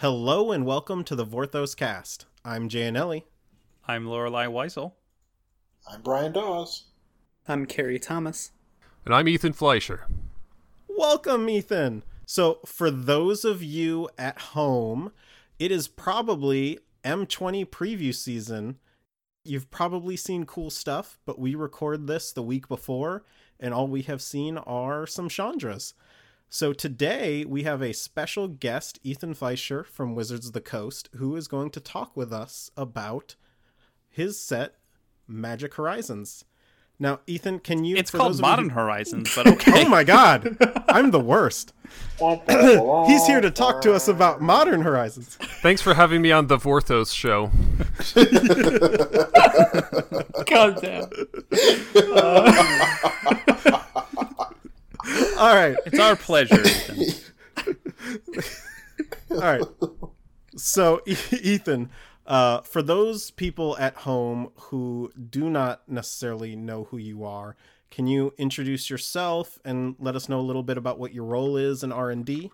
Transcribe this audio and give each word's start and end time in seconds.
Hello 0.00 0.50
and 0.50 0.64
welcome 0.64 1.04
to 1.04 1.14
the 1.14 1.26
Vorthos 1.26 1.76
cast. 1.76 2.24
I'm 2.42 2.70
Ellie. 2.74 3.26
I'm 3.86 4.06
Lorelei 4.06 4.46
Weisel. 4.46 4.92
I'm 5.92 6.00
Brian 6.00 6.32
Dawes. 6.32 6.84
I'm 7.46 7.66
Carrie 7.66 7.98
Thomas. 7.98 8.52
And 9.04 9.14
I'm 9.14 9.28
Ethan 9.28 9.52
Fleischer. 9.52 10.06
Welcome, 10.88 11.50
Ethan. 11.50 12.02
So, 12.24 12.60
for 12.64 12.90
those 12.90 13.44
of 13.44 13.62
you 13.62 14.08
at 14.16 14.38
home, 14.38 15.12
it 15.58 15.70
is 15.70 15.86
probably 15.86 16.78
M20 17.04 17.66
preview 17.66 18.14
season. 18.14 18.78
You've 19.44 19.70
probably 19.70 20.16
seen 20.16 20.46
cool 20.46 20.70
stuff, 20.70 21.18
but 21.26 21.38
we 21.38 21.54
record 21.54 22.06
this 22.06 22.32
the 22.32 22.42
week 22.42 22.68
before, 22.68 23.22
and 23.60 23.74
all 23.74 23.86
we 23.86 24.00
have 24.00 24.22
seen 24.22 24.56
are 24.56 25.06
some 25.06 25.28
Chandras. 25.28 25.92
So 26.52 26.72
today 26.72 27.44
we 27.44 27.62
have 27.62 27.80
a 27.80 27.94
special 27.94 28.48
guest, 28.48 28.98
Ethan 29.04 29.34
Fleischer 29.34 29.84
from 29.84 30.16
Wizards 30.16 30.48
of 30.48 30.52
the 30.52 30.60
Coast, 30.60 31.08
who 31.14 31.36
is 31.36 31.46
going 31.46 31.70
to 31.70 31.78
talk 31.78 32.16
with 32.16 32.32
us 32.32 32.72
about 32.76 33.36
his 34.08 34.36
set, 34.40 34.74
Magic 35.28 35.74
Horizons. 35.74 36.44
Now, 36.98 37.20
Ethan, 37.28 37.60
can 37.60 37.84
you? 37.84 37.94
It's 37.96 38.10
called 38.10 38.40
Modern 38.40 38.64
you... 38.64 38.70
Horizons, 38.72 39.32
but 39.32 39.46
okay. 39.52 39.86
oh 39.86 39.88
my 39.88 40.02
God, 40.02 40.56
I'm 40.88 41.12
the 41.12 41.20
worst. 41.20 41.72
He's 42.18 43.26
here 43.28 43.40
to 43.40 43.52
talk 43.52 43.80
to 43.82 43.94
us 43.94 44.08
about 44.08 44.40
Modern 44.40 44.82
Horizons. 44.82 45.36
Thanks 45.62 45.80
for 45.80 45.94
having 45.94 46.20
me 46.20 46.32
on 46.32 46.48
the 46.48 46.56
Vorthos 46.56 47.14
show. 47.14 47.52
God 50.46 50.80
damn. 50.82 51.08
Uh... 52.12 53.76
All 55.40 55.54
right. 55.54 55.74
It's 55.86 55.98
our 55.98 56.16
pleasure. 56.16 56.62
All 59.30 59.38
right. 59.38 59.62
So, 60.54 61.00
Ethan, 61.06 61.88
uh, 62.26 62.60
for 62.60 62.82
those 62.82 63.30
people 63.30 63.74
at 63.78 63.94
home 63.94 64.50
who 64.54 65.10
do 65.30 65.48
not 65.48 65.88
necessarily 65.88 66.56
know 66.56 66.84
who 66.84 66.98
you 66.98 67.24
are, 67.24 67.56
can 67.90 68.06
you 68.06 68.34
introduce 68.36 68.90
yourself 68.90 69.58
and 69.64 69.96
let 69.98 70.14
us 70.14 70.28
know 70.28 70.38
a 70.38 70.42
little 70.42 70.62
bit 70.62 70.76
about 70.76 70.98
what 70.98 71.14
your 71.14 71.24
role 71.24 71.56
is 71.56 71.82
in 71.82 71.90
R&D? 71.90 72.50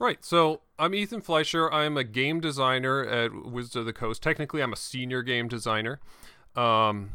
Right. 0.00 0.24
So 0.24 0.62
I'm 0.76 0.92
Ethan 0.92 1.20
Fleischer. 1.20 1.72
I'm 1.72 1.96
a 1.96 2.02
game 2.04 2.40
designer 2.40 3.04
at 3.04 3.46
Wizards 3.46 3.76
of 3.76 3.86
the 3.86 3.92
Coast. 3.92 4.24
Technically, 4.24 4.60
I'm 4.60 4.72
a 4.72 4.76
senior 4.76 5.22
game 5.22 5.46
designer. 5.46 6.00
Um, 6.56 7.10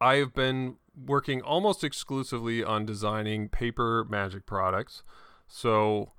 I've 0.00 0.32
been 0.32 0.76
working 0.96 1.40
almost 1.42 1.84
exclusively 1.84 2.62
on 2.62 2.84
designing 2.84 3.48
paper 3.48 4.06
magic 4.08 4.46
products. 4.46 5.02
So 5.46 6.12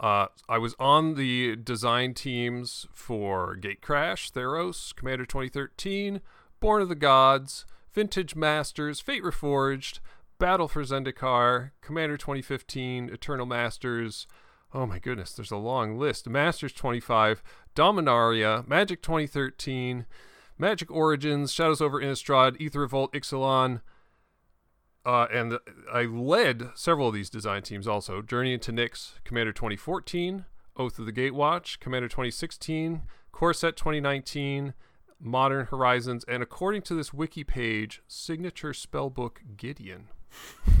uh, 0.00 0.26
I 0.48 0.58
was 0.58 0.74
on 0.78 1.14
the 1.14 1.56
design 1.56 2.14
teams 2.14 2.86
for 2.92 3.56
Gatecrash, 3.56 4.32
Theros, 4.32 4.94
Commander 4.94 5.24
2013, 5.24 6.20
Born 6.60 6.82
of 6.82 6.88
the 6.88 6.94
Gods, 6.94 7.66
Vintage 7.92 8.34
Masters, 8.34 9.00
Fate 9.00 9.22
Reforged, 9.22 10.00
Battle 10.38 10.66
for 10.66 10.82
Zendikar, 10.82 11.70
Commander 11.80 12.16
2015, 12.16 13.10
Eternal 13.10 13.46
Masters. 13.46 14.26
Oh 14.74 14.86
my 14.86 14.98
goodness, 14.98 15.34
there's 15.34 15.52
a 15.52 15.56
long 15.56 15.98
list. 15.98 16.28
Masters 16.28 16.72
25, 16.72 17.42
Dominaria, 17.76 18.66
Magic 18.66 19.02
2013, 19.02 20.06
Magic 20.58 20.90
Origins, 20.90 21.52
Shadows 21.52 21.80
over 21.80 22.00
Innistrad, 22.00 22.60
Aether 22.60 22.80
Revolt, 22.80 23.12
Ixalan, 23.12 23.82
uh, 25.04 25.26
and 25.32 25.58
I 25.92 26.02
led 26.02 26.70
several 26.74 27.08
of 27.08 27.14
these 27.14 27.30
design 27.30 27.62
teams 27.62 27.88
also. 27.88 28.22
Journey 28.22 28.54
into 28.54 28.72
Nyx, 28.72 29.14
Commander 29.24 29.52
2014, 29.52 30.44
Oath 30.76 30.98
of 30.98 31.06
the 31.06 31.12
Gatewatch, 31.12 31.80
Commander 31.80 32.08
2016, 32.08 33.02
Core 33.32 33.54
Set 33.54 33.76
2019, 33.76 34.74
Modern 35.20 35.66
Horizons, 35.66 36.24
and 36.28 36.42
according 36.42 36.82
to 36.82 36.94
this 36.94 37.12
wiki 37.12 37.44
page, 37.44 38.02
Signature 38.06 38.72
Spellbook 38.72 39.56
Gideon. 39.56 40.08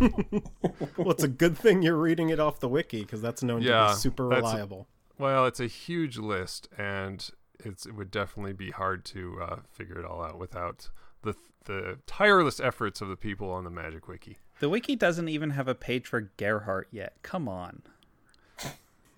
well, 0.96 1.10
it's 1.10 1.22
a 1.22 1.28
good 1.28 1.58
thing 1.58 1.82
you're 1.82 1.96
reading 1.96 2.30
it 2.30 2.40
off 2.40 2.60
the 2.60 2.68
wiki 2.68 3.02
because 3.02 3.20
that's 3.20 3.42
known 3.42 3.62
yeah, 3.62 3.88
to 3.88 3.92
be 3.92 3.98
super 3.98 4.26
reliable. 4.26 4.88
A, 5.18 5.22
well, 5.22 5.46
it's 5.46 5.60
a 5.60 5.66
huge 5.66 6.16
list, 6.16 6.68
and 6.78 7.28
it 7.58 7.86
would 7.94 8.10
definitely 8.10 8.52
be 8.52 8.70
hard 8.70 9.04
to 9.06 9.38
uh, 9.42 9.56
figure 9.70 9.98
it 9.98 10.04
all 10.04 10.22
out 10.22 10.38
without 10.38 10.90
the 11.22 11.34
the 11.64 11.98
tireless 12.06 12.60
efforts 12.60 13.00
of 13.00 13.08
the 13.08 13.16
people 13.16 13.50
on 13.50 13.64
the 13.64 13.70
Magic 13.70 14.08
Wiki. 14.08 14.38
The 14.60 14.68
wiki 14.68 14.96
doesn't 14.96 15.28
even 15.28 15.50
have 15.50 15.68
a 15.68 15.74
page 15.74 16.06
for 16.06 16.30
Gerhart 16.36 16.88
yet. 16.90 17.14
Come 17.22 17.48
on. 17.48 17.82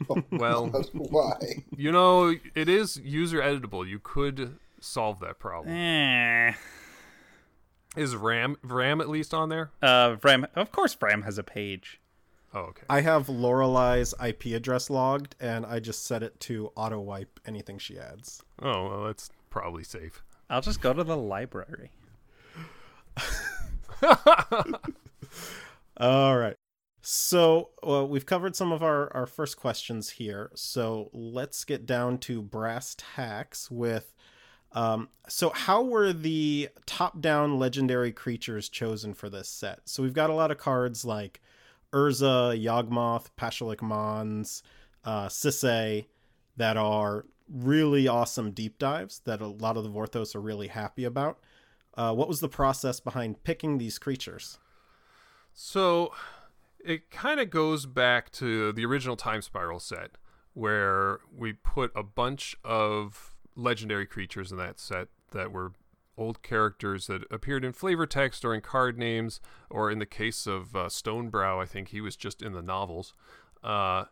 well, 0.31 0.67
why? 0.93 1.65
You 1.77 1.93
know, 1.93 2.35
it 2.55 2.69
is 2.69 2.99
user 2.99 3.41
editable. 3.41 3.87
You 3.89 3.99
could 3.99 4.59
solve 4.81 5.21
that 5.21 5.39
problem. 5.39 5.75
Eh. 5.75 6.53
Is 7.97 8.17
Ram 8.17 8.57
Ram 8.63 9.01
at 9.01 9.09
least 9.09 9.33
on 9.33 9.49
there? 9.49 9.71
Uh, 9.81 10.17
Ram. 10.23 10.47
Of 10.55 10.73
course, 10.73 10.97
Ram 11.01 11.23
has 11.23 11.39
a 11.39 11.45
page. 11.45 12.01
Oh, 12.53 12.61
okay. 12.61 12.85
I 12.89 13.01
have 13.01 13.29
Lorelei's 13.29 14.15
IP 14.25 14.47
address 14.47 14.89
logged, 14.89 15.35
and 15.41 15.67
I 15.67 15.81
just 15.81 16.07
set 16.07 16.23
it 16.23 16.39
to 16.41 16.71
auto 16.77 17.01
wipe 17.01 17.41
anything 17.47 17.79
she 17.79 17.99
adds. 17.99 18.43
Oh, 18.63 18.89
well, 18.89 19.05
that's 19.05 19.29
probably 19.51 19.83
safe. 19.83 20.23
I'll 20.51 20.61
just 20.61 20.81
go 20.81 20.93
to 20.93 21.05
the 21.05 21.17
library. 21.17 21.91
All 25.97 26.37
right. 26.37 26.57
So 27.03 27.71
well, 27.83 28.09
we've 28.09 28.27
covered 28.27 28.57
some 28.57 28.73
of 28.73 28.83
our, 28.83 29.15
our 29.15 29.27
first 29.27 29.57
questions 29.57 30.11
here. 30.11 30.51
So 30.55 31.11
let's 31.13 31.65
get 31.65 31.87
down 31.87 32.19
to 32.19 32.43
brass 32.43 32.97
tacks 32.99 33.71
with. 33.71 34.15
Um, 34.73 35.09
so 35.29 35.51
how 35.51 35.83
were 35.83 36.13
the 36.13 36.69
top-down 36.85 37.59
legendary 37.61 38.11
creatures 38.11 38.69
chosen 38.69 39.15
for 39.15 39.31
this 39.31 39.49
set? 39.49 39.81
So 39.85 40.03
we've 40.03 40.15
got 40.15 40.31
a 40.31 40.35
lot 40.35 40.51
of 40.51 40.59
cards 40.59 41.05
like 41.05 41.41
Urza, 41.93 42.61
Yawgmoth, 42.61 43.27
Pashalik 43.39 43.83
Mons, 43.83 44.65
uh, 45.05 45.29
Sisay 45.29 46.07
that 46.57 46.77
are 46.77 47.25
really 47.49 48.09
awesome 48.09 48.51
deep 48.51 48.79
dives 48.79 49.21
that 49.25 49.41
a 49.41 49.47
lot 49.47 49.77
of 49.77 49.85
the 49.85 49.91
Vorthos 49.91 50.35
are 50.35 50.41
really 50.41 50.69
happy 50.69 51.05
about. 51.05 51.39
Uh, 51.97 52.13
what 52.13 52.29
was 52.29 52.41
the 52.41 52.49
process 52.49 53.01
behind 53.01 53.45
picking 53.45 53.79
these 53.79 53.99
creatures? 53.99 54.59
So 55.53 56.13
it 56.85 57.11
kind 57.11 57.41
of 57.41 57.51
goes 57.51 57.87
back 57.87 58.31
to 58.33 58.73
the 58.73 58.85
original 58.85 59.17
Time 59.17 59.43
Spiral 59.43 59.81
set, 59.81 60.13
where 60.53 61.21
we 61.35 61.53
put 61.53 61.93
a 61.95 62.03
bunch 62.03 62.57
of 62.65 63.35
legendary 63.57 64.07
creatures 64.07 64.51
in 64.51 64.59
that 64.59 64.81
set 64.81 65.09
that 65.31 65.53
were 65.53 65.73
old 66.17 66.43
characters 66.43 67.07
that 67.09 67.23
appeared 67.31 67.65
in 67.65 67.73
flavor 67.73 68.07
text 68.07 68.45
or 68.45 68.55
in 68.55 68.61
card 68.61 68.99
names, 68.99 69.41
or 69.71 69.91
in 69.91 69.99
the 69.99 70.07
case 70.07 70.47
of 70.47 70.75
uh, 70.75 70.87
Stonebrow, 70.87 71.63
I 71.63 71.67
think 71.67 71.89
he 71.89 72.01
was 72.01 72.17
just 72.17 72.43
in 72.43 72.53
the 72.53 72.63
novels. 72.63 73.15
Uh, 73.63 74.05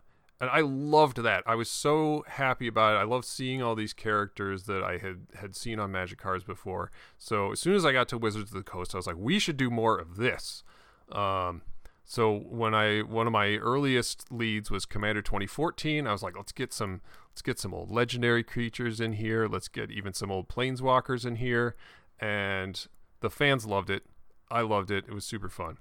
and 0.43 0.51
I 0.51 0.61
loved 0.61 1.19
that. 1.19 1.45
I 1.47 1.55
was 1.55 1.71
so 1.71 2.25
happy 2.27 2.67
about 2.67 2.97
it. 2.97 2.99
I 2.99 3.05
loved 3.05 3.27
seeing 3.27 3.63
all 3.63 3.77
these 3.77 3.93
characters 3.93 4.65
that 4.65 4.83
I 4.83 4.99
had 4.99 5.29
had 5.37 5.55
seen 5.55 5.79
on 5.79 5.93
Magic 5.93 6.19
cards 6.19 6.43
before. 6.43 6.91
So 7.17 7.53
as 7.53 7.61
soon 7.61 7.77
as 7.77 7.87
I 7.87 7.93
got 7.93 8.09
to 8.09 8.19
Wizards 8.19 8.51
of 8.51 8.57
the 8.57 8.65
Coast, 8.65 8.93
I 8.93 8.99
was 8.99 9.07
like, 9.07 9.17
we 9.17 9.39
should 9.39 9.57
do 9.57 9.71
more 9.71 9.97
of 9.97 10.17
this. 10.17 10.65
Um, 11.13 11.63
so 12.05 12.41
when 12.51 12.75
I 12.75 13.03
one 13.03 13.29
of 13.29 13.33
my 13.33 13.51
earliest 13.51 14.33
leads 14.33 14.69
was 14.69 14.85
Commander 14.85 15.23
2014, 15.23 16.09
I 16.09 16.13
was 16.13 16.25
like, 16.25 16.37
let's 16.37 16.51
get 16.51 16.73
some 16.73 17.03
let's 17.31 17.43
get 17.43 17.61
some 17.61 17.73
old 17.73 17.93
legendary 17.93 18.43
creatures 18.43 19.01
in 19.01 19.13
here. 19.13 19.47
Let's 19.47 19.69
get 19.69 19.93
even 19.93 20.13
some 20.13 20.33
old 20.33 20.49
planeswalkers 20.49 21.25
in 21.25 21.37
here, 21.37 21.77
and 22.19 22.85
the 23.21 23.31
fans 23.31 23.65
loved 23.65 23.91
it. 23.91 24.07
I 24.51 24.63
loved 24.63 24.91
it. 24.91 25.05
It 25.07 25.15
was 25.15 25.25
super 25.25 25.49
fun. 25.49 25.79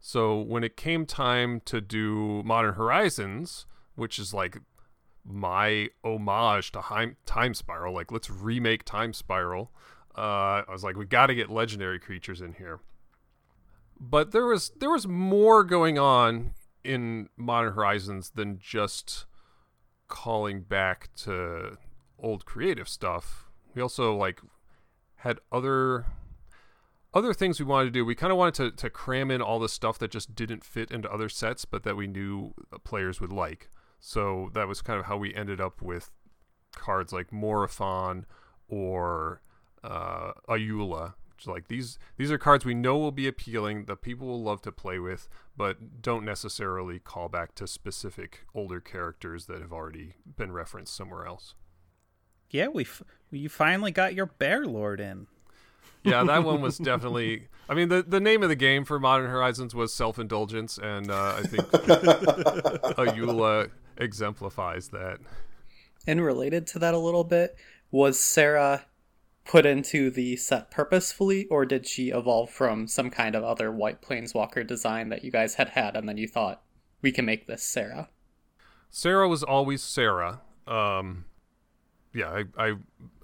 So 0.00 0.40
when 0.40 0.64
it 0.64 0.78
came 0.78 1.04
time 1.04 1.60
to 1.66 1.82
do 1.82 2.42
Modern 2.42 2.72
Horizons, 2.72 3.66
which 3.94 4.18
is 4.18 4.32
like 4.32 4.58
my 5.24 5.88
homage 6.04 6.72
to 6.72 7.14
Time 7.26 7.54
Spiral. 7.54 7.94
Like, 7.94 8.10
let's 8.10 8.30
remake 8.30 8.84
Time 8.84 9.12
Spiral. 9.12 9.70
Uh, 10.16 10.62
I 10.68 10.70
was 10.70 10.84
like, 10.84 10.96
we 10.96 11.06
got 11.06 11.26
to 11.28 11.34
get 11.34 11.50
legendary 11.50 11.98
creatures 11.98 12.40
in 12.40 12.54
here. 12.54 12.80
But 13.98 14.32
there 14.32 14.46
was 14.46 14.72
there 14.80 14.90
was 14.90 15.06
more 15.06 15.62
going 15.62 15.98
on 15.98 16.54
in 16.84 17.28
Modern 17.36 17.72
Horizons 17.74 18.30
than 18.34 18.58
just 18.58 19.26
calling 20.08 20.62
back 20.62 21.10
to 21.16 21.78
old 22.18 22.44
creative 22.44 22.88
stuff. 22.88 23.46
We 23.74 23.80
also 23.80 24.14
like 24.14 24.40
had 25.16 25.38
other 25.52 26.06
other 27.14 27.32
things 27.32 27.60
we 27.60 27.66
wanted 27.66 27.86
to 27.86 27.90
do. 27.90 28.04
We 28.04 28.14
kind 28.14 28.32
of 28.32 28.38
wanted 28.38 28.54
to, 28.54 28.70
to 28.76 28.90
cram 28.90 29.30
in 29.30 29.40
all 29.40 29.58
the 29.58 29.68
stuff 29.68 29.98
that 29.98 30.10
just 30.10 30.34
didn't 30.34 30.64
fit 30.64 30.90
into 30.90 31.10
other 31.10 31.28
sets, 31.28 31.64
but 31.64 31.82
that 31.84 31.96
we 31.96 32.06
knew 32.06 32.54
players 32.84 33.20
would 33.20 33.32
like. 33.32 33.70
So 34.04 34.50
that 34.54 34.66
was 34.66 34.82
kind 34.82 34.98
of 34.98 35.06
how 35.06 35.16
we 35.16 35.32
ended 35.32 35.60
up 35.60 35.80
with 35.80 36.10
cards 36.74 37.12
like 37.12 37.32
Morophon 37.32 38.26
or 38.66 39.42
uh, 39.84 40.32
Ayula, 40.48 41.14
Like 41.46 41.68
these 41.68 42.00
these 42.16 42.32
are 42.32 42.36
cards 42.36 42.64
we 42.64 42.74
know 42.74 42.98
will 42.98 43.12
be 43.12 43.28
appealing, 43.28 43.84
that 43.84 44.02
people 44.02 44.26
will 44.26 44.42
love 44.42 44.60
to 44.62 44.72
play 44.72 44.98
with, 44.98 45.28
but 45.56 46.02
don't 46.02 46.24
necessarily 46.24 46.98
call 46.98 47.28
back 47.28 47.54
to 47.54 47.68
specific 47.68 48.40
older 48.52 48.80
characters 48.80 49.46
that 49.46 49.60
have 49.62 49.72
already 49.72 50.14
been 50.36 50.50
referenced 50.50 50.96
somewhere 50.96 51.24
else. 51.24 51.54
Yeah, 52.50 52.68
we 52.68 52.82
f- 52.82 53.04
you 53.30 53.48
finally 53.48 53.92
got 53.92 54.14
your 54.14 54.26
Bear 54.26 54.66
Lord 54.66 54.98
in. 54.98 55.28
Yeah, 56.02 56.24
that 56.24 56.42
one 56.42 56.60
was 56.60 56.76
definitely. 56.90 57.46
I 57.68 57.74
mean, 57.74 57.88
the 57.88 58.02
the 58.02 58.20
name 58.20 58.42
of 58.42 58.48
the 58.48 58.56
game 58.56 58.84
for 58.84 58.98
Modern 58.98 59.30
Horizons 59.30 59.76
was 59.76 59.94
self 59.94 60.18
indulgence, 60.18 60.76
and 60.76 61.08
uh, 61.08 61.36
I 61.38 61.42
think 61.42 61.62
Ayula 62.98 63.70
exemplifies 63.96 64.88
that. 64.88 65.18
And 66.06 66.22
related 66.22 66.66
to 66.68 66.78
that 66.80 66.94
a 66.94 66.98
little 66.98 67.24
bit, 67.24 67.56
was 67.90 68.18
Serra 68.18 68.86
put 69.44 69.66
into 69.66 70.10
the 70.10 70.36
set 70.36 70.70
purposefully, 70.70 71.46
or 71.46 71.64
did 71.64 71.86
she 71.86 72.10
evolve 72.10 72.50
from 72.50 72.86
some 72.86 73.10
kind 73.10 73.34
of 73.34 73.44
other 73.44 73.70
White 73.70 74.00
Planeswalker 74.00 74.66
design 74.66 75.08
that 75.10 75.24
you 75.24 75.30
guys 75.30 75.54
had 75.54 75.70
had, 75.70 75.96
and 75.96 76.08
then 76.08 76.16
you 76.16 76.28
thought 76.28 76.62
we 77.00 77.12
can 77.12 77.24
make 77.24 77.46
this 77.46 77.62
Serra? 77.62 78.08
Serra 78.90 79.28
was 79.28 79.42
always 79.42 79.82
Serra. 79.82 80.42
Um, 80.66 81.24
yeah, 82.14 82.44
I, 82.56 82.66
I, 82.66 82.74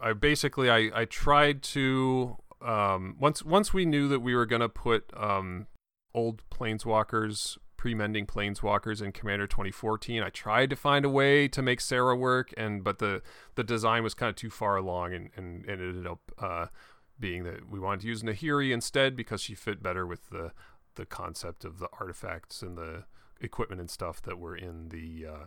I 0.01 0.13
basically 0.13 0.71
I, 0.71 0.91
I 0.95 1.05
tried 1.05 1.63
to 1.63 2.37
um, 2.63 3.17
once 3.21 3.45
once 3.45 3.73
we 3.73 3.85
knew 3.85 4.09
that 4.09 4.21
we 4.21 4.35
were 4.35 4.47
gonna 4.47 4.69
put 4.69 5.11
um, 5.17 5.67
old 6.15 6.43
planeswalkers 6.51 7.59
pre-mending 7.79 8.27
planeswalkers 8.27 9.01
in 9.01 9.13
commander 9.13 9.47
2014 9.47 10.23
i 10.23 10.29
tried 10.29 10.69
to 10.69 10.77
find 10.77 11.05
a 11.05 11.09
way 11.09 11.49
to 11.49 11.63
make 11.63 11.81
serra 11.81 12.15
work 12.15 12.53
and 12.59 12.85
but 12.85 12.99
the 12.99 13.23
the 13.55 13.65
design 13.65 14.03
was 14.03 14.13
kind 14.13 14.29
of 14.29 14.37
too 14.37 14.51
far 14.51 14.77
along 14.77 15.15
and, 15.15 15.31
and, 15.37 15.65
and 15.65 15.81
it 15.81 15.89
ended 15.89 16.07
up 16.07 16.21
uh, 16.39 16.67
being 17.19 17.45
that 17.45 17.71
we 17.71 17.79
wanted 17.79 18.01
to 18.01 18.09
use 18.09 18.23
nahiri 18.23 18.73
instead 18.73 19.17
because 19.17 19.41
she 19.41 19.55
fit 19.55 19.83
better 19.83 20.07
with 20.07 20.29
the 20.29 20.53
the 20.97 21.07
concept 21.07 21.65
of 21.65 21.79
the 21.79 21.89
artifacts 21.99 22.61
and 22.61 22.77
the 22.77 23.05
equipment 23.41 23.81
and 23.81 23.89
stuff 23.89 24.21
that 24.21 24.39
were 24.39 24.57
in 24.57 24.89
the 24.89 25.25
uh, 25.25 25.45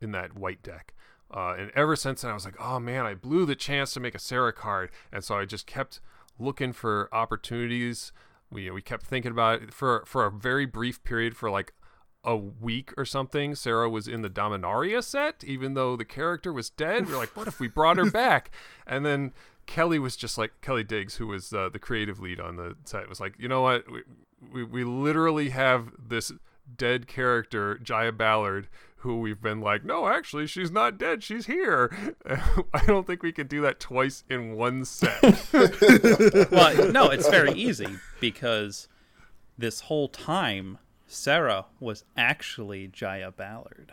in 0.00 0.10
that 0.10 0.36
white 0.36 0.62
deck 0.62 0.94
uh, 1.30 1.54
and 1.58 1.70
ever 1.74 1.94
since 1.94 2.22
then 2.22 2.30
i 2.30 2.34
was 2.34 2.46
like 2.46 2.56
oh 2.58 2.80
man 2.80 3.04
i 3.04 3.12
blew 3.12 3.44
the 3.44 3.54
chance 3.54 3.92
to 3.92 4.00
make 4.00 4.14
a 4.14 4.18
serra 4.18 4.52
card 4.52 4.90
and 5.12 5.22
so 5.22 5.36
i 5.36 5.44
just 5.44 5.66
kept 5.66 6.00
looking 6.38 6.72
for 6.72 7.08
opportunities. 7.12 8.12
We 8.50 8.70
we 8.70 8.82
kept 8.82 9.06
thinking 9.06 9.32
about 9.32 9.62
it 9.62 9.74
for 9.74 10.04
for 10.06 10.24
a 10.24 10.30
very 10.30 10.66
brief 10.66 11.02
period 11.04 11.36
for 11.36 11.50
like 11.50 11.72
a 12.24 12.36
week 12.36 12.92
or 12.96 13.04
something. 13.04 13.54
Serra 13.54 13.88
was 13.88 14.08
in 14.08 14.22
the 14.22 14.28
Dominaria 14.30 15.02
set, 15.02 15.44
even 15.44 15.74
though 15.74 15.96
the 15.96 16.04
character 16.04 16.52
was 16.52 16.68
dead. 16.68 17.06
We 17.06 17.14
are 17.14 17.18
like, 17.18 17.36
what 17.36 17.46
if 17.46 17.60
we 17.60 17.68
brought 17.68 17.96
her 17.98 18.10
back? 18.10 18.50
And 18.86 19.06
then 19.06 19.32
Kelly 19.66 19.98
was 19.98 20.16
just 20.16 20.36
like 20.36 20.60
Kelly 20.60 20.84
Digges, 20.84 21.16
who 21.16 21.28
was 21.28 21.52
uh, 21.52 21.68
the 21.68 21.78
creative 21.78 22.20
lead 22.20 22.40
on 22.40 22.56
the 22.56 22.76
set, 22.84 23.08
was 23.08 23.20
like, 23.20 23.34
you 23.38 23.48
know 23.48 23.62
what? 23.62 23.84
We, 23.90 24.02
we 24.52 24.64
we 24.64 24.84
literally 24.84 25.50
have 25.50 25.90
this 25.98 26.32
dead 26.76 27.06
character, 27.06 27.78
Jaya 27.78 28.12
Ballard, 28.12 28.68
who 29.00 29.20
we've 29.20 29.40
been 29.40 29.60
like, 29.60 29.84
no, 29.84 30.08
actually, 30.08 30.46
she's 30.46 30.70
not 30.70 30.98
dead. 30.98 31.22
She's 31.22 31.46
here. 31.46 32.14
I 32.74 32.84
don't 32.86 33.06
think 33.06 33.22
we 33.22 33.32
could 33.32 33.48
do 33.48 33.60
that 33.62 33.78
twice 33.78 34.24
in 34.28 34.54
one 34.56 34.84
set. 34.84 35.22
well, 36.50 36.90
no, 36.90 37.10
it's 37.10 37.28
very 37.28 37.52
easy 37.52 37.98
because 38.20 38.88
this 39.58 39.80
whole 39.80 40.08
time, 40.08 40.78
Serra 41.06 41.66
was 41.78 42.04
actually 42.16 42.88
Jaya 42.88 43.30
Ballard. 43.30 43.92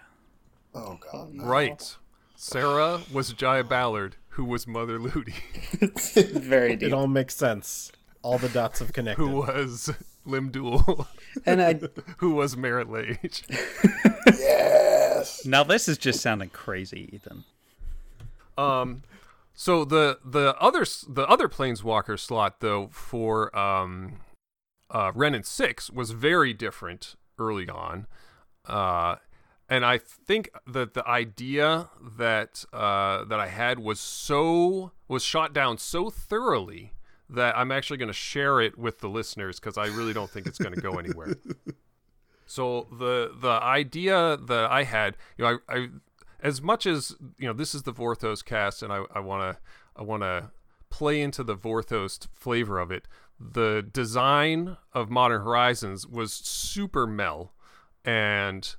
Oh 0.74 0.98
god. 1.00 1.14
Oh, 1.14 1.30
no. 1.32 1.46
Right. 1.46 1.96
Serra 2.36 3.02
was 3.12 3.32
Jaya 3.34 3.64
Ballard, 3.64 4.16
who 4.30 4.44
was 4.44 4.68
Mother 4.68 5.00
Ludi. 5.00 5.36
very 6.16 6.76
deep. 6.76 6.88
It 6.90 6.94
all 6.94 7.08
makes 7.08 7.36
sense. 7.36 7.92
All 8.22 8.38
the 8.38 8.50
dots 8.50 8.80
have 8.80 8.94
connected. 8.94 9.22
Who 9.22 9.30
was 9.30 9.94
Lim-Dûl? 10.26 11.08
And 11.46 11.62
I 11.62 11.80
who 12.18 12.36
was 12.36 12.56
Marit 12.56 12.90
Lage? 12.90 13.44
Yes. 14.26 15.46
Now 15.46 15.64
this 15.64 15.88
is 15.88 15.98
just 15.98 16.22
sounding 16.22 16.50
crazy, 16.50 17.10
Ethan. 17.14 17.44
Um, 18.58 19.04
so 19.54 19.86
the 19.86 20.20
the 20.24 20.56
other 20.60 20.86
the 21.08 21.28
other 21.28 21.48
planeswalker 21.48 22.20
slot 22.20 22.60
though 22.60 22.90
for 22.92 23.56
um, 23.58 24.20
uh, 24.90 25.12
Wrenn 25.14 25.36
and 25.36 25.46
Six 25.46 25.90
was 25.90 26.12
very 26.12 26.54
different 26.54 27.16
early 27.40 27.70
on, 27.70 28.08
uh, 28.68 29.16
and 29.70 29.86
I 29.86 29.98
think 29.98 30.50
that 30.68 30.94
the 30.94 31.08
idea 31.08 31.90
that 32.18 32.66
uh, 32.74 33.24
that 33.26 33.40
I 33.40 33.48
had 33.48 33.80
was 33.80 34.00
so 34.00 34.92
was 35.08 35.24
shot 35.24 35.54
down 35.54 35.78
so 35.78 36.10
thoroughly 36.10 36.94
that 37.30 37.58
I'm 37.58 37.72
actually 37.72 37.98
going 37.98 38.08
to 38.08 38.14
share 38.14 38.62
it 38.62 38.78
with 38.78 39.00
the 39.00 39.10
listeners 39.10 39.60
because 39.60 39.78
I 39.78 39.88
really 39.88 40.14
don't 40.14 40.30
think 40.30 40.48
it's 40.48 40.58
going 40.58 40.74
to 40.76 40.82
go 40.82 40.94
anywhere. 41.00 41.36
So 42.46 42.88
the 42.92 43.32
the 43.36 43.50
idea 43.64 44.38
that 44.38 44.70
I 44.70 44.84
had, 44.84 45.18
you 45.38 45.46
know, 45.46 45.60
I, 45.68 45.76
I 45.76 45.88
as 46.40 46.62
much 46.62 46.86
as 46.86 47.16
you 47.40 47.48
know, 47.48 47.54
this 47.54 47.74
is 47.74 47.84
the 47.84 47.94
Vorthos 47.94 48.44
cast, 48.44 48.84
and 48.84 48.92
I 48.92 49.04
I 49.14 49.20
want 49.20 49.42
to 49.42 49.62
I 49.96 50.04
want 50.04 50.24
to 50.24 50.52
play 50.90 51.22
into 51.22 51.44
the 51.44 51.56
Vorthos 51.56 52.28
flavor 52.32 52.80
of 52.80 52.92
it. 52.92 53.08
The 53.40 53.82
design 53.82 54.78
of 54.94 55.10
Modern 55.10 55.42
Horizons 55.42 56.06
was 56.06 56.32
super 56.32 57.08
mel, 57.08 57.54
and 58.06 58.76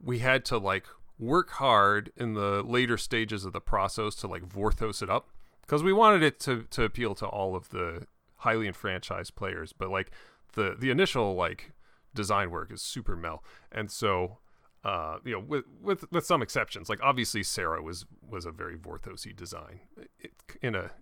we 0.00 0.20
had 0.20 0.44
to 0.46 0.58
like 0.58 0.86
work 1.18 1.50
hard 1.52 2.12
in 2.16 2.34
the 2.34 2.62
later 2.62 2.96
stages 2.96 3.44
of 3.44 3.52
the 3.52 3.60
process 3.60 4.14
to 4.16 4.28
like 4.28 4.42
Vorthos 4.48 5.02
it 5.02 5.10
up 5.10 5.30
because 5.66 5.82
we 5.82 5.92
wanted 5.92 6.22
it 6.22 6.38
to 6.40 6.62
to 6.70 6.84
appeal 6.84 7.14
to 7.16 7.26
all 7.26 7.56
of 7.56 7.70
the 7.70 8.06
highly 8.36 8.66
enfranchised 8.66 9.34
players. 9.34 9.72
But 9.72 9.90
like 9.90 10.10
the 10.52 10.76
the 10.78 10.90
initial 10.90 11.34
like 11.34 11.72
design 12.14 12.50
work 12.50 12.72
is 12.72 12.82
super 12.82 13.16
mel, 13.16 13.42
and 13.72 13.90
so 13.90 14.38
uh, 14.86 15.18
you 15.24 15.32
know, 15.32 15.40
with 15.40 15.64
with 15.82 16.10
with 16.12 16.24
some 16.24 16.42
exceptions, 16.42 16.88
like 16.88 17.00
obviously 17.02 17.42
Serra 17.42 17.82
was 17.82 18.06
was 18.28 18.46
a 18.46 18.52
very 18.52 18.76
Vorthosy 18.76 19.34
design 19.34 19.80
it, 20.18 20.32
in 20.62 20.76
a 20.76 20.92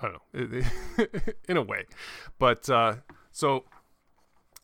I 0.00 0.08
don't 0.08 0.12
know 0.32 0.62
in 1.48 1.56
a 1.56 1.62
way, 1.62 1.86
but 2.38 2.70
uh, 2.70 2.96
so 3.32 3.64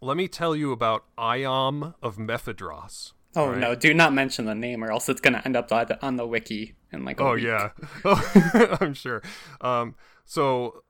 let 0.01 0.17
me 0.17 0.29
tell 0.29 0.55
you 0.55 0.71
about 0.71 1.07
Iam 1.19 1.95
of 2.01 2.19
Mephidross. 2.19 3.15
Oh 3.37 3.51
right? 3.51 3.59
no! 3.59 3.75
Do 3.75 3.93
not 3.95 4.13
mention 4.13 4.47
the 4.47 4.55
name, 4.55 4.83
or 4.83 4.91
else 4.91 5.09
it's 5.09 5.21
gonna 5.21 5.43
end 5.45 5.57
up 5.57 5.71
on 6.03 6.17
the, 6.17 6.27
wiki 6.27 6.75
in 6.93 7.05
like. 7.05 7.21
A 7.21 7.25
Oh 7.25 7.35
week. 7.35 7.45
yeah, 7.45 7.71
oh, 8.05 8.79
I'm 8.81 8.95
sure. 8.95 9.23
Um, 9.61 9.95
so 10.25 10.83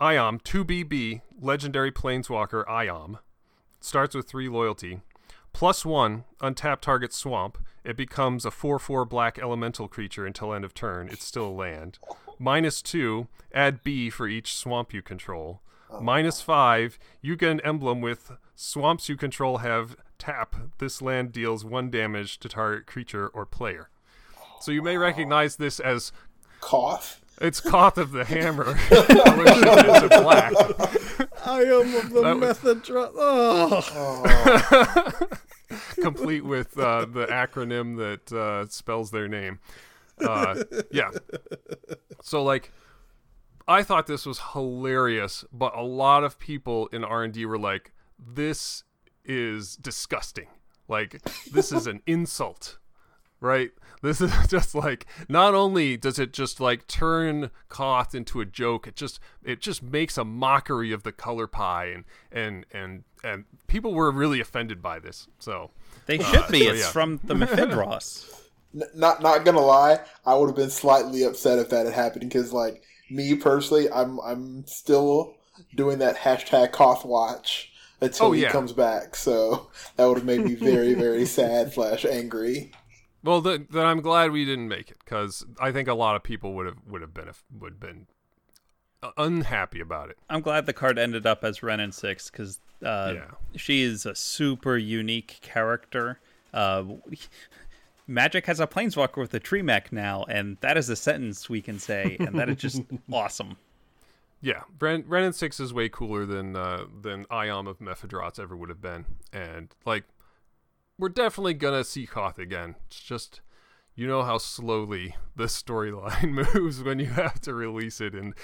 Iam 0.00 0.40
2BB 0.40 1.20
legendary 1.40 1.92
planeswalker 1.92 2.64
Iam 2.68 3.18
starts 3.80 4.14
with 4.14 4.26
three 4.26 4.48
loyalty, 4.48 5.00
plus 5.52 5.84
one 5.84 6.24
untap 6.40 6.80
target 6.80 7.12
swamp. 7.12 7.58
It 7.84 7.96
becomes 7.96 8.44
a 8.44 8.50
four 8.50 8.78
four 8.78 9.04
black 9.04 9.38
elemental 9.38 9.86
creature 9.88 10.26
until 10.26 10.52
end 10.54 10.64
of 10.64 10.74
turn. 10.74 11.08
It's 11.08 11.24
still 11.24 11.46
a 11.46 11.50
land. 11.50 11.98
Minus 12.38 12.80
two, 12.82 13.28
add 13.54 13.82
B 13.82 14.08
for 14.10 14.26
each 14.26 14.54
swamp 14.56 14.94
you 14.94 15.02
control. 15.02 15.60
Minus 16.00 16.40
five, 16.40 16.98
you 17.20 17.36
get 17.36 17.50
an 17.50 17.60
emblem 17.60 18.00
with 18.00 18.32
swamps 18.54 19.08
you 19.08 19.16
control 19.16 19.58
have 19.58 19.96
tap. 20.20 20.54
This 20.78 21.02
land 21.02 21.32
deals 21.32 21.64
one 21.64 21.90
damage 21.90 22.38
to 22.40 22.48
target 22.48 22.86
creature 22.86 23.26
or 23.28 23.44
player. 23.46 23.88
So 24.60 24.70
you 24.70 24.82
may 24.82 24.96
recognize 24.96 25.56
this 25.56 25.80
as 25.80 26.12
Koth. 26.60 27.20
it's 27.40 27.60
Koth 27.60 27.96
of 27.98 28.12
the 28.12 28.24
Hammer. 28.24 28.64
Color 28.74 29.46
shifted 29.46 30.10
black. 30.22 30.52
I 31.46 31.62
am 31.62 31.94
of 31.96 32.10
the 32.10 32.20
That 32.22 32.36
was- 32.36 32.40
method. 32.62 32.82
Dro- 32.82 33.10
oh. 33.16 33.80
Oh, 33.94 35.12
complete 36.00 36.44
with 36.44 36.78
uh, 36.78 37.06
the 37.06 37.26
acronym 37.26 37.96
that 37.96 38.32
uh, 38.36 38.66
spells 38.68 39.10
their 39.10 39.28
name. 39.28 39.58
Uh, 40.22 40.62
yeah. 40.90 41.10
So 42.22 42.42
like, 42.42 42.72
I 43.66 43.82
thought 43.82 44.06
this 44.06 44.26
was 44.26 44.40
hilarious, 44.52 45.44
but 45.52 45.74
a 45.76 45.82
lot 45.82 46.24
of 46.24 46.38
people 46.38 46.88
in 46.88 47.04
R 47.04 47.22
and 47.24 47.32
D 47.32 47.46
were 47.46 47.58
like, 47.58 47.92
"This 48.18 48.82
is 49.24 49.76
disgusting. 49.76 50.48
Like, 50.88 51.22
this 51.52 51.72
is 51.72 51.86
an 51.86 52.02
insult." 52.06 52.78
Right? 53.40 53.70
This 54.02 54.20
is 54.20 54.32
just 54.48 54.74
like 54.74 55.06
not 55.28 55.54
only 55.54 55.96
does 55.96 56.18
it 56.18 56.32
just 56.32 56.60
like 56.60 56.86
turn 56.86 57.50
Koth 57.68 58.14
into 58.14 58.40
a 58.40 58.46
joke, 58.46 58.86
it 58.86 58.96
just 58.96 59.20
it 59.42 59.60
just 59.60 59.82
makes 59.82 60.18
a 60.18 60.24
mockery 60.24 60.92
of 60.92 61.02
the 61.02 61.12
color 61.12 61.46
pie 61.46 61.86
and 61.86 62.04
and 62.30 62.66
and 62.72 63.04
and 63.22 63.44
people 63.66 63.94
were 63.94 64.10
really 64.10 64.40
offended 64.40 64.82
by 64.82 64.98
this. 64.98 65.28
So 65.38 65.70
They 66.06 66.18
uh, 66.18 66.24
should 66.24 66.48
be. 66.50 66.64
so 66.64 66.70
it's 66.70 66.80
yeah. 66.80 66.90
from 66.90 67.20
the 67.24 67.34
Mephidross. 67.34 68.36
Not 68.94 69.20
not 69.20 69.44
gonna 69.44 69.58
lie, 69.60 69.98
I 70.24 70.36
would 70.36 70.46
have 70.46 70.54
been 70.54 70.70
slightly 70.70 71.24
upset 71.24 71.58
if 71.58 71.70
that 71.70 71.86
had 71.86 71.94
happened 71.94 72.28
because, 72.30 72.52
like 72.52 72.84
me 73.10 73.34
personally, 73.34 73.90
I'm 73.90 74.20
I'm 74.20 74.64
still 74.66 75.34
doing 75.74 75.98
that 75.98 76.16
hashtag 76.16 76.70
Koth 76.70 77.04
watch 77.04 77.69
until 78.00 78.26
Oh, 78.26 78.32
he 78.32 78.42
yeah. 78.42 78.50
comes 78.52 78.72
back. 78.72 79.14
So 79.16 79.70
that 79.96 80.06
would 80.06 80.18
have 80.18 80.26
made 80.26 80.44
me 80.44 80.54
very 80.54 80.94
very 80.94 81.26
sad 81.38 81.72
slash 81.72 82.04
angry. 82.04 82.72
Well, 83.22 83.42
th- 83.42 83.62
then 83.70 83.84
I'm 83.84 84.00
glad 84.00 84.30
we 84.30 84.44
didn't 84.46 84.68
make 84.68 84.90
it 84.90 84.96
because 85.04 85.44
I 85.60 85.72
think 85.72 85.88
a 85.88 85.94
lot 85.94 86.16
of 86.16 86.22
people 86.22 86.54
would 86.54 86.66
have 86.66 86.76
would 86.86 87.02
have 87.02 87.12
been 87.14 87.30
would 87.58 87.72
have 87.74 87.80
been 87.80 88.06
unhappy 89.16 89.80
about 89.80 90.10
it. 90.10 90.18
I'm 90.28 90.40
glad 90.42 90.66
the 90.66 90.72
card 90.72 90.98
ended 90.98 91.26
up 91.26 91.44
as 91.44 91.62
Wrenn 91.62 91.80
and 91.80 91.94
Six 91.94 92.30
because 92.30 92.60
uh, 92.84 93.12
Yeah. 93.16 93.30
she 93.56 93.82
is 93.82 94.04
a 94.06 94.14
super 94.14 94.76
unique 94.76 95.38
character. 95.42 96.20
Uh, 96.52 96.84
Magic 98.06 98.46
has 98.46 98.58
a 98.60 98.66
planeswalker 98.66 99.18
with 99.18 99.32
a 99.34 99.38
tree 99.40 99.62
mech 99.62 99.92
now, 99.92 100.24
and 100.28 100.56
that 100.62 100.76
is 100.76 100.88
a 100.88 100.96
sentence 100.96 101.48
we 101.48 101.62
can 101.62 101.78
say, 101.78 102.16
and 102.18 102.38
that 102.38 102.48
is 102.48 102.56
just 102.56 102.82
awesome. 103.12 103.56
Yeah, 104.42 104.62
Wrenn, 104.78 105.02
Renin 105.02 105.34
six 105.34 105.60
is 105.60 105.74
way 105.74 105.88
cooler 105.88 106.24
than 106.24 106.56
uh, 106.56 106.84
than 107.02 107.26
Ion 107.30 107.66
of 107.66 107.78
Mephidross 107.78 108.38
ever 108.38 108.56
would 108.56 108.70
have 108.70 108.80
been, 108.80 109.04
and 109.32 109.74
like 109.84 110.04
we're 110.98 111.10
definitely 111.10 111.54
gonna 111.54 111.84
see 111.84 112.06
Koth 112.06 112.38
again. 112.38 112.76
It's 112.86 113.00
just 113.00 113.42
you 113.94 114.06
know 114.06 114.22
how 114.22 114.38
slowly 114.38 115.16
the 115.36 115.44
storyline 115.44 116.54
moves 116.54 116.82
when 116.82 116.98
you 116.98 117.06
have 117.06 117.40
to 117.42 117.54
release 117.54 118.00
it 118.00 118.14
in 118.14 118.34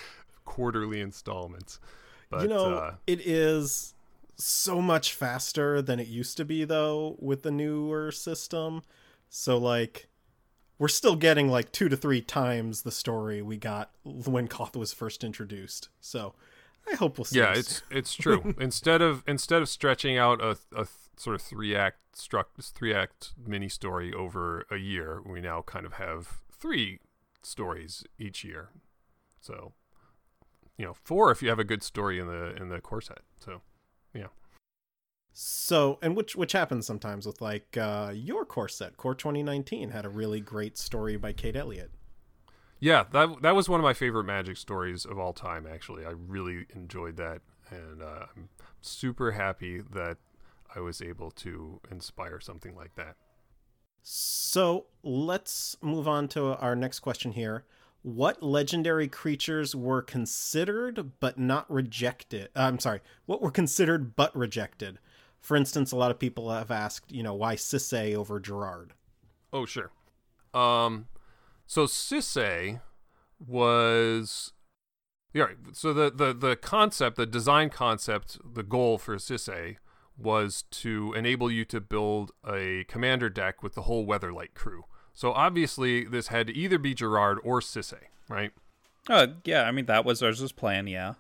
quarterly 0.45 1.01
installments. 1.01 1.81
But 2.29 2.43
you 2.43 2.49
know, 2.49 2.75
uh, 2.75 2.95
it 3.07 3.27
is 3.27 3.95
so 4.37 4.83
much 4.83 5.15
faster 5.15 5.81
than 5.81 5.99
it 5.99 6.09
used 6.09 6.37
to 6.37 6.45
be 6.45 6.65
though 6.65 7.17
with 7.19 7.43
the 7.43 7.51
newer 7.51 8.13
system. 8.13 8.83
So 9.31 9.57
like 9.57 10.09
we're 10.79 10.89
still 10.89 11.17
getting 11.17 11.49
like 11.49 11.73
2 11.73 11.89
to 11.89 11.97
3 11.97 12.21
times 12.23 12.83
the 12.83 12.91
story 12.91 13.43
we 13.43 13.57
got 13.57 13.91
when 14.05 14.49
Koth 14.49 14.77
was 14.77 14.93
first 14.93 15.25
introduced. 15.25 15.89
So 16.01 16.35
I 16.91 16.95
hope 16.95 17.19
we'll 17.19 17.25
see. 17.25 17.39
yeah, 17.39 17.55
it's 17.55 17.83
it's 17.91 18.15
true. 18.15 18.55
instead 18.61 19.03
of 19.03 19.25
instead 19.27 19.63
of 19.63 19.69
stretching 19.69 20.17
out 20.17 20.41
a, 20.41 20.57
a 20.75 20.87
sort 21.17 21.35
of 21.35 21.43
three 21.43 21.75
act 21.75 21.99
struck 22.15 22.51
three 22.61 22.95
act 22.95 23.33
mini 23.45 23.69
story 23.69 24.13
over 24.13 24.67
a 24.71 24.77
year, 24.77 25.21
we 25.25 25.41
now 25.41 25.63
kind 25.63 25.85
of 25.85 25.95
have 25.95 26.41
three 26.53 27.01
stories 27.43 28.05
each 28.19 28.45
year. 28.45 28.71
So, 29.41 29.73
you 30.77 30.85
know, 30.85 30.95
four 30.95 31.31
if 31.31 31.43
you 31.43 31.49
have 31.49 31.59
a 31.59 31.65
good 31.65 31.83
story 31.83 32.19
in 32.19 32.27
the 32.27 32.55
in 32.55 32.69
the 32.69 32.81
core 32.81 33.01
set. 33.01 33.21
So, 33.41 33.63
yeah, 34.15 34.29
So, 35.39 35.99
and 36.01 36.17
which 36.17 36.35
which 36.35 36.53
happens 36.53 36.87
sometimes 36.87 37.27
with 37.27 37.43
like 37.43 37.77
uh 37.77 38.11
your 38.15 38.47
core 38.47 38.71
set, 38.71 38.97
Core 38.97 39.15
2019 39.15 39.91
had 39.91 40.07
a 40.07 40.09
really 40.09 40.41
great 40.41 40.79
story 40.79 41.19
by 41.19 41.35
Kate 41.35 41.57
Elliott. 41.57 41.91
yeah. 42.81 43.05
That 43.13 43.43
that 43.43 43.55
was 43.55 43.69
one 43.69 43.79
of 43.79 43.85
my 43.85 43.93
favorite 43.93 44.25
Magic 44.25 44.57
stories 44.57 45.05
of 45.05 45.19
all 45.19 45.35
time. 45.35 45.67
Actually, 45.71 46.07
I 46.07 46.13
really 46.13 46.65
enjoyed 46.75 47.19
that, 47.19 47.43
and 47.71 48.03
uh, 48.03 48.27
I'm 48.35 48.49
super 48.81 49.33
happy 49.33 49.83
that 49.83 50.17
I 50.75 50.81
was 50.81 51.03
able 51.03 51.31
to 51.33 51.81
inspire 51.91 52.41
something 52.41 52.75
like 52.75 52.95
that. 52.95 53.17
So, 54.03 54.87
let's 55.03 55.77
move 55.83 56.09
on 56.09 56.29
to 56.29 56.57
our 56.57 56.75
next 56.75 57.01
question 57.01 57.33
here. 57.33 57.67
What 58.01 58.43
legendary 58.43 59.09
creatures 59.09 59.77
were 59.77 60.01
considered 60.01 61.11
but 61.21 61.39
not 61.39 61.71
rejected? 61.71 62.49
Uh, 62.57 62.61
I'm 62.61 62.79
sorry, 62.79 63.01
what 63.27 63.43
were 63.43 63.51
considered 63.51 64.17
but 64.17 64.35
rejected? 64.35 64.99
For 65.47 65.57
instance, 65.57 65.93
a 65.93 65.97
lot 65.97 66.11
of 66.11 66.19
people 66.19 66.51
have 66.51 66.73
asked, 66.73 67.13
you 67.13 67.23
know, 67.23 67.33
why 67.33 67.55
Sisay 67.55 68.17
over 68.17 68.41
Gerard? 68.41 68.95
Oh, 69.53 69.65
sure. 69.65 69.93
Um, 70.53 71.07
so 71.69 71.85
Sisay 71.87 72.81
was 73.39 74.53
yeah. 75.33 75.45
right, 75.45 75.57
So 75.71 75.93
the 75.93 76.11
the 76.11 76.33
the 76.33 76.57
concept, 76.57 77.17
the 77.17 77.27
design 77.27 77.71
concept, 77.71 78.39
the 78.45 78.65
goal 78.65 78.99
for 78.99 79.19
Sisay 79.19 79.77
was 80.19 80.65
to 80.73 81.13
enable 81.17 81.49
you 81.49 81.65
to 81.67 81.81
build 81.81 82.33
a 82.45 82.85
commander 82.89 83.31
deck 83.31 83.63
with 83.63 83.75
the 83.75 83.83
whole 83.83 84.05
Weatherlight 84.05 84.55
crew. 84.55 84.87
So 85.15 85.31
obviously, 85.31 86.03
this 86.03 86.27
had 86.27 86.49
to 86.49 86.55
either 86.55 86.81
be 86.81 86.93
Gerard 86.93 87.39
or 87.45 87.61
Sisay, 87.61 88.09
right? 88.29 88.51
Oh 89.09 89.29
yeah, 89.45 89.63
I 89.63 89.71
mean 89.71 89.87
that 89.87 90.05
was 90.05 90.25
ours 90.25 90.51
plan. 90.51 90.89
Yeah, 90.89 91.15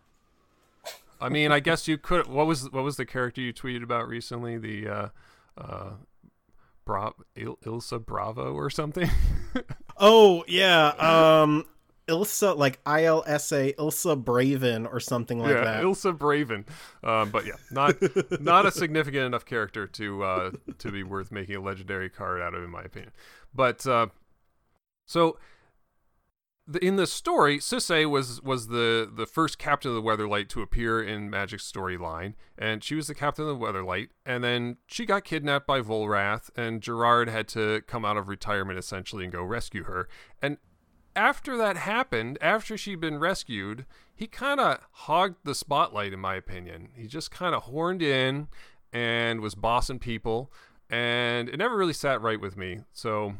I 1.20 1.28
mean, 1.28 1.52
I 1.52 1.60
guess 1.60 1.88
you 1.88 1.98
could. 1.98 2.26
What 2.26 2.46
was 2.46 2.70
what 2.70 2.84
was 2.84 2.96
the 2.96 3.06
character 3.06 3.40
you 3.40 3.52
tweeted 3.52 3.82
about 3.82 4.08
recently? 4.08 4.58
The 4.58 4.88
uh, 4.88 5.08
uh, 5.56 5.90
Bra- 6.84 7.12
Il- 7.34 7.58
Ilsa 7.64 8.04
Bravo 8.04 8.52
or 8.54 8.70
something? 8.70 9.10
Oh, 9.98 10.44
yeah, 10.46 10.88
um 10.98 11.64
Ilsa 12.08 12.56
like 12.56 12.82
ILSA 12.84 13.74
Ilsa 13.76 14.22
Braven 14.22 14.86
or 14.92 15.00
something 15.00 15.40
like 15.40 15.54
yeah, 15.54 15.64
that. 15.64 15.82
Ilsa 15.82 16.16
Braven. 16.16 16.66
Um, 17.02 17.30
but 17.30 17.46
yeah, 17.46 17.54
not 17.70 17.96
not 18.40 18.66
a 18.66 18.70
significant 18.70 19.24
enough 19.24 19.44
character 19.44 19.86
to 19.86 20.22
uh, 20.22 20.50
to 20.78 20.92
be 20.92 21.02
worth 21.02 21.32
making 21.32 21.56
a 21.56 21.60
legendary 21.60 22.08
card 22.10 22.40
out 22.40 22.54
of, 22.54 22.62
in 22.62 22.70
my 22.70 22.82
opinion. 22.82 23.12
But 23.54 23.86
uh, 23.86 24.08
so 25.06 25.38
in 26.80 26.96
the 26.96 27.06
story, 27.06 27.58
Sisay 27.58 28.08
was 28.08 28.42
was 28.42 28.68
the 28.68 29.10
the 29.12 29.26
first 29.26 29.58
captain 29.58 29.90
of 29.90 29.94
the 29.94 30.02
Weatherlight 30.02 30.48
to 30.50 30.62
appear 30.62 31.02
in 31.02 31.30
Magic's 31.30 31.70
storyline, 31.70 32.34
and 32.58 32.82
she 32.82 32.94
was 32.94 33.06
the 33.06 33.14
captain 33.14 33.46
of 33.46 33.58
the 33.58 33.64
Weatherlight. 33.64 34.08
And 34.24 34.42
then 34.42 34.78
she 34.86 35.06
got 35.06 35.24
kidnapped 35.24 35.66
by 35.66 35.80
Volrath, 35.80 36.50
and 36.56 36.82
Gerard 36.82 37.28
had 37.28 37.46
to 37.48 37.82
come 37.86 38.04
out 38.04 38.16
of 38.16 38.28
retirement 38.28 38.78
essentially 38.78 39.24
and 39.24 39.32
go 39.32 39.42
rescue 39.42 39.84
her. 39.84 40.08
And 40.42 40.58
after 41.14 41.56
that 41.56 41.76
happened, 41.76 42.36
after 42.40 42.76
she'd 42.76 43.00
been 43.00 43.18
rescued, 43.18 43.86
he 44.14 44.26
kind 44.26 44.60
of 44.60 44.80
hogged 44.90 45.44
the 45.44 45.54
spotlight, 45.54 46.12
in 46.12 46.20
my 46.20 46.34
opinion. 46.34 46.90
He 46.94 47.06
just 47.06 47.30
kind 47.30 47.54
of 47.54 47.64
horned 47.64 48.02
in 48.02 48.48
and 48.92 49.40
was 49.40 49.54
bossing 49.54 49.98
people, 49.98 50.52
and 50.90 51.48
it 51.48 51.56
never 51.56 51.76
really 51.76 51.92
sat 51.92 52.20
right 52.20 52.40
with 52.40 52.56
me. 52.56 52.80
So, 52.92 53.34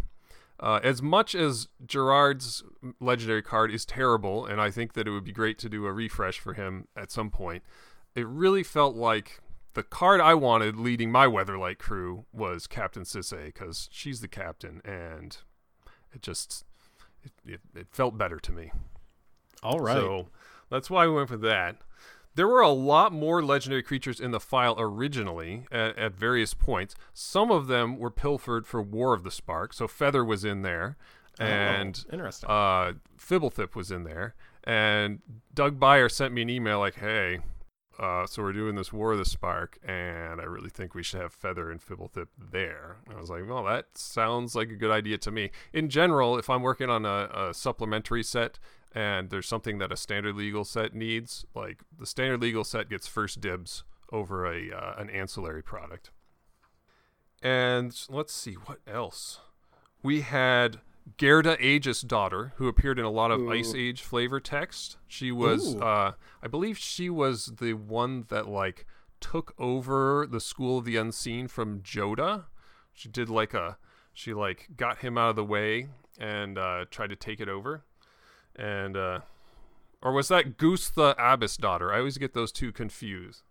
uh, 0.60 0.80
as 0.82 1.02
much 1.02 1.34
as 1.34 1.68
Gerard's 1.86 2.62
legendary 3.00 3.42
card 3.42 3.70
is 3.70 3.84
terrible, 3.84 4.46
and 4.46 4.60
I 4.60 4.70
think 4.70 4.94
that 4.94 5.06
it 5.06 5.10
would 5.10 5.24
be 5.24 5.32
great 5.32 5.58
to 5.58 5.68
do 5.68 5.86
a 5.86 5.92
refresh 5.92 6.38
for 6.38 6.54
him 6.54 6.88
at 6.96 7.10
some 7.10 7.30
point, 7.30 7.62
it 8.14 8.26
really 8.26 8.62
felt 8.62 8.96
like 8.96 9.40
the 9.74 9.82
card 9.82 10.20
I 10.20 10.34
wanted 10.34 10.76
leading 10.76 11.12
my 11.12 11.26
Weatherlight 11.26 11.78
crew 11.78 12.24
was 12.32 12.66
Captain 12.66 13.02
Sisay, 13.02 13.46
because 13.46 13.88
she's 13.92 14.20
the 14.20 14.28
captain, 14.28 14.80
and 14.84 15.36
it 16.14 16.22
just 16.22 16.64
it, 17.22 17.32
it, 17.46 17.60
it 17.74 17.86
felt 17.90 18.16
better 18.16 18.38
to 18.38 18.52
me. 18.52 18.72
All 19.62 19.80
right. 19.80 19.96
So 19.96 20.28
that's 20.70 20.88
why 20.88 21.06
we 21.06 21.12
went 21.12 21.28
for 21.28 21.36
that. 21.38 21.76
There 22.36 22.46
were 22.46 22.60
a 22.60 22.70
lot 22.70 23.14
more 23.14 23.42
legendary 23.42 23.82
creatures 23.82 24.20
in 24.20 24.30
the 24.30 24.40
file 24.40 24.76
originally 24.78 25.64
at, 25.72 25.98
at 25.98 26.12
various 26.12 26.52
points. 26.52 26.94
Some 27.14 27.50
of 27.50 27.66
them 27.66 27.98
were 27.98 28.10
pilfered 28.10 28.66
for 28.66 28.82
War 28.82 29.14
of 29.14 29.24
the 29.24 29.30
Spark. 29.30 29.72
So 29.72 29.88
Feather 29.88 30.22
was 30.22 30.44
in 30.44 30.60
there, 30.60 30.98
and 31.38 32.04
oh, 32.10 32.12
interesting. 32.12 32.48
uh, 32.50 32.92
Fblthp 33.18 33.74
was 33.74 33.90
in 33.90 34.04
there. 34.04 34.34
And 34.64 35.20
Doug 35.54 35.80
Beyer 35.80 36.10
sent 36.10 36.34
me 36.34 36.42
an 36.42 36.50
email 36.50 36.78
like, 36.78 36.96
"Hey, 36.96 37.38
uh, 37.98 38.26
so 38.26 38.42
we're 38.42 38.52
doing 38.52 38.74
this 38.74 38.92
War 38.92 39.12
of 39.12 39.18
the 39.18 39.24
Spark, 39.24 39.78
and 39.82 40.38
I 40.38 40.44
really 40.44 40.68
think 40.68 40.94
we 40.94 41.02
should 41.02 41.20
have 41.20 41.32
Feather 41.32 41.70
and 41.70 41.80
Fblthp 41.80 42.26
there." 42.36 42.96
And 43.06 43.16
I 43.16 43.20
was 43.20 43.30
like, 43.30 43.48
"Well, 43.48 43.64
that 43.64 43.96
sounds 43.96 44.54
like 44.54 44.68
a 44.68 44.76
good 44.76 44.90
idea 44.90 45.16
to 45.18 45.30
me." 45.30 45.52
In 45.72 45.88
general, 45.88 46.36
if 46.36 46.50
I'm 46.50 46.62
working 46.62 46.90
on 46.90 47.06
a, 47.06 47.30
a 47.32 47.54
supplementary 47.54 48.22
set 48.22 48.58
and 48.96 49.28
there's 49.28 49.46
something 49.46 49.76
that 49.76 49.92
a 49.92 49.96
standard 49.96 50.34
legal 50.36 50.64
set 50.64 50.94
needs, 50.94 51.44
like 51.54 51.82
the 51.98 52.06
standard 52.06 52.40
legal 52.40 52.64
set 52.64 52.88
gets 52.88 53.06
first 53.06 53.42
dibs 53.42 53.84
over 54.10 54.46
a 54.46 54.72
uh, 54.72 54.94
an 54.96 55.10
ancillary 55.10 55.62
product. 55.62 56.10
And 57.42 57.94
let's 58.08 58.32
see 58.32 58.54
what 58.54 58.78
else. 58.86 59.40
We 60.02 60.22
had 60.22 60.80
Gerda 61.18 61.58
Äagesdotter, 61.58 62.52
who 62.56 62.68
appeared 62.68 62.98
in 62.98 63.04
a 63.04 63.10
lot 63.10 63.30
of 63.30 63.42
Ooh. 63.42 63.52
Ice 63.52 63.74
Age 63.74 64.00
flavor 64.00 64.40
text. 64.40 64.96
She 65.06 65.30
was, 65.30 65.76
uh, 65.76 66.12
I 66.42 66.48
believe, 66.48 66.78
she 66.78 67.10
was 67.10 67.52
the 67.60 67.74
one 67.74 68.24
that 68.28 68.48
like 68.48 68.86
took 69.20 69.54
over 69.58 70.26
the 70.26 70.40
School 70.40 70.78
of 70.78 70.86
the 70.86 70.96
Unseen 70.96 71.48
from 71.48 71.80
Joda. 71.82 72.44
She 72.94 73.10
did 73.10 73.28
like 73.28 73.52
a, 73.52 73.76
she 74.14 74.32
like 74.32 74.68
got 74.74 74.98
him 74.98 75.18
out 75.18 75.30
of 75.30 75.36
the 75.36 75.44
way 75.44 75.88
and 76.18 76.56
uh, 76.56 76.86
tried 76.90 77.10
to 77.10 77.16
take 77.16 77.40
it 77.40 77.48
over, 77.48 77.84
and 78.56 78.96
uh, 78.96 79.20
or 80.02 80.12
was 80.12 80.28
that 80.28 80.56
Gustha 80.56 81.14
Ebbasdotter? 81.18 81.92
I 81.92 81.98
always 81.98 82.18
get 82.18 82.34
those 82.34 82.52
two 82.52 82.72
confused. 82.72 83.42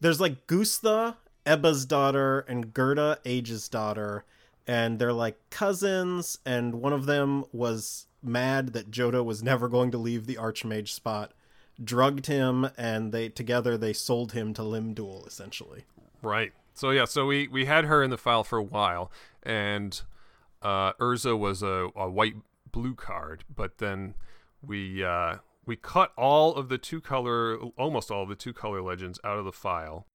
There's 0.00 0.20
like 0.20 0.46
Gustha, 0.46 1.18
Ebbasdotter, 1.46 2.44
and 2.48 2.72
Gerda, 2.72 3.18
Äagesdotter, 3.24 4.22
and 4.66 4.98
they're 4.98 5.12
like 5.12 5.38
cousins, 5.50 6.38
and 6.44 6.76
one 6.76 6.92
of 6.92 7.06
them 7.06 7.44
was 7.52 8.06
mad 8.22 8.72
that 8.72 8.90
Joda 8.90 9.24
was 9.24 9.42
never 9.42 9.68
going 9.68 9.90
to 9.90 9.98
leave 9.98 10.26
the 10.26 10.36
Archmage 10.36 10.88
spot, 10.88 11.32
drugged 11.82 12.26
him, 12.26 12.68
and 12.76 13.12
they 13.12 13.28
together 13.28 13.76
they 13.76 13.92
sold 13.92 14.32
him 14.32 14.54
to 14.54 14.62
Lim-Dûl, 14.62 15.26
essentially. 15.26 15.84
Right. 16.22 16.52
So 16.74 16.90
yeah, 16.90 17.04
so 17.04 17.26
we 17.26 17.48
we 17.48 17.66
had 17.66 17.84
her 17.84 18.02
in 18.02 18.10
the 18.10 18.18
file 18.18 18.44
for 18.44 18.58
a 18.58 18.62
while, 18.62 19.10
and 19.42 20.00
uh, 20.62 20.92
Urza 20.94 21.38
was 21.38 21.62
a, 21.62 21.88
a 21.96 22.08
white 22.08 22.36
blue 22.72 22.94
card, 22.94 23.44
but 23.54 23.78
then 23.78 24.14
we 24.62 25.04
uh, 25.04 25.36
we 25.66 25.76
cut 25.76 26.12
all 26.16 26.54
of 26.54 26.68
the 26.68 26.78
two 26.78 27.00
color, 27.00 27.56
almost 27.76 28.10
all 28.10 28.22
of 28.22 28.28
the 28.28 28.34
two 28.34 28.52
color 28.52 28.82
legends 28.82 29.18
out 29.24 29.38
of 29.38 29.44
the 29.44 29.52
file, 29.52 30.06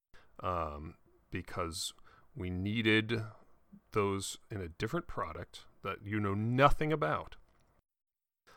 um, 0.41 0.95
because 1.31 1.93
we 2.35 2.49
needed 2.49 3.21
those 3.93 4.37
in 4.51 4.61
a 4.61 4.67
different 4.67 5.07
product 5.07 5.61
that 5.83 5.97
you 6.03 6.19
know 6.19 6.33
nothing 6.33 6.91
about. 6.91 7.37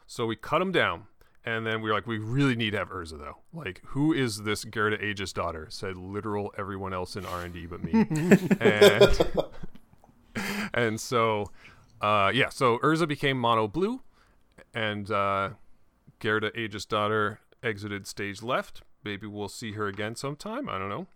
So 0.06 0.26
we 0.26 0.36
cut 0.36 0.58
them 0.60 0.72
down, 0.72 1.06
And 1.44 1.66
then 1.66 1.80
we 1.82 1.90
were 1.90 1.94
like, 1.94 2.06
we 2.06 2.18
really 2.18 2.56
need 2.56 2.70
to 2.70 2.78
have 2.78 2.90
Urza 2.90 3.18
though. 3.18 3.38
Like, 3.52 3.82
who 3.88 4.12
is 4.12 4.42
this 4.42 4.64
Gerda 4.64 4.98
Äagesdotter? 4.98 5.70
Said 5.72 5.96
literal 5.96 6.52
everyone 6.58 6.92
else 6.92 7.14
in 7.14 7.24
R 7.24 7.42
and 7.42 7.54
D 7.54 7.66
but 7.66 7.84
me. 7.84 7.92
and 8.60 9.18
and 10.74 11.00
so, 11.00 11.50
uh, 12.00 12.30
yeah, 12.34 12.48
so 12.48 12.78
Urza 12.78 13.06
became 13.08 13.38
mono 13.38 13.68
blue, 13.68 14.02
and 14.74 15.10
uh, 15.10 15.50
Gerda 16.20 16.50
Äagesdotter 16.52 17.38
exited 17.62 18.06
stage 18.06 18.42
left. 18.42 18.82
Maybe 19.04 19.26
we'll 19.26 19.48
see 19.48 19.72
her 19.72 19.86
again 19.86 20.16
sometime. 20.16 20.68
I 20.68 20.78
don't 20.78 20.88
know. 20.88 21.06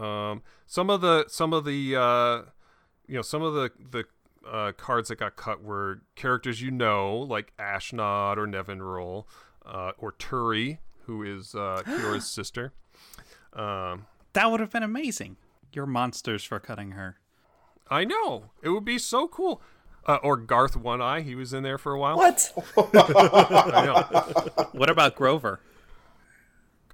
Um, 0.00 0.42
some 0.66 0.90
of 0.90 1.00
the 1.00 1.26
some 1.28 1.52
of 1.52 1.64
the 1.64 1.96
uh, 1.96 2.42
you 3.06 3.14
know 3.16 3.22
some 3.22 3.42
of 3.42 3.54
the 3.54 3.70
the 3.90 4.04
uh, 4.50 4.72
cards 4.72 5.08
that 5.08 5.18
got 5.18 5.36
cut 5.36 5.62
were 5.62 6.02
characters 6.14 6.60
you 6.60 6.70
know, 6.70 7.16
like 7.16 7.52
Ashnod 7.58 8.36
or 8.36 8.46
Nevinyrral, 8.46 9.24
uh, 9.64 9.92
or 9.98 10.12
Turi, 10.12 10.78
who 11.04 11.22
is 11.22 11.54
uh, 11.54 11.82
Kyora's 11.86 12.28
sister. 12.28 12.72
Um, 13.52 14.06
That 14.32 14.50
would 14.50 14.60
have 14.60 14.70
been 14.70 14.82
amazing. 14.82 15.36
You're 15.72 15.86
monsters 15.86 16.44
for 16.44 16.58
cutting 16.60 16.92
her. 16.92 17.16
I 17.88 18.04
know 18.04 18.50
it 18.62 18.70
would 18.70 18.84
be 18.84 18.98
so 18.98 19.28
cool. 19.28 19.62
Uh, 20.06 20.18
or 20.22 20.36
Garth 20.36 20.76
One 20.76 21.02
Eye, 21.02 21.22
he 21.22 21.34
was 21.34 21.52
in 21.52 21.64
there 21.64 21.78
for 21.78 21.92
a 21.92 21.98
while. 21.98 22.16
What? 22.16 22.52
I 22.94 23.84
know. 23.84 24.68
What 24.72 24.88
about 24.88 25.16
Grover? 25.16 25.60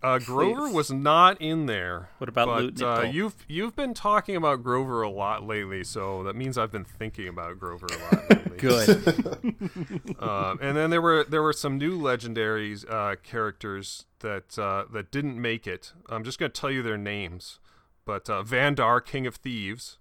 Uh, 0.03 0.19
Grover 0.19 0.67
Please. 0.67 0.75
was 0.75 0.91
not 0.91 1.41
in 1.41 1.67
there. 1.67 2.09
What 2.19 2.29
about 2.29 2.47
but, 2.47 2.63
Loot 2.63 2.83
uh, 2.83 3.03
you've 3.03 3.37
you've 3.47 3.77
been 3.77 3.95
talking 3.95 4.35
about 4.35 4.63
Grover 4.63 5.03
a 5.03 5.11
lot 5.11 5.47
lately, 5.47 5.85
so 5.85 6.25
that 6.25 6.35
means 6.35 6.59
I've 6.59 6.73
been 6.73 6.85
thinking 6.85 7.29
about 7.29 7.59
Grover 7.61 7.87
a 7.87 8.17
lot 8.17 8.31
lately. 8.31 8.59
Good. 8.59 10.17
Um, 10.19 10.59
and 10.63 10.77
then 10.77 10.91
there 10.91 11.01
were 11.01 11.25
there 11.25 11.43
were 11.43 11.53
some 11.53 11.79
new 11.79 11.97
legendaries 11.97 12.85
uh, 12.91 13.15
characters 13.23 14.07
that 14.21 14.59
uh, 14.59 14.87
that 14.93 15.13
didn't 15.13 15.41
make 15.41 15.69
it. 15.69 15.93
I'm 16.09 16.25
just 16.25 16.39
going 16.39 16.51
to 16.51 16.61
tell 16.61 16.71
you 16.71 16.83
their 16.83 16.99
names. 16.99 17.61
But 18.05 18.29
uh, 18.29 18.43
Vandar, 18.43 19.05
King 19.05 19.29
of 19.29 19.37
Thieves. 19.37 19.99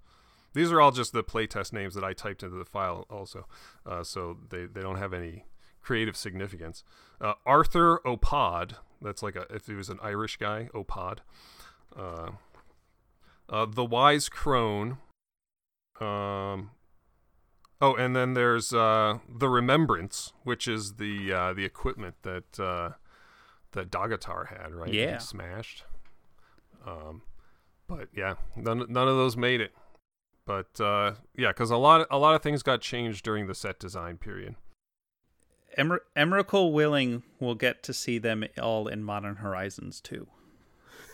These 0.54 0.72
are 0.72 0.82
all 0.82 0.92
just 0.92 1.14
the 1.14 1.24
playtest 1.24 1.74
names 1.74 1.96
that 1.96 2.04
I 2.04 2.14
typed 2.14 2.44
into 2.44 2.58
the 2.58 2.66
file, 2.66 3.06
also, 3.10 3.48
uh, 3.86 4.04
so 4.04 4.38
they, 4.50 4.66
they 4.66 4.82
don't 4.82 4.98
have 4.98 5.14
any 5.14 5.46
creative 5.82 6.18
significance. 6.18 6.84
Uh, 7.20 7.34
Arthur 7.46 8.00
Opod. 8.06 8.74
That's 9.02 9.24
like 9.24 9.36
a 9.36 9.46
if 9.50 9.66
he 9.66 9.74
was 9.74 9.90
an 9.90 10.00
Irish 10.04 10.38
guy, 10.38 10.70
Opod. 10.76 11.20
Uh, 11.98 12.32
uh, 13.50 13.66
the 13.66 13.86
Wise 13.86 14.30
Crone. 14.30 14.98
Um, 16.00 16.72
Oh, 17.82 17.96
and 17.96 18.16
then 18.16 18.36
there's 18.36 18.72
uh, 18.74 19.18
the 19.28 19.50
Remembrance, 19.50 20.34
which 20.44 20.68
is 20.68 20.94
the 20.94 21.34
uh, 21.34 21.54
the 21.54 21.66
equipment 21.66 22.14
that 22.22 22.60
uh, 22.60 22.92
that 23.72 23.90
Dagatar 23.90 24.50
had, 24.50 24.76
right? 24.76 24.94
Yeah. 24.94 25.18
smashed. 25.18 25.86
Um, 26.86 27.24
but 27.88 28.10
yeah, 28.16 28.36
none 28.56 28.86
none 28.88 29.08
of 29.08 29.16
those 29.16 29.36
made 29.36 29.62
it. 29.62 29.74
But 30.46 30.80
uh, 30.82 31.14
yeah, 31.38 31.50
because 31.50 31.72
a 31.72 31.78
lot 31.78 32.08
a 32.10 32.18
lot 32.18 32.36
of 32.36 32.42
things 32.42 32.64
got 32.64 32.82
changed 32.82 33.24
during 33.24 33.48
the 33.48 33.56
set 33.56 33.80
design 33.80 34.18
period. 34.18 34.56
Emer- 35.78 36.02
Emrakul 36.18 36.74
willing 36.74 37.24
will 37.40 37.56
get 37.56 37.82
to 37.84 37.94
see 37.94 38.18
them 38.18 38.44
all 38.62 38.88
in 38.88 39.04
Modern 39.04 39.38
Horizons 39.38 40.02
too. 40.02 40.28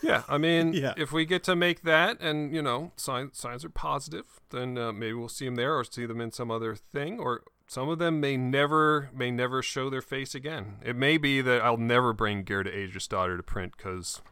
Yeah, 0.02 0.22
I 0.28 0.38
mean, 0.38 0.72
Yeah. 0.74 0.94
if 0.96 1.12
we 1.12 1.24
get 1.24 1.44
to 1.44 1.54
make 1.56 1.82
that, 1.82 2.20
and 2.20 2.54
you 2.54 2.62
know, 2.62 2.92
signs 2.96 3.38
signs 3.38 3.64
are 3.64 3.68
positive, 3.70 4.24
then 4.50 4.76
uh, 4.78 4.92
maybe 4.92 5.12
we'll 5.14 5.28
see 5.28 5.44
them 5.44 5.54
there, 5.56 5.76
or 5.76 5.84
see 5.84 6.06
them 6.06 6.20
in 6.20 6.32
some 6.32 6.50
other 6.50 6.74
thing, 6.74 7.20
or 7.20 7.42
some 7.66 7.88
of 7.88 7.98
them 7.98 8.18
may 8.20 8.36
never 8.36 9.10
may 9.14 9.30
never 9.30 9.62
show 9.62 9.90
their 9.90 10.02
face 10.02 10.34
again. 10.34 10.76
It 10.84 10.96
may 10.96 11.18
be 11.18 11.40
that 11.42 11.60
I'll 11.62 11.76
never 11.76 12.12
bring 12.12 12.42
Gear 12.42 12.64
Gerda 12.64 12.76
Äagesdotter 12.76 13.36
to 13.36 13.42
print 13.42 13.74
because, 13.76 14.22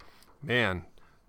man, 0.43 0.87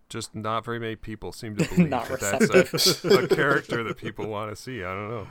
just 0.09 0.33
not 0.35 0.63
very 0.65 0.79
many 0.79 0.95
people 0.95 1.31
seem 1.31 1.55
to 1.57 1.67
believe 1.69 1.89
Not 1.89 2.07
that 2.07 2.39
that's 2.49 3.03
a, 3.05 3.07
a 3.09 3.27
character 3.27 3.83
that 3.83 3.97
people 3.97 4.27
want 4.27 4.49
to 4.51 4.55
see. 4.55 4.83
I 4.83 4.93
don't 4.93 5.09
know. 5.09 5.27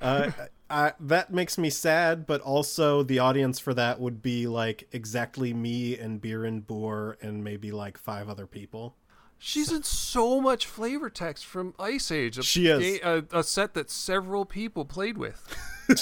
uh, 0.00 0.30
I, 0.68 0.92
that 1.00 1.32
makes 1.32 1.58
me 1.58 1.70
sad, 1.70 2.26
but 2.26 2.40
also 2.40 3.02
the 3.02 3.20
audience 3.20 3.58
for 3.58 3.72
that 3.74 4.00
would 4.00 4.20
be 4.20 4.46
like 4.46 4.88
exactly 4.92 5.54
me 5.54 5.96
and 5.96 6.20
Biren 6.20 6.66
Boer 6.66 7.16
and 7.22 7.44
maybe 7.44 7.70
like 7.70 7.96
five 7.98 8.28
other 8.28 8.46
people. 8.46 8.96
She's 9.38 9.70
in 9.70 9.82
so 9.82 10.40
much 10.40 10.66
flavor 10.66 11.10
text 11.10 11.44
from 11.44 11.74
Ice 11.78 12.10
Age. 12.10 12.38
A 12.38 12.42
She 12.42 12.66
is. 12.68 13.00
a, 13.04 13.24
a 13.30 13.42
set 13.44 13.74
that 13.74 13.90
several 13.90 14.44
people 14.46 14.84
played 14.86 15.18
with. 15.18 15.46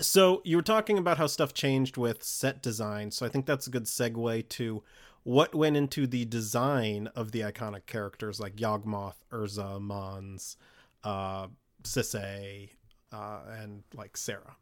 So 0.00 0.42
you 0.44 0.56
were 0.56 0.62
talking 0.62 0.98
about 0.98 1.18
how 1.18 1.26
stuff 1.26 1.54
changed 1.54 1.96
with 1.96 2.22
set 2.22 2.62
design, 2.62 3.10
so 3.10 3.26
I 3.26 3.28
think 3.28 3.46
that's 3.46 3.66
a 3.66 3.70
good 3.70 3.84
segue 3.84 4.48
to 4.50 4.82
what 5.24 5.54
went 5.54 5.76
into 5.76 6.06
the 6.06 6.24
design 6.24 7.08
of 7.14 7.32
the 7.32 7.40
iconic 7.40 7.86
characters 7.86 8.40
like 8.40 8.56
Yawgmoth, 8.56 9.16
Urza, 9.32 9.80
Mons, 9.80 10.56
uh, 11.04 11.48
Sisay, 11.82 12.70
uh, 13.12 13.40
and 13.60 13.82
like 13.94 14.16
Serra. 14.16 14.56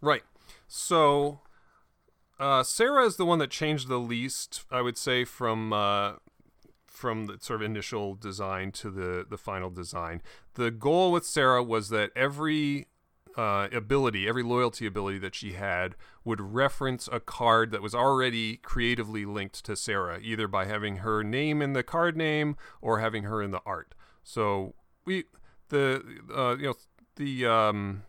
Right. 0.00 0.22
So 0.68 1.40
uh, 2.38 2.62
Serra 2.62 3.04
is 3.04 3.16
the 3.16 3.26
one 3.26 3.38
that 3.40 3.50
changed 3.50 3.88
the 3.88 3.98
least, 3.98 4.64
I 4.70 4.80
would 4.80 4.96
say, 4.96 5.24
from 5.24 5.72
uh, 5.72 6.14
from 6.86 7.26
the 7.26 7.38
sort 7.40 7.60
of 7.60 7.66
initial 7.66 8.14
design 8.14 8.72
to 8.72 8.90
the 8.90 9.26
the 9.28 9.38
final 9.38 9.70
design. 9.70 10.22
The 10.54 10.70
goal 10.70 11.12
with 11.12 11.26
Serra 11.26 11.62
was 11.62 11.88
that 11.90 12.10
every 12.14 12.86
uh, 13.38 13.68
ability, 13.70 14.28
every 14.28 14.42
loyalty 14.42 14.84
ability 14.84 15.18
that 15.18 15.32
she 15.32 15.52
had, 15.52 15.94
would 16.24 16.40
reference 16.40 17.08
a 17.12 17.20
card 17.20 17.70
that 17.70 17.80
was 17.80 17.94
already 17.94 18.56
creatively 18.56 19.24
linked 19.24 19.64
to 19.64 19.76
Serra, 19.76 20.18
either 20.20 20.48
by 20.48 20.64
having 20.64 20.96
her 20.96 21.22
name 21.22 21.62
in 21.62 21.72
the 21.72 21.84
card 21.84 22.16
name 22.16 22.56
or 22.82 22.98
having 22.98 23.22
her 23.22 23.40
in 23.40 23.52
the 23.52 23.60
art. 23.64 23.94
So 24.24 24.74
we 25.04 25.24
the 25.68 26.02
uh, 26.36 26.56
you 26.56 26.66
know 26.66 26.74
the 27.14 27.46
um, 27.46 28.02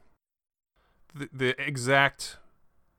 the, 1.13 1.30
the 1.32 1.62
exact 1.63 2.38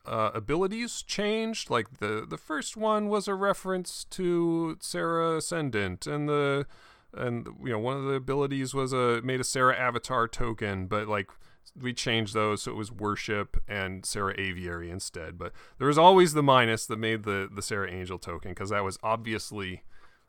uh, 0.07 0.31
abilities 0.33 1.03
changed. 1.03 1.69
Like 1.69 1.99
the 1.99 2.25
the 2.29 2.39
first 2.39 2.77
one 2.77 3.09
was 3.09 3.27
a 3.27 3.35
reference 3.35 4.05
to 4.11 4.77
Serra 4.81 5.39
Ascendant, 5.39 6.07
and 6.07 6.29
the 6.29 6.67
and 7.13 7.49
you 7.65 7.73
know 7.73 7.81
one 7.81 7.97
of 7.97 8.05
the 8.05 8.15
abilities 8.15 8.73
was 8.73 8.93
a 8.93 9.21
made 9.23 9.41
a 9.41 9.45
Serra 9.45 9.77
Avatar 9.77 10.29
token, 10.29 10.87
but 10.87 11.09
like 11.09 11.29
we 11.79 11.93
changed 11.93 12.35
those 12.35 12.63
so 12.63 12.73
it 12.73 12.77
was 12.77 12.91
worship 12.91 13.63
and 13.69 14.05
Serra 14.05 14.35
Aviary 14.39 14.91
instead. 14.91 15.39
But 15.39 15.53
there 15.79 15.89
was 15.89 15.99
always 15.99 16.33
the 16.33 16.43
minus 16.43 16.87
that 16.87 16.99
made 16.99 17.25
the 17.25 17.49
the 17.53 17.63
Serra 17.63 17.91
Angel 17.91 18.19
token 18.19 18.53
because 18.53 18.71
that 18.71 18.85
was 18.85 18.99
obviously 19.03 19.83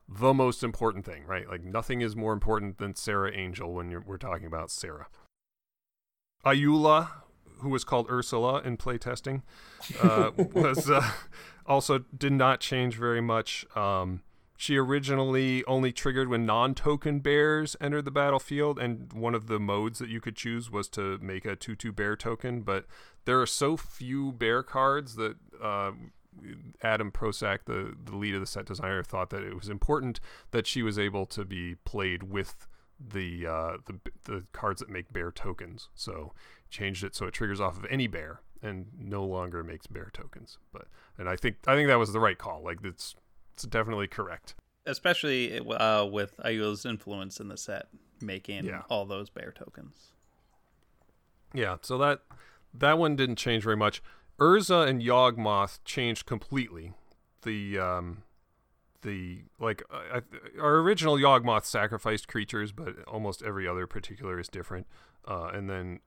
the 0.07 0.33
most 0.33 0.63
important 0.63 1.05
thing, 1.05 1.25
right? 1.25 1.47
Like 1.47 1.63
nothing 1.63 2.01
is 2.01 2.15
more 2.15 2.33
important 2.33 2.77
than 2.77 2.95
Serra 2.95 3.35
Angel 3.35 3.73
when 3.73 4.03
we're 4.05 4.17
talking 4.17 4.47
about 4.47 4.69
Serra. 4.69 5.07
Ayula, 6.45 7.09
who 7.59 7.69
was 7.69 7.83
called 7.83 8.07
Ursula 8.09 8.61
in 8.61 8.77
playtesting, 8.77 9.43
uh, 10.01 10.31
was 10.37 10.89
uh, 10.89 11.11
also 11.65 11.99
did 12.17 12.33
not 12.33 12.59
change 12.59 12.95
very 12.95 13.21
much. 13.21 13.65
Um, 13.75 14.21
she 14.61 14.77
originally 14.77 15.65
only 15.65 15.91
triggered 15.91 16.27
when 16.27 16.45
non-token 16.45 17.19
bears 17.19 17.75
entered 17.81 18.05
the 18.05 18.11
battlefield, 18.11 18.77
and 18.77 19.11
one 19.11 19.33
of 19.33 19.47
the 19.47 19.59
modes 19.59 19.97
that 19.97 20.07
you 20.07 20.21
could 20.21 20.35
choose 20.35 20.69
was 20.69 20.87
to 20.89 21.17
make 21.17 21.45
a 21.45 21.55
two-two 21.55 21.91
bear 21.91 22.15
token. 22.15 22.61
But 22.61 22.85
there 23.25 23.41
are 23.41 23.47
so 23.47 23.75
few 23.75 24.31
bear 24.31 24.61
cards 24.61 25.15
that 25.15 25.37
uh, 25.59 25.93
Adam 26.83 27.11
Prosak, 27.11 27.65
the 27.65 27.95
the 28.05 28.15
lead 28.15 28.35
of 28.35 28.39
the 28.39 28.45
set 28.45 28.67
designer, 28.67 29.01
thought 29.01 29.31
that 29.31 29.41
it 29.41 29.55
was 29.55 29.67
important 29.67 30.19
that 30.51 30.67
she 30.67 30.83
was 30.83 30.99
able 30.99 31.25
to 31.25 31.43
be 31.43 31.73
played 31.83 32.21
with 32.21 32.67
the 32.99 33.47
uh, 33.47 33.77
the 33.87 33.99
the 34.25 34.43
cards 34.51 34.79
that 34.81 34.91
make 34.91 35.11
bear 35.11 35.31
tokens. 35.31 35.89
So 35.95 36.33
changed 36.69 37.03
it 37.03 37.15
so 37.15 37.25
it 37.25 37.33
triggers 37.33 37.59
off 37.59 37.79
of 37.79 37.87
any 37.89 38.05
bear 38.05 38.41
and 38.61 38.85
no 38.95 39.25
longer 39.25 39.63
makes 39.63 39.87
bear 39.87 40.11
tokens. 40.13 40.59
But 40.71 40.85
and 41.17 41.27
I 41.27 41.35
think 41.35 41.55
I 41.65 41.73
think 41.73 41.87
that 41.87 41.97
was 41.97 42.13
the 42.13 42.19
right 42.19 42.37
call. 42.37 42.61
Like 42.63 42.77
it's 42.83 43.15
it's 43.63 43.69
definitely 43.71 44.07
correct. 44.07 44.55
Especially 44.85 45.59
uh, 45.59 46.05
with 46.05 46.35
Ayula's 46.43 46.85
influence 46.85 47.39
in 47.39 47.47
the 47.47 47.57
set, 47.57 47.87
making 48.21 48.65
Yeah. 48.65 48.81
all 48.89 49.05
those 49.05 49.29
bear 49.29 49.51
tokens. 49.51 50.11
Yeah, 51.53 51.77
so 51.81 51.97
that 51.99 52.21
that 52.73 52.97
one 52.97 53.15
didn't 53.15 53.35
change 53.35 53.63
very 53.63 53.75
much. 53.77 54.01
Urza 54.39 54.87
and 54.87 55.01
Yawgmoth 55.01 55.79
changed 55.85 56.25
completely. 56.25 56.93
The 57.43 57.77
um 57.77 58.23
the 59.01 59.43
like 59.59 59.83
I- 59.91 60.21
our 60.59 60.77
original 60.77 61.15
Yawgmoth 61.17 61.65
sacrificed 61.65 62.27
creatures, 62.27 62.71
but 62.71 63.03
almost 63.07 63.43
every 63.43 63.67
other 63.67 63.85
particular 63.87 64.39
is 64.39 64.47
different. 64.47 64.87
Uh, 65.27 65.51
and 65.53 65.69
then 65.69 65.99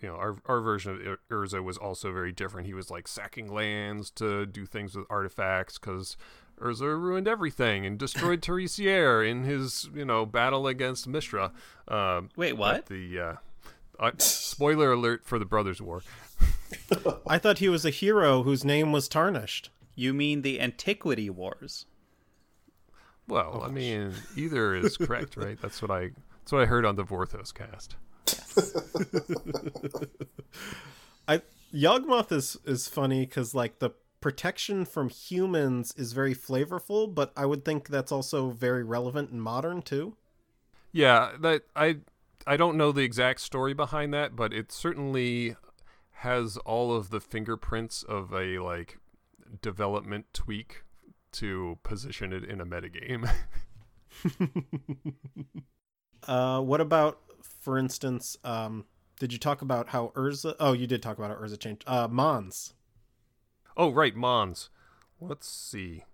you 0.00 0.08
know 0.08 0.14
our 0.14 0.36
our 0.46 0.60
version 0.60 0.92
of 0.94 1.18
Urza 1.30 1.62
was 1.64 1.76
also 1.76 2.12
very 2.12 2.32
different. 2.32 2.66
He 2.66 2.74
was 2.74 2.90
like 2.90 3.08
sacking 3.08 3.52
lands 3.52 4.10
to 4.12 4.46
do 4.46 4.64
things 4.66 4.94
with 4.94 5.06
artifacts 5.10 5.78
because 5.78 6.16
Urza 6.60 7.00
ruined 7.00 7.28
everything 7.28 7.84
and 7.84 7.98
destroyed 7.98 8.40
Terisiare 8.40 9.28
in 9.28 9.44
his 9.44 9.88
you 9.94 10.04
know 10.04 10.26
battle 10.26 10.66
against 10.66 11.06
Mishra. 11.06 11.52
Um, 11.88 12.30
Wait, 12.36 12.54
what? 12.54 12.86
The 12.86 13.20
uh, 13.20 13.34
uh, 13.98 14.12
spoiler 14.18 14.92
alert 14.92 15.24
for 15.24 15.38
the 15.38 15.44
Brothers 15.44 15.80
War. 15.80 16.02
I 17.26 17.38
thought 17.38 17.58
he 17.58 17.68
was 17.68 17.84
a 17.84 17.90
hero 17.90 18.42
whose 18.42 18.64
name 18.64 18.92
was 18.92 19.08
tarnished. 19.08 19.70
You 19.94 20.12
mean 20.12 20.42
the 20.42 20.60
Antiquity 20.60 21.30
Wars? 21.30 21.86
Well, 23.28 23.62
I 23.64 23.70
mean, 23.70 24.14
either 24.36 24.74
is 24.74 24.96
correct, 24.98 25.36
right? 25.36 25.60
That's 25.60 25.82
what 25.82 25.90
I 25.90 26.10
that's 26.40 26.52
what 26.52 26.62
I 26.62 26.66
heard 26.66 26.84
on 26.84 26.96
the 26.96 27.04
Vorthos 27.04 27.52
cast. 27.52 27.96
Yes. 28.28 28.58
I 31.28 31.42
Yawgmoth 31.74 32.32
is 32.32 32.56
is 32.64 32.88
funny 32.88 33.26
because 33.26 33.54
like 33.54 33.78
the 33.78 33.90
protection 34.20 34.84
from 34.84 35.08
humans 35.08 35.92
is 35.96 36.12
very 36.12 36.34
flavorful, 36.34 37.12
but 37.12 37.32
I 37.36 37.46
would 37.46 37.64
think 37.64 37.88
that's 37.88 38.12
also 38.12 38.50
very 38.50 38.84
relevant 38.84 39.30
and 39.30 39.42
modern 39.42 39.82
too. 39.82 40.16
Yeah, 40.92 41.32
that 41.40 41.62
I 41.74 41.98
I 42.46 42.56
don't 42.56 42.76
know 42.76 42.92
the 42.92 43.02
exact 43.02 43.40
story 43.40 43.74
behind 43.74 44.14
that, 44.14 44.36
but 44.36 44.52
it 44.52 44.72
certainly 44.72 45.56
has 46.20 46.56
all 46.58 46.94
of 46.94 47.10
the 47.10 47.20
fingerprints 47.20 48.02
of 48.02 48.32
a 48.32 48.58
like 48.58 48.98
development 49.60 50.26
tweak 50.32 50.82
to 51.32 51.78
position 51.82 52.32
it 52.32 52.44
in 52.44 52.60
a 52.60 52.66
metagame. 52.66 53.30
uh, 56.26 56.60
what 56.60 56.80
about, 56.80 57.20
for 57.42 57.76
instance, 57.76 58.36
um, 58.44 58.86
did 59.18 59.32
you 59.32 59.38
talk 59.38 59.60
about 59.60 59.88
how 59.88 60.12
Urza? 60.14 60.54
Oh, 60.58 60.72
you 60.72 60.86
did 60.86 61.02
talk 61.02 61.18
about 61.18 61.30
how 61.30 61.36
Urza 61.36 61.58
changed. 61.58 61.84
Uh, 61.86 62.08
Mons. 62.08 62.72
Oh, 63.76 63.90
right, 63.90 64.16
Mons. 64.16 64.70
Let's 65.20 65.48
see. 65.48 66.04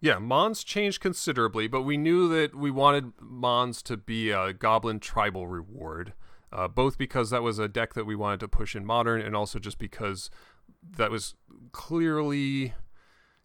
Yeah, 0.00 0.18
Mons 0.18 0.64
changed 0.64 1.00
considerably, 1.00 1.68
but 1.68 1.82
we 1.82 1.96
knew 1.96 2.28
that 2.28 2.54
we 2.54 2.70
wanted 2.70 3.12
Mons 3.20 3.82
to 3.82 3.96
be 3.96 4.30
a 4.30 4.52
Goblin 4.52 4.98
Tribal 4.98 5.46
reward, 5.46 6.12
uh, 6.52 6.66
both 6.66 6.98
because 6.98 7.30
that 7.30 7.42
was 7.42 7.58
a 7.58 7.68
deck 7.68 7.94
that 7.94 8.04
we 8.04 8.16
wanted 8.16 8.40
to 8.40 8.48
push 8.48 8.74
in 8.74 8.84
Modern, 8.84 9.20
and 9.20 9.36
also 9.36 9.58
just 9.60 9.78
because 9.78 10.28
that 10.96 11.12
was 11.12 11.34
clearly, 11.70 12.74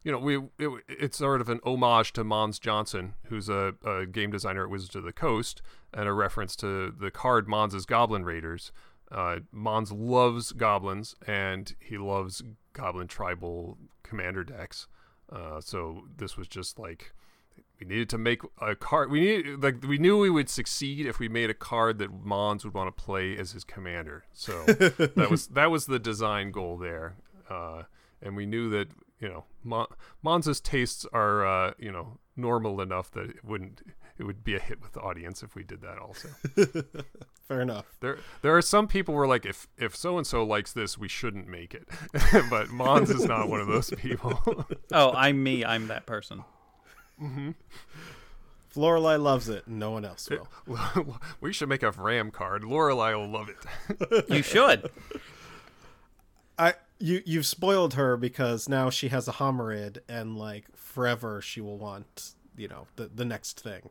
you 0.04 0.12
know, 0.12 0.18
we 0.18 0.38
it, 0.58 0.84
it's 0.90 1.20
sort 1.20 1.42
of 1.42 1.50
an 1.50 1.60
homage 1.64 2.12
to 2.14 2.24
Mons 2.24 2.58
Johnson, 2.58 3.14
who's 3.26 3.50
a, 3.50 3.76
a 3.86 4.08
game 4.08 4.32
designer 4.32 4.64
at 4.64 4.72
Wizards 4.72 4.96
of 4.96 5.04
the 5.04 5.14
Coast, 5.14 5.62
and 5.94 6.08
a 6.08 6.14
reference 6.14 6.56
to 6.56 6.92
the 6.92 7.12
card 7.12 7.48
Mons' 7.48 7.86
Goblin 7.86 8.26
Raiders. 8.26 8.72
Uh, 9.12 9.38
Mons 9.52 9.92
loves 9.92 10.52
goblins, 10.52 11.16
and 11.26 11.74
he 11.80 11.98
loves 11.98 12.44
Goblin 12.74 13.08
Tribal 13.08 13.78
commander 14.04 14.44
decks. 14.44 14.88
Uh, 15.32 15.62
so 15.62 16.04
this 16.18 16.38
was 16.38 16.48
just 16.48 16.80
like 16.80 17.14
we 17.80 17.86
needed 17.86 18.10
to 18.10 18.18
make 18.18 18.42
a 18.62 18.76
card. 18.76 19.12
We 19.12 19.20
needed 19.22 19.64
like 19.64 19.84
we 19.84 19.98
knew 19.98 20.18
we 20.18 20.30
would 20.30 20.50
succeed 20.50 21.06
if 21.06 21.20
we 21.20 21.30
made 21.30 21.50
a 21.50 21.54
card 21.54 22.00
that 22.00 22.12
Mons 22.12 22.64
would 22.66 22.74
want 22.74 22.96
to 22.96 23.04
play 23.04 23.38
as 23.38 23.52
his 23.52 23.64
commander. 23.64 24.26
So 24.34 24.64
that 24.66 25.28
was 25.30 25.48
that 25.48 25.72
was 25.72 25.86
the 25.86 26.00
design 26.00 26.52
goal 26.52 26.78
there. 26.78 27.16
Uh, 27.50 27.84
and 28.22 28.36
we 28.36 28.46
knew 28.46 28.70
that 28.72 28.90
you 29.20 29.28
know 29.30 29.46
Mon- 29.64 29.88
Mons's 30.22 30.60
tastes 30.60 31.06
are 31.14 31.46
uh, 31.46 31.74
you 31.78 31.92
know 31.92 32.20
normal 32.36 32.82
enough 32.82 33.12
that 33.12 33.30
it 33.30 33.46
wouldn't 33.46 33.82
it 34.20 34.24
would 34.24 34.44
be 34.44 34.56
a 34.56 34.60
hit 34.60 34.82
with 34.82 34.94
the 34.94 35.02
audience 35.02 35.44
if 35.44 35.56
we 35.56 35.64
did 35.64 35.82
that 35.82 36.00
also. 36.00 36.30
Fair 37.48 37.62
enough. 37.62 37.86
There 38.02 38.18
there 38.42 38.56
are 38.58 38.62
some 38.62 38.88
people 38.88 39.14
who 39.14 39.22
are 39.22 39.28
like 39.28 39.46
if 39.46 39.68
if 39.78 39.96
so 39.96 40.18
and 40.18 40.26
so 40.26 40.44
likes 40.44 40.74
this, 40.74 40.98
we 40.98 41.08
shouldn't 41.08 41.48
make 41.48 41.74
it. 41.74 41.88
but 42.50 42.70
Mons 42.70 43.10
is 43.10 43.26
not 43.26 43.48
one 43.50 43.62
of 43.62 43.68
those 43.68 43.92
people. 43.92 44.66
oh, 44.92 45.14
I'm 45.14 45.42
me. 45.42 45.64
I'm 45.64 45.88
that 45.88 46.06
person. 46.06 46.44
Mm-hmm. 47.22 47.52
Lorelei 48.76 49.16
loves 49.16 49.50
it, 49.50 49.68
no 49.68 49.90
one 49.90 50.06
else 50.06 50.30
will. 50.30 50.48
we 51.42 51.52
should 51.52 51.68
make 51.68 51.82
a 51.82 51.90
Ram 51.90 52.30
card. 52.30 52.64
Lorelei 52.64 53.16
will 53.16 53.30
love 53.30 53.50
it. 53.50 54.30
you 54.30 54.44
should. 54.44 54.92
I 56.60 56.76
you 57.00 57.22
you've 57.26 57.46
spoiled 57.46 57.94
her 57.96 58.18
because 58.18 58.68
now 58.68 58.90
she 58.90 59.10
has 59.10 59.28
a 59.28 59.34
Homarid, 59.34 60.00
and 60.10 60.38
like 60.38 60.66
forever 60.76 61.42
she 61.42 61.62
will 61.62 61.78
want 61.78 62.34
you 62.56 62.68
know 62.68 62.88
the 62.96 63.10
the 63.14 63.26
next 63.26 63.62
thing. 63.62 63.90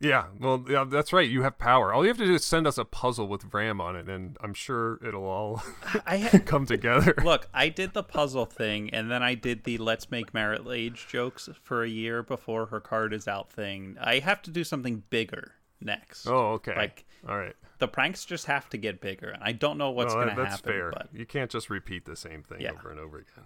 Yeah, 0.00 0.26
well, 0.38 0.64
yeah, 0.66 0.84
that's 0.84 1.12
right. 1.12 1.28
You 1.28 1.42
have 1.42 1.58
power. 1.58 1.92
All 1.92 2.02
you 2.02 2.08
have 2.08 2.16
to 2.16 2.26
do 2.26 2.34
is 2.34 2.44
send 2.44 2.66
us 2.66 2.78
a 2.78 2.86
puzzle 2.86 3.28
with 3.28 3.52
Ram 3.52 3.82
on 3.82 3.96
it, 3.96 4.08
and 4.08 4.36
I'm 4.40 4.54
sure 4.54 4.98
it'll 5.06 5.24
all 5.26 5.62
I 6.06 6.16
ha- 6.18 6.38
come 6.46 6.64
together. 6.64 7.14
Look, 7.24 7.48
I 7.52 7.68
did 7.68 7.92
the 7.92 8.02
puzzle 8.02 8.46
thing, 8.46 8.88
and 8.90 9.10
then 9.10 9.22
I 9.22 9.34
did 9.34 9.64
the 9.64 9.76
"Let's 9.76 10.10
make 10.10 10.32
Marit 10.32 10.64
Lage" 10.64 11.06
jokes 11.06 11.50
for 11.62 11.84
a 11.84 11.88
year 11.88 12.22
before 12.22 12.66
her 12.66 12.80
card 12.80 13.12
is 13.12 13.28
out 13.28 13.52
thing. 13.52 13.96
I 14.00 14.20
have 14.20 14.40
to 14.42 14.50
do 14.50 14.64
something 14.64 15.02
bigger 15.10 15.52
next. 15.82 16.26
Oh, 16.26 16.52
okay. 16.52 16.74
Like, 16.74 17.04
all 17.28 17.36
right. 17.36 17.54
The 17.78 17.88
pranks 17.88 18.24
just 18.24 18.46
have 18.46 18.70
to 18.70 18.78
get 18.78 19.02
bigger, 19.02 19.28
and 19.28 19.42
I 19.42 19.52
don't 19.52 19.76
know 19.76 19.90
what's 19.90 20.14
no, 20.14 20.24
going 20.24 20.28
to 20.28 20.34
happen. 20.34 20.50
That's 20.50 20.60
fair. 20.62 20.90
But... 20.92 21.08
You 21.12 21.26
can't 21.26 21.50
just 21.50 21.68
repeat 21.68 22.06
the 22.06 22.16
same 22.16 22.42
thing 22.42 22.60
Yeah. 22.60 22.72
over 22.72 22.90
and 22.90 23.00
over 23.00 23.18
again. 23.18 23.44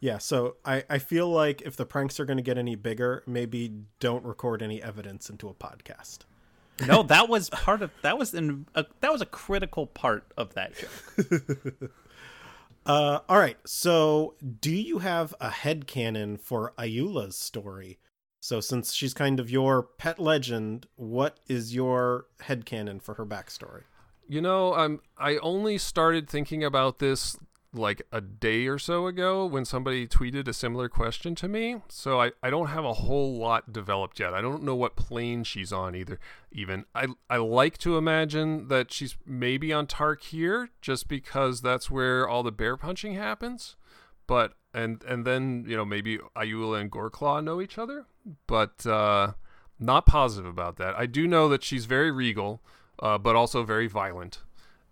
Yeah, 0.00 0.18
so 0.18 0.56
I, 0.64 0.84
I 0.90 0.98
feel 0.98 1.28
like 1.28 1.62
if 1.62 1.76
the 1.76 1.86
pranks 1.86 2.20
are 2.20 2.24
going 2.24 2.36
to 2.36 2.42
get 2.42 2.58
any 2.58 2.74
bigger, 2.74 3.22
maybe 3.26 3.72
don't 3.98 4.24
record 4.24 4.62
any 4.62 4.82
evidence 4.82 5.30
into 5.30 5.48
a 5.48 5.54
podcast. 5.54 6.18
no, 6.86 7.02
that 7.04 7.28
was 7.28 7.48
part 7.48 7.80
of 7.80 7.90
that 8.02 8.18
was 8.18 8.34
in 8.34 8.66
a, 8.74 8.84
that 9.00 9.10
was 9.10 9.22
a 9.22 9.26
critical 9.26 9.86
part 9.86 10.30
of 10.36 10.54
that 10.54 10.74
joke. 10.76 11.90
Uh, 12.86 13.18
all 13.28 13.38
right, 13.38 13.58
so 13.66 14.36
do 14.60 14.70
you 14.70 15.00
have 15.00 15.34
a 15.40 15.50
head 15.50 15.88
canon 15.88 16.36
for 16.36 16.72
Ayula's 16.78 17.36
story? 17.36 17.98
So 18.38 18.60
since 18.60 18.92
she's 18.94 19.12
kind 19.12 19.40
of 19.40 19.50
your 19.50 19.82
pet 19.82 20.20
legend, 20.20 20.86
what 20.94 21.40
is 21.48 21.74
your 21.74 22.26
head 22.40 22.64
canon 22.64 23.00
for 23.00 23.14
her 23.14 23.26
backstory? 23.26 23.82
You 24.28 24.40
know, 24.40 24.72
I'm 24.74 25.00
I 25.18 25.38
only 25.38 25.78
started 25.78 26.28
thinking 26.30 26.62
about 26.62 27.00
this 27.00 27.36
like 27.76 28.02
a 28.12 28.20
day 28.20 28.66
or 28.66 28.78
so 28.78 29.06
ago 29.06 29.46
when 29.46 29.64
somebody 29.64 30.06
tweeted 30.06 30.48
a 30.48 30.52
similar 30.52 30.88
question 30.88 31.34
to 31.36 31.48
me. 31.48 31.82
So 31.88 32.20
I, 32.20 32.32
I 32.42 32.50
don't 32.50 32.68
have 32.68 32.84
a 32.84 32.94
whole 32.94 33.38
lot 33.38 33.72
developed 33.72 34.18
yet. 34.20 34.34
I 34.34 34.40
don't 34.40 34.62
know 34.62 34.74
what 34.74 34.96
plane 34.96 35.44
she's 35.44 35.72
on 35.72 35.94
either 35.94 36.18
even. 36.50 36.84
I 36.94 37.08
I 37.28 37.36
like 37.36 37.78
to 37.78 37.96
imagine 37.96 38.68
that 38.68 38.92
she's 38.92 39.16
maybe 39.26 39.72
on 39.72 39.86
Tarkir 39.86 40.68
just 40.80 41.08
because 41.08 41.60
that's 41.60 41.90
where 41.90 42.28
all 42.28 42.42
the 42.42 42.52
bear 42.52 42.76
punching 42.76 43.14
happens. 43.14 43.76
But 44.26 44.54
and 44.74 45.02
and 45.04 45.24
then, 45.24 45.64
you 45.66 45.76
know, 45.76 45.84
maybe 45.84 46.18
Ayula 46.36 46.80
and 46.80 46.90
Goreclaw 46.90 47.42
know 47.42 47.60
each 47.60 47.78
other, 47.78 48.06
but 48.46 48.86
uh 48.86 49.32
not 49.78 50.06
positive 50.06 50.50
about 50.50 50.76
that. 50.76 50.94
I 50.96 51.06
do 51.06 51.26
know 51.26 51.48
that 51.48 51.62
she's 51.62 51.84
very 51.84 52.10
regal, 52.10 52.62
uh, 52.98 53.18
but 53.18 53.36
also 53.36 53.62
very 53.62 53.86
violent, 53.86 54.42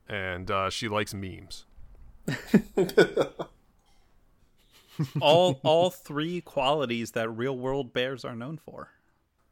and 0.09 0.51
uh, 0.51 0.71
she 0.71 0.89
likes 0.89 1.15
memes. 1.15 1.65
all 5.21 5.61
all 5.63 5.91
three 5.91 6.41
qualities 6.41 7.11
that 7.13 7.29
real 7.29 7.57
world 7.57 7.93
bears 7.93 8.25
are 8.25 8.35
known 8.37 8.57
for. 8.57 8.91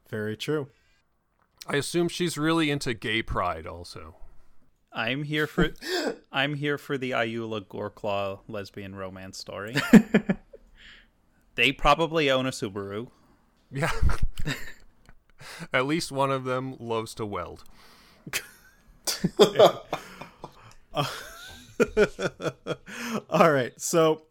Very 0.09 0.37
true. 0.37 0.69
I 1.67 1.77
assume 1.77 2.09
she's 2.09 2.37
really 2.37 2.71
into 2.71 2.95
gay 2.95 3.23
pride 3.23 3.67
also. 3.67 4.17
I'm 4.93 5.25
here 5.25 5.47
for 5.47 5.71
I'm 6.33 6.55
here 6.55 6.79
for 6.79 6.99
the 6.99 7.13
Ayula 7.13 7.67
Goreclaw 7.67 8.41
lesbian 8.49 8.95
romance 8.95 9.39
story. 9.39 9.77
they 11.55 11.73
probably 11.73 12.31
own 12.31 12.47
a 12.47 12.51
Subaru. 12.51 13.09
Yeah. 13.71 13.91
At 15.73 15.87
least 15.87 16.13
one 16.13 16.31
of 16.31 16.45
them 16.45 16.77
loves 16.79 17.15
to 17.15 17.27
weld. 17.27 17.65
Uh, 20.95 21.07
All 23.31 23.51
right. 23.53 23.73
So, 23.81 24.23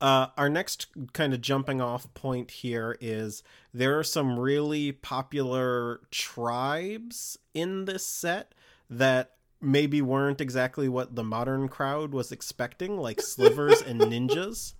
uh, 0.00 0.26
our 0.36 0.48
next 0.48 0.88
kind 1.12 1.32
of 1.32 1.40
jumping 1.40 1.80
off 1.80 2.12
point 2.14 2.50
here 2.50 2.96
is 3.00 3.42
there 3.72 3.98
are 3.98 4.04
some 4.04 4.38
really 4.38 4.92
popular 4.92 6.00
tribes 6.10 7.38
in 7.54 7.86
this 7.86 8.06
set 8.06 8.52
that 8.90 9.32
maybe 9.60 10.02
weren't 10.02 10.40
exactly 10.40 10.88
what 10.88 11.14
the 11.16 11.24
modern 11.24 11.68
crowd 11.68 12.12
was 12.12 12.30
expecting, 12.30 12.98
like 12.98 13.20
slivers 13.20 13.80
and 13.80 14.00
ninjas. 14.00 14.74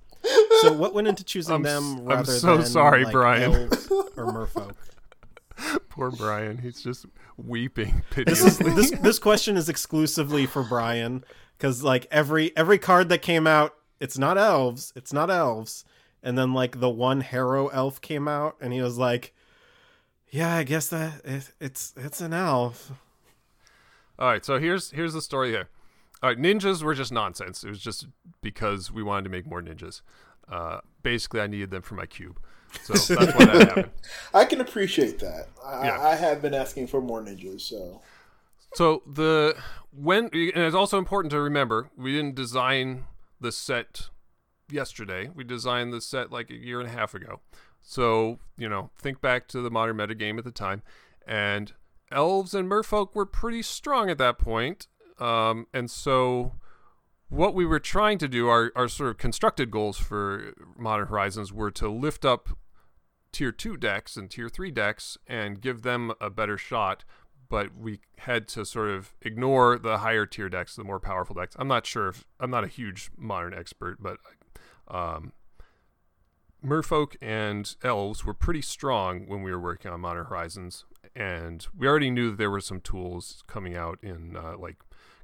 So, 0.61 0.73
what 0.73 0.93
went 0.93 1.09
into 1.09 1.25
choosing 1.25 1.55
I'm 1.55 1.67
s- 1.67 1.73
them 1.73 2.11
I'm 2.11 2.25
so 2.25 2.57
than 2.59 2.67
sorry, 2.67 3.05
like, 3.05 3.13
Brian. 3.13 3.53
elves 3.55 3.89
or 3.91 4.27
merfolk? 4.33 4.75
Poor 5.89 6.11
Brian, 6.11 6.59
he's 6.59 6.83
just 6.83 7.07
weeping 7.39 8.03
This 8.15 8.43
is 8.45 8.59
this 8.59 8.91
this 8.91 9.19
question 9.19 9.57
is 9.57 9.69
exclusively 9.71 10.45
for 10.47 10.63
Brian 10.63 11.25
because 11.57 11.83
like 11.83 12.07
every 12.11 12.57
every 12.57 12.79
card 12.79 13.09
that 13.09 13.23
came 13.23 13.47
out, 13.47 13.75
it's 14.01 14.19
not 14.19 14.39
elves, 14.39 14.93
it's 14.97 15.13
not 15.13 15.31
elves, 15.31 15.85
and 16.23 16.37
then 16.37 16.53
like 16.53 16.81
the 16.81 16.91
one 16.91 17.21
Harrow 17.21 17.69
elf 17.69 18.01
came 18.01 18.29
out, 18.29 18.57
and 18.61 18.73
he 18.73 18.81
was 18.83 18.99
like, 18.99 19.35
"Yeah, 20.31 20.55
I 20.55 20.65
guess 20.65 20.89
that 20.89 21.25
it, 21.25 21.53
it's 21.61 21.93
it's 21.97 22.21
an 22.21 22.33
elf." 22.33 22.93
All 24.19 24.29
right, 24.29 24.45
so 24.45 24.59
here's 24.59 24.91
here's 24.91 25.15
the 25.15 25.23
story 25.23 25.51
here. 25.51 25.69
All 26.23 26.31
right, 26.31 26.39
ninjas 26.39 26.83
were 26.83 26.95
just 26.95 27.13
nonsense. 27.13 27.63
It 27.65 27.69
was 27.69 27.81
just 27.81 28.07
because 28.43 28.91
we 28.91 29.03
wanted 29.03 29.25
to 29.25 29.31
make 29.31 29.47
more 29.47 29.61
ninjas. 29.61 30.01
Uh, 30.51 30.81
basically, 31.03 31.41
I 31.41 31.47
needed 31.47 31.71
them 31.71 31.83
for 31.83 31.95
my 31.97 32.07
cube, 32.07 32.39
so 32.83 32.95
that's 32.95 33.35
why 33.35 33.45
that 33.45 33.55
happened. 33.69 33.91
I 34.33 34.45
can 34.45 34.61
appreciate 34.61 35.19
that. 35.19 35.49
I, 35.65 35.87
Yeah. 35.87 36.01
I 36.01 36.15
have 36.15 36.41
been 36.41 36.55
asking 36.55 36.87
for 36.87 37.01
more 37.01 37.23
ninjas, 37.23 37.63
so 37.63 38.01
So 38.75 39.03
the 39.07 39.57
when 39.91 40.25
and 40.25 40.33
it's 40.33 40.75
also 40.75 40.99
important 40.99 41.31
to 41.33 41.41
remember 41.41 41.91
we 41.97 42.13
didn't 42.13 42.35
design 42.35 43.05
the 43.41 43.53
set 43.53 44.11
yesterday. 44.71 45.31
We 45.35 45.45
designed 45.45 45.93
the 45.93 46.01
set 46.01 46.31
like 46.31 46.51
a 46.51 46.55
year 46.55 46.81
and 46.81 46.89
a 46.89 46.93
half 46.93 47.15
ago. 47.15 47.41
So 47.83 48.39
you 48.59 48.69
know, 48.69 48.91
think 48.99 49.21
back 49.21 49.49
to 49.49 49.61
the 49.61 49.71
modern 49.71 49.97
metagame 49.97 50.39
at 50.39 50.45
the 50.45 50.51
time, 50.51 50.83
and 51.27 51.73
elves 52.11 52.55
and 52.55 52.71
merfolk 52.71 53.15
were 53.15 53.27
pretty 53.27 53.63
strong 53.63 54.11
at 54.11 54.19
that 54.19 54.39
point. 54.39 54.89
Um, 55.19 55.67
and 55.73 55.91
so 55.91 56.53
what 57.29 57.55
we 57.55 57.67
were 57.67 57.81
trying 57.81 58.19
to 58.19 58.29
do, 58.29 58.49
our, 58.49 58.73
our 58.77 58.89
sort 58.89 59.11
of 59.11 59.19
constructed 59.19 59.71
goals 59.71 59.99
for 59.99 60.53
Modern 60.79 61.09
Horizons 61.09 61.53
were 61.53 61.71
to 61.73 61.89
lift 61.89 62.25
up 62.25 62.51
tier 63.33 63.53
two 63.53 63.77
decks 63.77 64.17
and 64.17 64.31
tier 64.31 64.49
three 64.49 64.71
decks 64.71 65.19
and 65.27 65.61
give 65.61 65.83
them 65.83 66.13
a 66.21 66.31
better 66.31 66.57
shot. 66.57 67.05
But 67.49 67.77
we 67.77 68.01
had 68.19 68.49
to 68.49 68.65
sort 68.65 68.91
of 68.91 69.15
ignore 69.23 69.79
the 69.79 69.99
higher 69.99 70.27
tier 70.27 70.49
decks, 70.49 70.75
the 70.75 70.85
more 70.85 70.99
powerful 70.99 71.35
decks. 71.35 71.55
I'm 71.59 71.69
not 71.69 71.87
sure 71.87 72.09
if 72.09 72.25
I'm 72.41 72.51
not 72.51 72.65
a 72.65 72.69
huge 72.69 73.11
modern 73.17 73.55
expert, 73.55 74.03
but 74.03 74.19
um, 74.89 75.33
merfolk 76.65 77.17
and 77.21 77.77
elves 77.83 78.25
were 78.25 78.35
pretty 78.35 78.63
strong 78.63 79.27
when 79.27 79.43
we 79.43 79.51
were 79.51 79.61
working 79.61 79.91
on 79.91 80.01
Modern 80.01 80.27
Horizons, 80.27 80.85
and 81.15 81.67
we 81.77 81.87
already 81.87 82.11
knew 82.11 82.31
that 82.31 82.39
there 82.39 82.51
were 82.51 82.61
some 82.61 82.81
tools 82.81 83.45
coming 83.47 83.77
out 83.77 83.99
in 84.03 84.37
uh, 84.37 84.57
like 84.59 84.77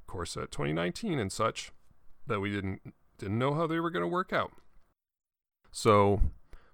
Core 0.07 0.25
Set 0.25 0.51
2019 0.51 1.19
and 1.19 1.31
such 1.31 1.71
that 2.27 2.39
we 2.39 2.51
didn't 2.51 2.93
didn't 3.17 3.37
know 3.37 3.53
how 3.53 3.67
they 3.67 3.79
were 3.79 3.89
going 3.91 4.03
to 4.03 4.07
work 4.07 4.33
out. 4.33 4.51
So 5.71 6.21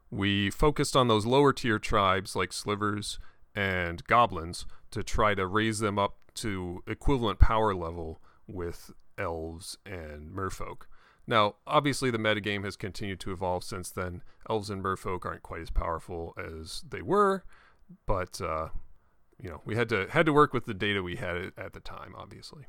we 0.10 0.50
focused 0.50 0.96
on 0.96 1.08
those 1.08 1.26
lower 1.26 1.54
tier 1.54 1.80
tribes 1.80 2.36
like 2.36 2.54
slivers 2.54 3.20
and 3.56 4.04
goblins 4.06 4.66
to 4.92 5.04
try 5.04 5.36
to 5.36 5.46
raise 5.46 5.80
them 5.80 6.00
up 6.00 6.18
to 6.36 6.84
equivalent 6.88 7.40
power 7.40 7.74
level 7.76 8.22
with 8.48 8.92
elves 9.18 9.78
and 9.86 10.32
merfolk. 10.32 10.84
Now, 11.28 11.56
obviously, 11.68 12.10
the 12.10 12.18
metagame 12.18 12.64
has 12.64 12.76
continued 12.76 13.20
to 13.22 13.32
evolve 13.32 13.64
since 13.64 13.92
then. 13.92 14.24
Elves 14.50 14.70
and 14.70 14.84
merfolk 14.84 15.26
aren't 15.26 15.44
quite 15.44 15.62
as 15.62 15.70
powerful 15.70 16.34
as 16.38 16.84
they 16.90 17.04
were, 17.04 17.44
but 18.08 18.42
uh, 18.42 18.70
you 19.42 19.50
know, 19.50 19.62
we 19.66 19.76
had 19.76 19.90
to 19.90 20.08
had 20.10 20.26
to 20.26 20.34
work 20.34 20.54
with 20.54 20.66
the 20.66 20.74
data 20.74 21.04
we 21.04 21.18
had 21.18 21.52
at 21.58 21.74
the 21.74 21.80
time, 21.80 22.16
obviously. 22.18 22.66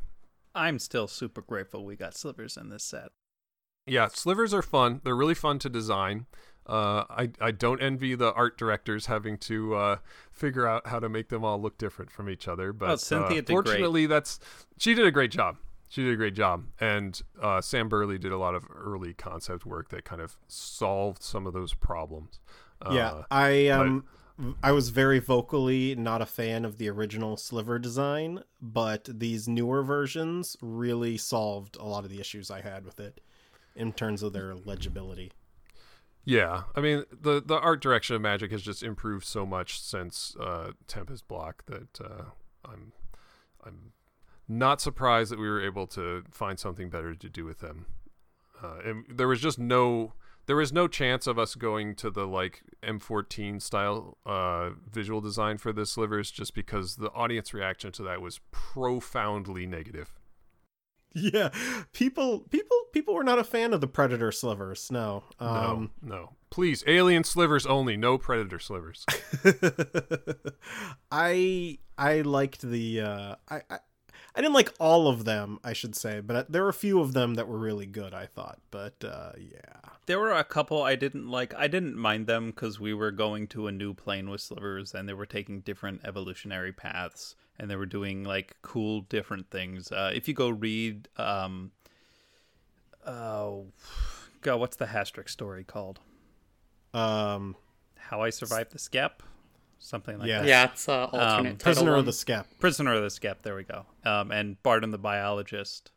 I'm 0.54 0.78
still 0.78 1.06
super 1.06 1.40
grateful 1.40 1.84
we 1.84 1.96
got 1.96 2.14
slivers 2.14 2.56
in 2.56 2.68
this 2.68 2.84
set. 2.84 3.08
Yeah, 3.86 4.08
slivers 4.08 4.52
are 4.52 4.62
fun. 4.62 5.00
They're 5.04 5.16
really 5.16 5.34
fun 5.34 5.58
to 5.60 5.68
design. 5.68 6.26
Uh, 6.66 7.04
I 7.10 7.30
I 7.40 7.50
don't 7.50 7.80
envy 7.82 8.14
the 8.14 8.32
art 8.34 8.56
directors 8.56 9.06
having 9.06 9.38
to 9.38 9.74
uh, 9.74 9.96
figure 10.30 10.66
out 10.66 10.86
how 10.86 11.00
to 11.00 11.08
make 11.08 11.28
them 11.28 11.44
all 11.44 11.60
look 11.60 11.78
different 11.78 12.10
from 12.10 12.28
each 12.30 12.46
other. 12.46 12.72
But 12.72 12.90
Oh, 12.90 12.96
Cynthia 12.96 13.26
uh, 13.38 13.42
did 13.42 13.46
great. 13.46 13.64
fortunately, 13.66 14.06
that's 14.06 14.38
she 14.78 14.94
did 14.94 15.06
a 15.06 15.10
great 15.10 15.30
job. 15.32 15.56
She 15.88 16.04
did 16.04 16.12
a 16.12 16.16
great 16.16 16.34
job, 16.34 16.66
and 16.78 17.20
uh, 17.42 17.60
Sam 17.60 17.88
Burley 17.88 18.16
did 18.18 18.30
a 18.30 18.38
lot 18.38 18.54
of 18.54 18.64
early 18.72 19.12
concept 19.12 19.66
work 19.66 19.88
that 19.88 20.04
kind 20.04 20.22
of 20.22 20.36
solved 20.46 21.22
some 21.22 21.46
of 21.48 21.52
those 21.52 21.74
problems. 21.74 22.38
yeah, 22.90 23.10
Uh, 23.10 23.22
I 23.30 23.66
um 23.68 24.04
I 24.62 24.70
was 24.72 24.90
very 24.90 25.18
vocally 25.18 25.94
not 25.96 26.22
a 26.22 26.26
fan 26.26 26.64
of 26.64 26.78
the 26.78 26.88
original 26.88 27.36
sliver 27.36 27.78
design, 27.78 28.44
but 28.62 29.08
these 29.10 29.48
newer 29.48 29.82
versions 29.82 30.56
really 30.62 31.16
solved 31.18 31.76
a 31.76 31.84
lot 31.84 32.04
of 32.04 32.10
the 32.10 32.20
issues 32.20 32.50
I 32.50 32.60
had 32.60 32.84
with 32.84 33.00
it 33.00 33.20
in 33.74 33.92
terms 33.92 34.22
of 34.22 34.32
their 34.32 34.54
legibility. 34.54 35.32
Yeah, 36.24 36.64
I 36.76 36.80
mean 36.80 37.04
the 37.10 37.42
the 37.44 37.58
art 37.58 37.80
direction 37.80 38.16
of 38.16 38.22
Magic 38.22 38.50
has 38.52 38.62
just 38.62 38.82
improved 38.82 39.24
so 39.24 39.46
much 39.46 39.80
since 39.80 40.36
uh, 40.38 40.72
Tempest 40.86 41.26
Block 41.28 41.64
that 41.66 42.00
uh, 42.00 42.24
I'm 42.64 42.92
I'm 43.64 43.92
not 44.48 44.80
surprised 44.80 45.30
that 45.32 45.38
we 45.38 45.48
were 45.48 45.64
able 45.64 45.86
to 45.88 46.24
find 46.30 46.58
something 46.58 46.90
better 46.90 47.14
to 47.14 47.28
do 47.28 47.44
with 47.44 47.60
them. 47.60 47.86
Uh, 48.62 48.78
and 48.84 49.04
there 49.08 49.28
was 49.28 49.40
just 49.40 49.58
no 49.58 50.12
there 50.46 50.56
was 50.56 50.72
no 50.72 50.88
chance 50.88 51.26
of 51.26 51.38
us 51.38 51.54
going 51.54 51.94
to 51.94 52.10
the 52.10 52.26
like 52.26 52.62
M14 52.82 53.62
style 53.62 54.18
uh, 54.26 54.70
visual 54.90 55.20
design 55.20 55.58
for 55.58 55.72
the 55.72 55.86
slivers 55.86 56.30
just 56.30 56.54
because 56.54 56.96
the 56.96 57.10
audience 57.12 57.54
reaction 57.54 57.92
to 57.92 58.02
that 58.02 58.20
was 58.20 58.40
profoundly 58.50 59.66
negative. 59.66 60.19
Yeah, 61.12 61.50
people 61.92 62.40
people 62.40 62.76
people 62.92 63.14
were 63.14 63.24
not 63.24 63.38
a 63.38 63.44
fan 63.44 63.72
of 63.72 63.80
the 63.80 63.88
predator 63.88 64.30
slivers. 64.30 64.90
No. 64.90 65.24
Um 65.38 65.90
no, 66.02 66.14
no, 66.14 66.30
please, 66.50 66.84
alien 66.86 67.24
slivers 67.24 67.66
only, 67.66 67.96
no 67.96 68.16
predator 68.16 68.58
slivers. 68.58 69.04
I 71.10 71.78
I 71.98 72.20
liked 72.20 72.62
the 72.62 73.00
uh 73.00 73.34
I, 73.48 73.62
I 73.68 73.78
I 74.32 74.40
didn't 74.40 74.54
like 74.54 74.72
all 74.78 75.08
of 75.08 75.24
them, 75.24 75.58
I 75.64 75.72
should 75.72 75.96
say, 75.96 76.20
but 76.20 76.52
there 76.52 76.62
were 76.62 76.68
a 76.68 76.74
few 76.74 77.00
of 77.00 77.12
them 77.12 77.34
that 77.34 77.48
were 77.48 77.58
really 77.58 77.86
good, 77.86 78.14
I 78.14 78.26
thought. 78.26 78.60
But 78.70 79.02
uh 79.04 79.32
yeah. 79.36 79.90
There 80.06 80.18
were 80.20 80.32
a 80.32 80.44
couple 80.44 80.82
I 80.82 80.96
didn't 80.96 81.28
like. 81.28 81.54
I 81.54 81.68
didn't 81.68 81.96
mind 81.96 82.26
them 82.26 82.46
because 82.50 82.80
we 82.80 82.94
were 82.94 83.10
going 83.10 83.46
to 83.48 83.66
a 83.66 83.72
new 83.72 83.94
plane 83.94 84.30
with 84.30 84.40
slivers 84.40 84.94
and 84.94 85.08
they 85.08 85.12
were 85.12 85.26
taking 85.26 85.60
different 85.60 86.02
evolutionary 86.04 86.72
paths 86.72 87.34
and 87.60 87.70
they 87.70 87.76
were 87.76 87.86
doing 87.86 88.24
like 88.24 88.56
cool 88.62 89.02
different 89.02 89.50
things. 89.50 89.92
Uh, 89.92 90.10
if 90.12 90.26
you 90.26 90.34
go 90.34 90.48
read, 90.48 91.08
um, 91.18 91.70
oh, 93.06 93.66
God, 94.40 94.56
what's 94.60 94.76
the 94.76 94.86
Hastrick 94.86 95.28
story 95.28 95.64
called? 95.64 96.00
Um 96.92 97.54
How 97.96 98.22
I 98.22 98.30
Survived 98.30 98.72
the 98.72 98.78
Skep? 98.78 99.22
Something 99.78 100.18
like 100.18 100.28
Yeah. 100.28 100.40
that. 100.40 100.48
Yeah, 100.48 100.64
it's 100.72 100.88
uh, 100.88 101.04
alternate 101.04 101.22
Um, 101.22 101.44
title 101.44 101.58
Prisoner 101.58 101.90
one. 101.92 102.00
of 102.00 102.06
the 102.06 102.12
Skep. 102.12 102.46
Prisoner 102.58 102.94
of 102.94 103.02
the 103.02 103.10
Skep, 103.10 103.42
there 103.42 103.54
we 103.54 103.62
go. 103.64 103.86
Um, 104.04 104.30
and 104.32 104.60
Barton 104.62 104.90
the 104.90 104.98
Biologist. 104.98 105.92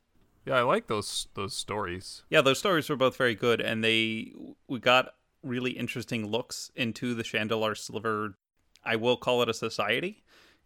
yeah, 0.45 0.55
I 0.57 0.61
like 0.61 0.87
those 0.87 1.27
those 1.33 1.53
stories. 1.55 2.23
Yeah, 2.29 2.41
those 2.41 2.59
stories 2.59 2.89
were 2.89 2.95
both 2.95 3.17
very 3.17 3.33
good, 3.35 3.59
and 3.61 3.83
they 3.83 4.33
we 4.67 4.79
got 4.79 5.15
really 5.41 5.71
interesting 5.71 6.27
looks 6.27 6.71
into 6.75 7.13
the 7.15 7.23
Shandalar 7.23 7.75
Sliver. 7.77 8.37
I 8.85 8.95
will 8.97 9.17
call 9.17 9.41
it 9.41 9.49
a 9.49 9.53
society 9.53 10.22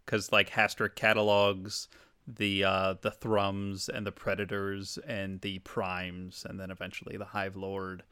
because 0.08 0.32
like 0.32 0.50
Hastrick 0.50 0.96
catalogs 0.96 1.88
the 2.28 2.64
uh, 2.64 2.96
the 3.02 3.12
Thrums 3.12 3.88
and 3.90 4.06
the 4.06 4.12
Predators 4.12 4.98
and 5.08 5.40
the 5.42 5.60
Primes, 5.60 6.46
and 6.48 6.60
then 6.60 6.72
eventually 6.72 7.18
the 7.18 7.26
Hive 7.26 7.56
Lord. 7.56 8.04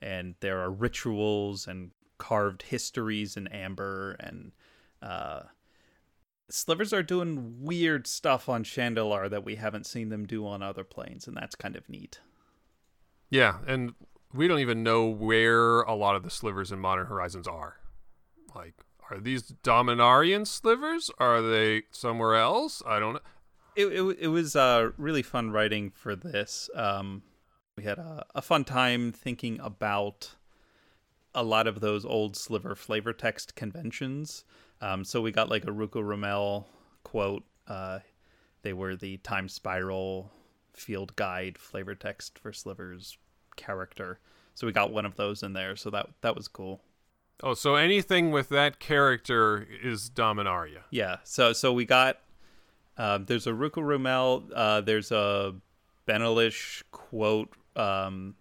And 0.00 0.34
there 0.40 0.60
are 0.60 0.70
rituals 0.70 1.66
and 1.66 1.90
carved 2.18 2.62
histories 2.62 3.36
in 3.36 3.46
amber, 3.48 4.16
and 4.20 4.52
uh, 5.02 5.44
slivers 6.50 6.92
are 6.92 7.02
doing 7.02 7.56
weird 7.60 8.06
stuff 8.06 8.48
on 8.48 8.64
Shandalar 8.64 9.28
that 9.30 9.44
we 9.44 9.56
haven't 9.56 9.86
seen 9.86 10.10
them 10.10 10.26
do 10.26 10.46
on 10.46 10.62
other 10.62 10.84
planes, 10.84 11.26
and 11.26 11.36
that's 11.36 11.54
kind 11.54 11.74
of 11.74 11.88
neat. 11.88 12.20
Yeah, 13.30 13.58
and 13.66 13.94
we 14.32 14.46
don't 14.46 14.60
even 14.60 14.82
know 14.82 15.06
where 15.06 15.80
a 15.82 15.94
lot 15.94 16.16
of 16.16 16.22
the 16.22 16.30
slivers 16.30 16.70
in 16.70 16.78
Modern 16.78 17.06
Horizons 17.06 17.48
are. 17.48 17.78
Like, 18.54 18.74
are 19.10 19.18
these 19.20 19.52
Dominarian 19.62 20.46
slivers? 20.46 21.10
Are 21.18 21.42
they 21.42 21.82
somewhere 21.90 22.36
else? 22.36 22.82
I 22.86 22.98
don't 22.98 23.14
know. 23.14 23.20
it, 23.76 23.86
it, 23.86 24.16
it 24.20 24.28
was 24.28 24.56
uh, 24.56 24.90
really 24.96 25.22
fun 25.22 25.50
writing 25.50 25.90
for 25.90 26.16
this. 26.16 26.70
Um, 26.74 27.22
we 27.76 27.84
had 27.84 27.98
a, 27.98 28.24
a 28.34 28.42
fun 28.42 28.64
time 28.64 29.12
thinking 29.12 29.60
about 29.60 30.34
a 31.34 31.42
lot 31.42 31.66
of 31.66 31.80
those 31.80 32.04
old 32.04 32.36
sliver 32.36 32.74
flavor 32.74 33.12
text 33.12 33.56
conventions. 33.56 34.44
Um, 34.80 35.04
so 35.04 35.20
we 35.20 35.32
got 35.32 35.48
like 35.48 35.64
a 35.64 35.72
Rukarumel 35.72 36.66
quote. 37.02 37.44
Uh, 37.66 38.00
they 38.62 38.72
were 38.72 38.96
the 38.96 39.16
time 39.18 39.48
spiral 39.48 40.30
field 40.72 41.14
guide 41.16 41.58
flavor 41.58 41.94
text 41.94 42.38
for 42.38 42.52
slivers 42.52 43.18
character. 43.56 44.18
So 44.54 44.66
we 44.66 44.72
got 44.72 44.92
one 44.92 45.06
of 45.06 45.16
those 45.16 45.42
in 45.42 45.52
there. 45.52 45.74
So 45.76 45.90
that 45.90 46.08
that 46.20 46.36
was 46.36 46.48
cool. 46.48 46.80
Oh, 47.42 47.54
so 47.54 47.74
anything 47.74 48.30
with 48.30 48.48
that 48.50 48.78
character 48.78 49.66
is 49.82 50.08
Dominaria. 50.08 50.82
Yeah. 50.90 51.16
So 51.24 51.52
so 51.52 51.72
we 51.72 51.84
got 51.84 52.18
um, 52.96 53.24
there's 53.26 53.46
a 53.46 53.50
Rukarumel, 53.50 54.50
uh, 54.54 54.80
there's 54.80 55.10
a 55.10 55.54
Benalish 56.06 56.82
quote 56.92 57.52
um, 57.76 58.34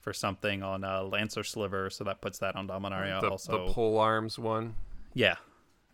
for 0.00 0.12
something 0.12 0.62
on 0.62 0.82
uh, 0.82 1.04
Lancer 1.04 1.44
Sliver, 1.44 1.88
so 1.88 2.04
that 2.04 2.20
puts 2.20 2.38
that 2.40 2.56
on 2.56 2.66
Dominaria 2.66 3.20
the, 3.20 3.30
also. 3.30 3.66
the 3.66 3.72
pole 3.72 3.98
arms 3.98 4.38
one. 4.38 4.74
yeah. 5.14 5.36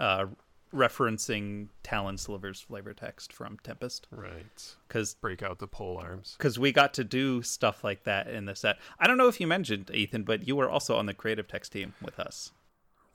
Uh, 0.00 0.26
referencing 0.72 1.68
Talon 1.82 2.18
Sliver's 2.18 2.60
flavor 2.60 2.92
text 2.94 3.32
from 3.32 3.58
Tempest. 3.62 4.06
Right. 4.10 4.74
Because 4.86 5.14
Break 5.14 5.42
out 5.42 5.58
the 5.58 5.66
pole 5.66 5.98
arms. 5.98 6.34
because 6.38 6.58
we 6.58 6.72
got 6.72 6.94
to 6.94 7.04
do 7.04 7.42
stuff 7.42 7.82
like 7.84 8.04
that 8.04 8.28
in 8.28 8.44
the 8.44 8.54
set. 8.54 8.76
I 8.98 9.06
don't 9.06 9.18
know 9.18 9.28
if 9.28 9.40
you 9.40 9.46
mentioned 9.46 9.90
Ethan, 9.92 10.24
but 10.24 10.46
you 10.46 10.56
were 10.56 10.68
also 10.70 10.96
on 10.96 11.06
the 11.06 11.14
creative 11.14 11.48
text 11.48 11.72
team 11.72 11.94
with 12.02 12.18
us. 12.18 12.52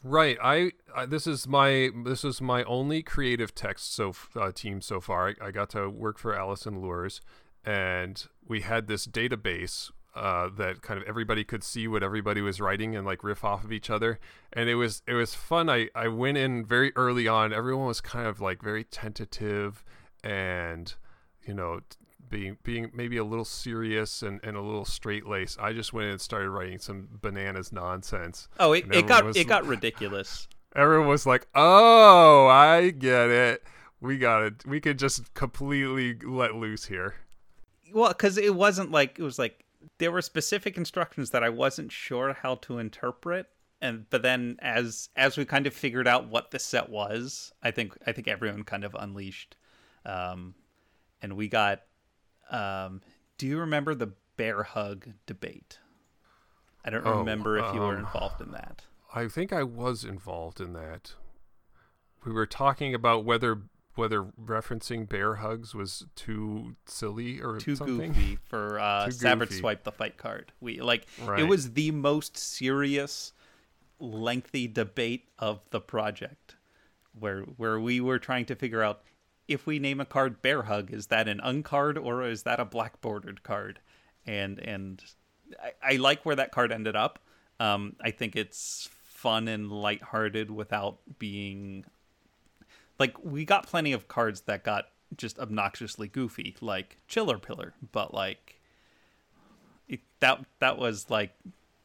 Right. 0.03 0.37
I, 0.43 0.71
I 0.95 1.05
this 1.05 1.25
is 1.27 1.47
my 1.47 1.89
this 2.03 2.25
is 2.25 2.41
my 2.41 2.63
only 2.65 3.01
creative 3.03 3.55
text 3.55 3.93
so 3.93 4.13
uh, 4.35 4.51
team 4.51 4.81
so 4.81 4.99
far. 4.99 5.29
I, 5.29 5.47
I 5.47 5.51
got 5.51 5.69
to 5.71 5.89
work 5.89 6.17
for 6.17 6.35
Alison 6.35 6.81
Luhrs, 6.81 7.21
and 7.63 8.25
we 8.45 8.61
had 8.61 8.87
this 8.87 9.07
database 9.07 9.91
uh, 10.15 10.49
that 10.57 10.81
kind 10.81 11.01
of 11.01 11.07
everybody 11.07 11.43
could 11.43 11.63
see 11.63 11.87
what 11.87 12.03
everybody 12.03 12.41
was 12.41 12.61
writing 12.61 12.95
and 12.95 13.05
like 13.05 13.23
riff 13.23 13.43
off 13.43 13.63
of 13.63 13.71
each 13.71 13.89
other, 13.89 14.19
and 14.51 14.69
it 14.69 14.75
was 14.75 15.01
it 15.07 15.13
was 15.13 15.33
fun. 15.33 15.69
I 15.69 15.89
I 15.95 16.07
went 16.07 16.37
in 16.37 16.65
very 16.65 16.91
early 16.95 17.27
on. 17.27 17.51
Everyone 17.53 17.87
was 17.87 18.01
kind 18.01 18.27
of 18.27 18.39
like 18.41 18.61
very 18.61 18.83
tentative, 18.83 19.83
and 20.23 20.93
you 21.45 21.53
know 21.53 21.79
being 22.29 22.57
being 22.63 22.89
maybe 22.93 23.17
a 23.17 23.23
little 23.23 23.45
serious 23.45 24.21
and, 24.21 24.39
and 24.43 24.55
a 24.57 24.61
little 24.61 24.85
straight 24.85 25.27
laced. 25.27 25.59
I 25.59 25.73
just 25.73 25.93
went 25.93 26.05
in 26.05 26.11
and 26.13 26.21
started 26.21 26.49
writing 26.49 26.79
some 26.79 27.07
bananas 27.21 27.71
nonsense. 27.71 28.47
Oh, 28.59 28.73
it, 28.73 28.85
it 28.93 29.07
got 29.07 29.25
was- 29.25 29.37
it 29.37 29.47
got 29.47 29.65
ridiculous. 29.67 30.47
Everyone 30.75 31.07
was 31.07 31.25
like, 31.27 31.45
"Oh, 31.53 32.47
I 32.47 32.89
get 32.89 33.29
it. 33.29 33.63
We 34.01 34.17
got 34.17 34.41
it. 34.43 34.65
We 34.65 34.81
could 34.81 34.97
just 34.97 35.31
completely 35.35 36.17
let 36.23 36.55
loose 36.55 36.85
here." 36.85 37.15
Well, 37.93 38.09
because 38.09 38.39
it 38.39 38.55
wasn't 38.55 38.89
like 38.89 39.19
it 39.19 39.23
was 39.23 39.37
like 39.37 39.63
there 39.97 40.11
were 40.11 40.21
specific 40.21 40.77
instructions 40.77 41.31
that 41.31 41.43
I 41.43 41.49
wasn't 41.49 41.91
sure 41.91 42.33
how 42.33 42.55
to 42.55 42.79
interpret, 42.79 43.47
and 43.81 44.09
but 44.09 44.21
then 44.21 44.57
as 44.59 45.09
as 45.15 45.37
we 45.37 45.45
kind 45.45 45.67
of 45.67 45.73
figured 45.73 46.07
out 46.07 46.29
what 46.29 46.51
the 46.51 46.59
set 46.59 46.89
was, 46.89 47.51
I 47.61 47.71
think 47.71 47.97
I 48.05 48.11
think 48.11 48.27
everyone 48.27 48.63
kind 48.63 48.83
of 48.83 48.95
unleashed, 48.97 49.55
um, 50.05 50.55
and 51.21 51.35
we 51.35 51.47
got. 51.47 51.81
Um, 52.49 53.01
do 53.37 53.47
you 53.47 53.59
remember 53.59 53.95
the 53.95 54.13
bear 54.37 54.63
hug 54.63 55.07
debate? 55.25 55.79
I 56.85 56.89
don't 56.89 57.05
Oh, 57.07 57.19
remember 57.19 57.57
if 57.57 57.73
you 57.73 57.79
were 57.79 57.93
um, 57.93 57.99
involved 57.99 58.41
in 58.41 58.51
that. 58.51 58.83
I 59.15 59.27
think 59.27 59.53
I 59.53 59.63
was 59.63 60.03
involved 60.03 60.59
in 60.59 60.73
that. 60.73 61.13
We 62.25 62.31
were 62.31 62.45
talking 62.45 62.93
about 62.93 63.25
whether 63.25 63.63
whether 63.95 64.23
referencing 64.23 65.07
bear 65.07 65.35
hugs 65.35 65.75
was 65.75 66.05
too 66.15 66.75
silly 66.85 67.39
or 67.39 67.57
too 67.57 67.75
something. 67.75 68.13
goofy 68.13 68.37
for 68.47 68.79
uh, 68.79 69.09
Savage. 69.11 69.51
Swipe 69.51 69.83
the 69.83 69.91
fight 69.91 70.17
card. 70.17 70.51
We 70.59 70.81
like 70.81 71.07
it 71.37 71.47
was 71.47 71.73
the 71.73 71.91
most 71.91 72.37
serious, 72.37 73.33
lengthy 73.99 74.67
debate 74.67 75.29
of 75.39 75.61
the 75.69 75.79
project, 75.79 76.55
where 77.17 77.41
where 77.41 77.79
we 77.79 78.01
were 78.01 78.19
trying 78.19 78.45
to 78.45 78.55
figure 78.55 78.81
out 78.81 79.01
if 79.47 79.65
we 79.65 79.79
name 79.79 79.99
a 79.99 80.05
card 80.05 80.41
Bear 80.41 80.63
Hug, 80.63 80.91
is 80.91 81.07
that 81.07 81.27
an 81.27 81.39
uncard 81.43 82.03
or 82.03 82.23
is 82.23 82.43
that 82.43 82.59
a 82.59 82.65
black 82.65 83.01
bordered 83.01 83.43
card? 83.43 83.79
And 84.25 84.59
and 84.59 85.03
I, 85.61 85.93
I 85.93 85.95
like 85.97 86.25
where 86.25 86.35
that 86.35 86.51
card 86.51 86.71
ended 86.71 86.95
up. 86.95 87.19
Um, 87.59 87.95
I 88.01 88.11
think 88.11 88.35
it's 88.35 88.89
fun 89.23 89.47
and 89.47 89.71
lighthearted 89.71 90.51
without 90.51 90.99
being 91.19 91.85
like 92.99 93.23
we 93.23 93.45
got 93.45 93.67
plenty 93.67 93.93
of 93.93 94.07
cards 94.07 94.41
that 94.41 94.63
got 94.63 94.85
just 95.17 95.39
obnoxiously 95.39 96.07
goofy, 96.07 96.55
like 96.61 96.97
Chillerpillar, 97.09 97.73
but 97.91 98.13
like 98.13 98.59
it, 99.87 100.01
that 100.19 100.45
that 100.59 100.77
was 100.77 101.09
like 101.09 101.31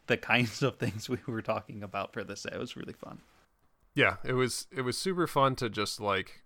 the 0.07 0.16
kinds 0.16 0.62
of 0.62 0.77
things 0.77 1.09
we 1.09 1.18
were 1.27 1.42
talking 1.42 1.83
about 1.83 2.12
for 2.12 2.25
this. 2.25 2.44
It 2.44 2.59
was 2.59 2.77
really 2.77 2.92
fun. 2.92 3.21
Yeah, 3.94 4.16
it 4.25 4.35
was 4.35 4.66
it 4.75 4.83
was 4.83 4.97
super 4.97 5.27
fun 5.27 5.57
to 5.57 5.68
just 5.68 6.01
like 6.01 6.42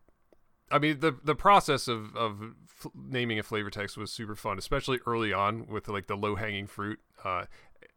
I 0.70 0.79
mean 0.79 1.01
the 1.01 1.16
the 1.22 1.35
process 1.35 1.88
of 1.88 2.16
of 2.16 2.55
f- 2.64 2.90
naming 2.94 3.38
a 3.38 3.42
flavor 3.42 3.70
text 3.70 3.96
was 3.96 4.12
super 4.12 4.35
fun, 4.35 4.59
especially 4.59 5.01
early 5.07 5.33
on 5.33 5.66
with 5.66 5.88
like 5.88 6.07
the 6.07 6.16
low 6.16 6.37
hanging 6.37 6.66
fruit. 6.66 7.01
Uh, 7.25 7.44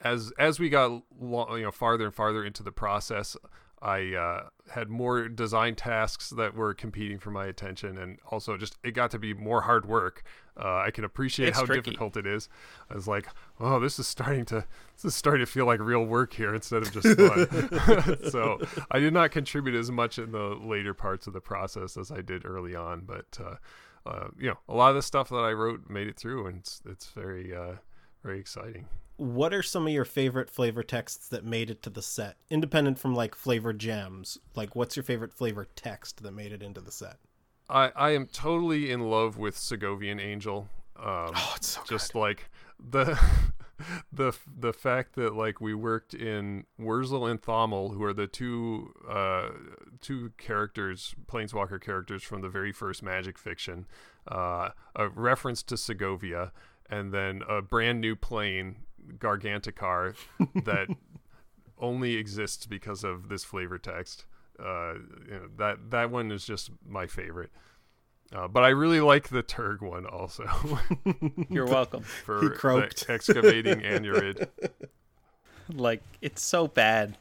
as 0.02 0.32
as 0.38 0.60
we 0.60 0.70
got 0.70 1.04
lo- 1.20 1.56
you 1.56 1.64
know 1.64 1.72
farther 1.72 2.06
and 2.06 2.14
farther 2.14 2.44
into 2.44 2.64
the 2.64 2.72
process, 2.72 3.38
I 3.82 4.14
uh, 4.16 4.50
had 4.72 4.90
more 4.90 5.28
design 5.28 5.76
tasks 5.76 6.30
that 6.32 6.56
were 6.56 6.74
competing 6.74 7.20
for 7.20 7.30
my 7.32 7.46
attention, 7.46 7.98
and 7.98 8.20
also 8.32 8.58
just 8.58 8.78
it 8.84 8.92
got 8.92 9.12
to 9.12 9.20
be 9.20 9.34
more 9.34 9.62
hard 9.62 9.86
work. 9.86 10.24
Uh, 10.58 10.78
I 10.78 10.92
can 10.92 11.04
appreciate 11.04 11.50
It's 11.50 11.60
how 11.60 11.66
tricky. 11.66 11.92
difficult 11.92 12.18
it 12.18 12.26
is. 12.26 12.48
I 12.90 12.96
was 12.96 13.08
like, 13.08 13.28
oh, 13.60 13.80
this 13.80 14.00
is 14.00 14.08
starting 14.08 14.46
to 14.46 14.66
this 14.96 15.06
is 15.06 15.16
starting 15.16 15.46
to 15.46 15.52
feel 15.52 15.66
like 15.66 15.80
real 15.80 16.06
work 16.06 16.34
here 16.34 16.56
instead 16.56 16.82
of 16.84 16.92
just 16.94 17.18
fun. 17.20 18.20
so 18.32 18.60
I 18.90 19.00
did 19.00 19.14
not 19.14 19.32
contribute 19.32 19.76
as 19.76 19.92
much 19.92 20.18
in 20.18 20.32
the 20.32 20.56
later 20.56 20.94
parts 20.94 21.28
of 21.28 21.34
the 21.34 21.42
process 21.42 21.98
as 21.98 22.12
I 22.12 22.22
did 22.22 22.46
early 22.46 22.76
on, 22.76 23.02
but 23.02 23.38
uh, 23.44 23.56
uh, 24.10 24.28
you 24.38 24.48
know, 24.48 24.58
a 24.70 24.74
lot 24.74 24.90
of 24.90 24.96
the 24.96 25.02
stuff 25.02 25.30
that 25.30 25.36
I 25.38 25.52
wrote 25.52 25.90
made 25.90 26.08
it 26.08 26.18
through, 26.18 26.48
and 26.48 26.60
it's 26.60 26.82
it's 26.86 27.10
very 27.10 27.56
uh, 27.56 27.74
very 28.26 28.40
exciting. 28.40 28.88
What 29.18 29.54
are 29.54 29.64
some 29.64 29.88
of 29.88 29.94
your 29.94 30.04
favorite 30.04 30.50
flavor 30.50 30.84
texts 30.84 31.30
that 31.30 31.46
made 31.46 31.70
it 31.70 31.82
to 31.84 31.90
the 31.90 32.02
set, 32.02 32.36
independent 32.50 33.00
from 33.00 33.16
like 33.16 33.36
flavor 33.36 33.72
gems? 33.72 34.38
Like, 34.56 34.76
what's 34.76 34.98
your 34.98 35.04
favorite 35.04 35.32
flavor 35.32 35.68
text 35.76 36.22
that 36.24 36.32
made 36.34 36.52
it 36.52 36.62
into 36.62 36.82
the 36.82 36.92
set? 36.92 37.18
I, 37.70 37.92
I 37.96 38.10
am 38.12 38.28
totally 38.28 38.92
in 38.92 39.10
love 39.10 39.38
with 39.38 39.56
Segovian 39.56 40.20
Angel. 40.20 40.68
Um, 40.98 41.32
Oh, 41.36 41.54
it's 41.56 41.70
so 41.70 41.82
just 41.88 42.14
like 42.16 42.50
the 42.80 43.18
the 44.12 44.34
the 44.60 44.74
fact 44.74 45.16
that 45.16 45.36
like 45.36 45.62
we 45.62 45.74
worked 45.74 46.14
in 46.14 46.66
Wurzel 46.78 47.26
and 47.26 47.42
Thommel, 47.42 47.92
who 47.92 48.04
are 48.04 48.14
the 48.14 48.28
two 48.28 48.94
uh, 49.10 49.50
two 50.02 50.32
characters, 50.38 51.16
planeswalker 51.28 51.82
characters 51.82 52.24
from 52.24 52.42
the 52.42 52.50
very 52.50 52.72
first 52.72 53.04
Magic 53.04 53.38
fiction, 53.38 53.86
uh, 54.28 54.70
a 54.96 55.10
reference 55.10 55.64
to 55.64 55.78
Segovia, 55.78 56.52
and 56.90 57.12
then 57.14 57.42
a 57.48 57.62
brand 57.62 58.02
new 58.02 58.16
plane, 58.16 58.78
Garganticar, 59.18 60.16
that 60.66 60.88
only 61.80 62.16
exists 62.16 62.66
because 62.66 63.04
of 63.04 63.30
this 63.30 63.44
flavor 63.44 63.78
text. 63.78 64.26
Uh, 64.60 64.94
you 65.26 65.32
know, 65.32 65.48
that 65.58 65.92
that 65.92 66.10
one 66.12 66.32
is 66.32 66.46
just 66.46 66.70
my 66.88 67.08
favorite. 67.08 67.52
Uh, 68.34 68.48
but 68.48 68.64
I 68.64 68.70
really 68.70 69.02
like 69.02 69.28
the 69.30 69.44
Turg 69.44 69.82
one 69.82 70.06
also 70.08 70.46
You're 71.50 71.66
welcome. 71.68 72.02
for 72.02 72.42
He 72.42 72.50
croaked. 72.50 73.06
excavating 73.10 73.82
anurid. 73.82 74.48
like 75.74 76.02
it's 76.22 76.42
so 76.42 76.68
bad. 76.68 77.18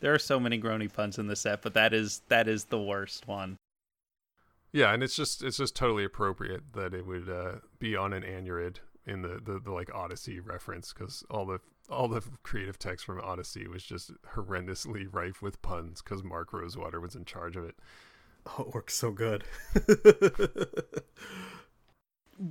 There 0.00 0.14
are 0.14 0.18
so 0.18 0.40
many 0.40 0.58
groany 0.60 0.92
puns 0.92 1.18
in 1.18 1.26
the 1.26 1.36
set, 1.36 1.62
but 1.62 1.74
that 1.74 1.92
is 1.92 2.22
that 2.28 2.48
is 2.48 2.64
the 2.64 2.80
worst 2.80 3.28
one. 3.28 3.58
Yeah, 4.72 4.92
and 4.92 5.02
it's 5.02 5.14
just 5.14 5.42
it's 5.42 5.58
just 5.58 5.76
totally 5.76 6.04
appropriate 6.04 6.72
that 6.72 6.94
it 6.94 7.06
would 7.06 7.28
uh, 7.28 7.56
be 7.78 7.94
on 7.94 8.12
an 8.14 8.22
anurid 8.22 8.76
in 9.06 9.22
the, 9.22 9.40
the, 9.42 9.60
the 9.60 9.70
like 9.72 9.94
Odyssey 9.94 10.40
reference 10.40 10.92
because 10.92 11.24
all 11.30 11.44
the 11.44 11.60
all 11.90 12.08
the 12.08 12.22
creative 12.42 12.78
text 12.78 13.04
from 13.04 13.20
Odyssey 13.20 13.66
was 13.66 13.82
just 13.82 14.12
horrendously 14.34 15.06
rife 15.12 15.42
with 15.42 15.60
puns 15.60 16.00
because 16.00 16.24
Mark 16.24 16.52
Rosewater 16.52 17.00
was 17.00 17.14
in 17.14 17.24
charge 17.24 17.56
of 17.56 17.64
it. 17.64 17.76
Oh, 18.46 18.62
it 18.62 18.74
works 18.74 18.94
so 18.94 19.10
good. 19.12 19.44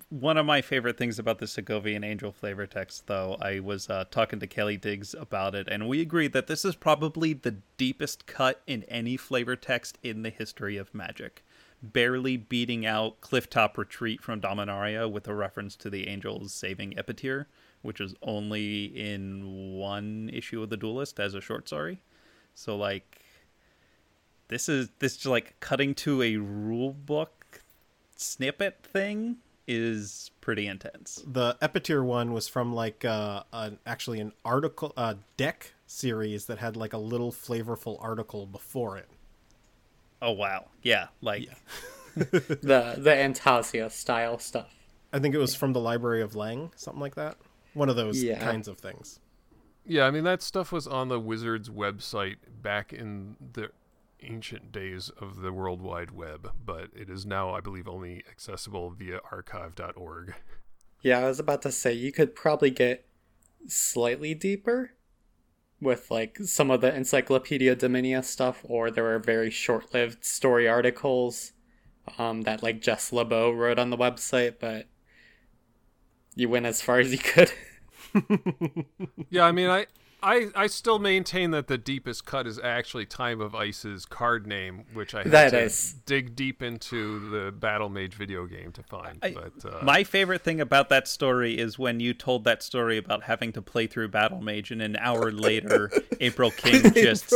One 0.10 0.38
of 0.38 0.46
my 0.46 0.62
favorite 0.62 0.98
things 0.98 1.20
about 1.20 1.40
the 1.40 1.48
Segovian 1.48 2.06
Angel 2.06 2.32
flavor 2.32 2.66
text, 2.66 3.08
though, 3.08 3.36
I 3.42 3.60
was 3.60 3.90
uh, 3.90 4.06
talking 4.10 4.40
to 4.40 4.48
Kelly 4.48 4.78
Digges 4.78 5.14
about 5.20 5.54
it, 5.54 5.68
and 5.68 5.90
we 5.90 6.00
agreed 6.00 6.32
that 6.32 6.48
this 6.48 6.64
is 6.64 6.76
probably 6.76 7.34
the 7.34 7.58
deepest 7.76 8.26
cut 8.26 8.62
in 8.68 8.84
any 8.84 9.18
flavor 9.18 9.58
text 9.58 9.98
in 10.02 10.22
the 10.22 10.30
history 10.30 10.78
of 10.78 10.94
Magic. 10.94 11.44
Barely 11.82 12.38
beating 12.38 12.86
out 12.86 13.22
Clifftop 13.22 13.78
Retreat 13.78 14.22
from 14.22 14.40
Dominaria 14.40 15.10
with 15.10 15.28
a 15.28 15.34
reference 15.34 15.76
to 15.78 15.90
the 15.90 16.08
Angels 16.08 16.54
saving 16.54 16.94
Epiteer, 16.94 17.46
which 17.82 18.00
is 18.00 18.14
only 18.22 18.86
in 18.86 19.78
one 19.78 20.30
issue 20.32 20.62
of 20.62 20.70
the 20.70 20.78
Duelist 20.78 21.20
as 21.20 21.34
a 21.34 21.42
short 21.42 21.68
story. 21.68 22.02
So, 22.54 22.78
like, 22.78 23.22
this 24.50 24.70
is 24.70 24.90
this 25.00 25.18
is 25.18 25.26
like 25.26 25.60
cutting 25.60 25.96
to 25.96 26.22
a 26.22 26.38
rule 26.38 26.94
book 26.94 27.64
snippet 28.16 28.84
thing 28.84 29.38
is 29.68 30.32
pretty 30.42 30.68
intense. 30.68 31.24
the 31.26 31.56
Epiteer 31.62 32.04
one 32.04 32.34
was 32.34 32.48
from 32.48 32.74
like 32.74 33.06
uh, 33.06 33.44
an 33.54 33.80
actually 33.86 34.20
an 34.20 34.34
article, 34.44 34.94
uh, 34.98 35.16
deck 35.38 35.74
series 35.88 36.46
that 36.46 36.58
had 36.58 36.76
like 36.76 36.94
a 36.94 36.98
little 36.98 37.32
flavorful 37.32 37.98
article 38.02 38.46
before 38.46 38.98
it. 38.98 39.08
Oh 40.22 40.32
wow, 40.32 40.68
yeah, 40.84 41.08
like 41.22 41.50
the 42.16 42.96
the 42.98 43.12
Antasia 43.12 43.90
style 43.92 44.38
stuff. 44.40 44.74
I 45.14 45.20
think 45.20 45.36
it 45.36 45.40
was 45.40 45.56
from 45.56 45.74
the 45.74 45.80
Library 45.80 46.22
of 46.22 46.36
Lang, 46.36 46.72
something 46.76 47.02
like 47.02 47.16
that. 47.16 47.38
One 47.74 47.90
of 47.90 47.96
those 47.96 48.22
Yeah. 48.24 48.40
kinds 48.40 48.68
of 48.68 48.78
things. 48.78 49.20
Yeah, 49.86 50.06
I 50.06 50.12
mean 50.12 50.24
that 50.26 50.42
stuff 50.42 50.72
was 50.72 50.88
on 50.88 51.08
the 51.10 51.20
Wizards 51.20 51.70
website 51.70 52.38
back 52.62 52.94
in 52.94 53.36
the 53.54 53.72
ancient 54.22 54.72
days 54.72 55.10
of 55.20 55.42
the 55.42 55.52
World 55.52 55.82
Wide 55.82 56.12
Web, 56.12 56.52
but 56.64 56.90
it 56.96 57.10
is 57.10 57.26
now, 57.26 57.56
I 57.56 57.60
believe, 57.60 57.88
only 57.88 58.24
accessible 58.30 58.92
via 58.92 59.20
archive.org. 59.32 60.36
Yeah, 61.02 61.20
I 61.20 61.24
was 61.28 61.40
about 61.40 61.64
to 61.64 61.72
say 61.72 61.94
you 61.94 62.12
could 62.12 62.36
probably 62.36 62.70
get 62.70 63.06
slightly 63.68 64.36
deeper 64.36 64.92
with 65.82 66.12
like 66.12 66.38
some 66.44 66.72
of 66.72 66.82
the 66.82 66.96
Encyclopedia 66.96 67.76
Dominia 67.76 68.24
stuff, 68.24 68.62
or 68.64 68.92
there 68.92 69.04
were 69.04 69.20
very 69.20 69.50
short-lived 69.50 70.24
story 70.24 70.68
articles 70.68 71.54
um, 72.18 72.44
that 72.44 72.64
like 72.64 72.82
Jess 72.82 73.12
Lebow 73.12 73.56
wrote 73.58 73.80
on 73.80 73.90
the 73.90 73.98
website, 73.98 74.56
but 74.60 74.88
you 76.36 76.50
went 76.50 76.66
as 76.66 76.82
far 76.82 77.00
as 77.00 77.12
you 77.12 77.18
could. 77.18 77.52
Yeah, 79.30 79.46
I 79.46 79.52
mean, 79.54 79.70
I, 79.70 79.86
I, 80.24 80.50
I 80.56 80.68
still 80.68 81.00
maintain 81.00 81.52
that 81.52 81.68
the 81.68 81.78
deepest 81.78 82.26
cut 82.26 82.46
is 82.46 82.60
actually 82.60 83.06
Time 83.06 83.42
of 83.42 83.56
Ice's 83.56 84.06
card 84.06 84.46
name, 84.46 84.86
which 84.94 85.16
I 85.16 85.24
had 85.24 85.32
That 85.32 85.50
to 85.52 85.60
is. 85.62 85.94
dig 86.06 86.36
deep 86.36 86.62
into 86.62 87.30
the 87.30 87.52
Battle 87.52 87.90
Mage 87.90 88.14
video 88.14 88.46
game 88.46 88.72
to 88.74 88.84
find. 88.84 89.18
I- 89.24 89.32
but 89.32 89.66
uh, 89.66 89.84
my 89.84 90.04
favorite 90.04 90.42
thing 90.44 90.62
about 90.62 90.90
that 90.90 91.08
story 91.08 91.58
is 91.58 91.80
when 91.80 92.00
you 92.00 92.14
told 92.14 92.44
that 92.44 92.62
story 92.62 92.98
about 92.98 93.24
having 93.24 93.52
to 93.54 93.62
play 93.62 93.88
through 93.88 94.10
Battle 94.10 94.42
Mage, 94.42 94.72
and 94.72 94.82
an 94.82 94.96
hour 94.98 95.32
later, 95.32 95.92
April 96.20 96.52
King 96.52 96.94
just 96.94 97.34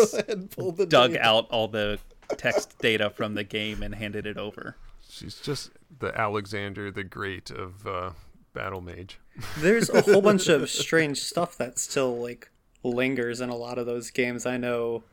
dug 0.90 1.16
out 1.18 1.48
all 1.50 1.68
the 1.68 2.00
text 2.38 2.78
data 2.80 3.10
from 3.10 3.34
the 3.36 3.44
game 3.44 3.82
and 3.84 3.96
handed 3.96 4.26
it 4.28 4.38
over. 4.38 4.76
She's 5.10 5.36
just 5.40 5.72
the 6.00 6.16
Alexander 6.20 6.92
the 6.92 7.04
Great 7.04 7.50
of 7.52 7.88
uh, 7.88 8.12
Battle 8.54 8.82
Mage. 8.82 9.20
There's 9.58 9.90
a 9.90 10.02
whole 10.02 10.22
bunch 10.22 10.48
of 10.48 10.70
strange 10.70 11.20
stuff 11.22 11.58
that's 11.58 11.82
still 11.82 12.18
like 12.22 12.50
lingers 12.86 13.42
in 13.42 13.50
a 13.50 13.56
lot 13.56 13.78
of 13.78 13.86
those 13.86 14.12
games. 14.12 14.46
I 14.46 14.58
know 14.58 15.04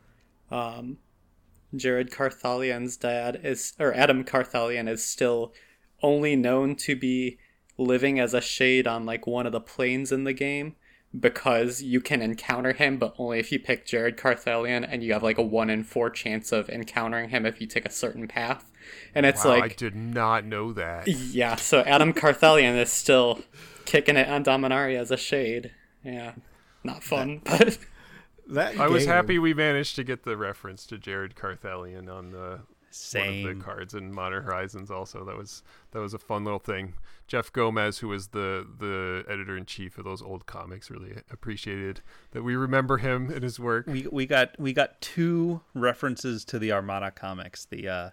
um, 0.51 0.97
Jared 1.75 2.11
Carthalion's 2.11 2.97
dad 2.97 3.39
is, 3.43 3.73
or 3.79 3.93
Adam 3.93 4.23
Carthalion 4.23 4.87
is 4.87 5.03
still 5.03 5.53
only 6.01 6.35
known 6.35 6.75
to 6.75 6.95
be 6.95 7.37
living 7.77 8.19
as 8.19 8.33
a 8.33 8.41
shade 8.41 8.87
on 8.87 9.05
like 9.05 9.25
one 9.25 9.45
of 9.45 9.51
the 9.51 9.59
planes 9.59 10.11
in 10.11 10.23
the 10.23 10.33
game 10.33 10.75
because 11.17 11.81
you 11.81 12.01
can 12.01 12.21
encounter 12.21 12.73
him, 12.73 12.97
but 12.97 13.13
only 13.17 13.39
if 13.39 13.51
you 13.51 13.59
pick 13.59 13.85
Jared 13.85 14.17
Carthalion, 14.17 14.87
and 14.87 15.03
you 15.03 15.13
have 15.13 15.23
like 15.23 15.37
a 15.37 15.43
one 15.43 15.69
in 15.69 15.83
four 15.83 16.09
chance 16.09 16.51
of 16.51 16.69
encountering 16.69 17.29
him 17.29 17.45
if 17.45 17.61
you 17.61 17.67
take 17.67 17.85
a 17.85 17.91
certain 17.91 18.27
path. 18.27 18.71
And 19.13 19.25
it's 19.25 19.45
wow, 19.45 19.51
like, 19.51 19.63
I 19.63 19.75
did 19.75 19.95
not 19.95 20.43
know 20.43 20.73
that. 20.73 21.07
yeah, 21.07 21.55
so 21.55 21.81
Adam 21.81 22.13
Carthalion 22.13 22.75
is 22.77 22.91
still 22.91 23.41
kicking 23.85 24.17
it 24.17 24.27
on 24.27 24.43
Dominaria 24.43 24.99
as 24.99 25.11
a 25.11 25.17
shade. 25.17 25.71
Yeah, 26.03 26.33
not 26.83 27.03
fun, 27.03 27.41
but 27.45 27.77
That 28.47 28.77
I 28.77 28.87
was 28.87 29.05
game- 29.05 29.13
happy 29.13 29.39
we 29.39 29.53
managed 29.53 29.95
to 29.95 30.03
get 30.03 30.23
the 30.23 30.35
reference 30.35 30.85
to 30.87 30.97
Jared 30.97 31.35
Carthalion 31.35 32.09
on 32.09 32.31
the 32.31 32.59
one 33.13 33.27
of 33.49 33.57
the 33.57 33.63
cards 33.63 33.93
in 33.95 34.13
Modern 34.13 34.43
Horizons. 34.43 34.91
Also, 34.91 35.23
that 35.25 35.37
was 35.37 35.63
that 35.91 35.99
was 35.99 36.13
a 36.13 36.19
fun 36.19 36.43
little 36.43 36.59
thing. 36.59 36.93
Jeff 37.25 37.51
Gomez, 37.51 37.99
who 37.99 38.09
was 38.09 38.27
the 38.27 38.67
the 38.79 39.23
editor 39.29 39.57
in 39.57 39.65
chief 39.65 39.97
of 39.97 40.03
those 40.03 40.21
old 40.21 40.45
comics, 40.45 40.91
really 40.91 41.13
appreciated 41.31 42.01
that 42.31 42.43
we 42.43 42.55
remember 42.55 42.97
him 42.97 43.31
and 43.31 43.43
his 43.43 43.59
work. 43.59 43.87
We 43.87 44.07
we 44.11 44.25
got 44.25 44.59
we 44.59 44.73
got 44.73 44.99
two 45.01 45.61
references 45.73 46.43
to 46.45 46.59
the 46.59 46.71
Armada 46.71 47.11
comics. 47.11 47.65
The 47.65 47.87
uh, 47.87 48.09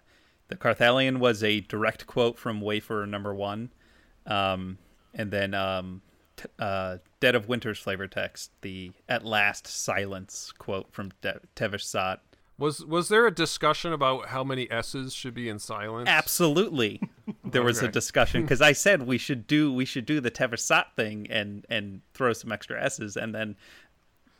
the 0.47 0.55
Carthalion 0.55 1.17
was 1.17 1.43
a 1.43 1.59
direct 1.59 2.07
quote 2.07 2.39
from 2.39 2.61
Wayfarer 2.61 3.05
number 3.05 3.33
one, 3.35 3.71
um, 4.25 4.77
and 5.13 5.29
then 5.29 5.53
um, 5.53 6.01
t- 6.01 6.10
uh, 6.59 6.97
Dead 7.19 7.35
of 7.35 7.47
Winter's 7.47 7.79
flavor 7.79 8.07
text, 8.07 8.51
the 8.61 8.91
"At 9.07 9.25
last 9.25 9.67
silence" 9.67 10.51
quote 10.57 10.91
from 10.91 11.11
De- 11.21 11.39
Tevesh 11.55 11.83
Szat. 11.83 12.19
Was 12.57 12.85
was 12.85 13.09
there 13.09 13.25
a 13.25 13.31
discussion 13.33 13.91
about 13.91 14.27
how 14.27 14.43
many 14.43 14.69
S's 14.69 15.13
should 15.13 15.33
be 15.33 15.49
in 15.49 15.57
silence? 15.57 16.07
Absolutely, 16.07 17.01
there 17.43 17.63
was 17.63 17.81
a 17.81 17.87
discussion 17.87 18.43
because 18.43 18.61
I 18.61 18.73
said 18.73 19.03
we 19.03 19.17
should 19.17 19.47
do 19.47 19.73
we 19.73 19.85
should 19.85 20.05
do 20.05 20.19
the 20.19 20.29
Tevesh 20.29 20.59
Szat 20.59 20.95
thing 20.95 21.27
and 21.29 21.65
and 21.69 22.01
throw 22.13 22.33
some 22.33 22.51
extra 22.51 22.81
S's, 22.83 23.17
and 23.17 23.33
then 23.33 23.55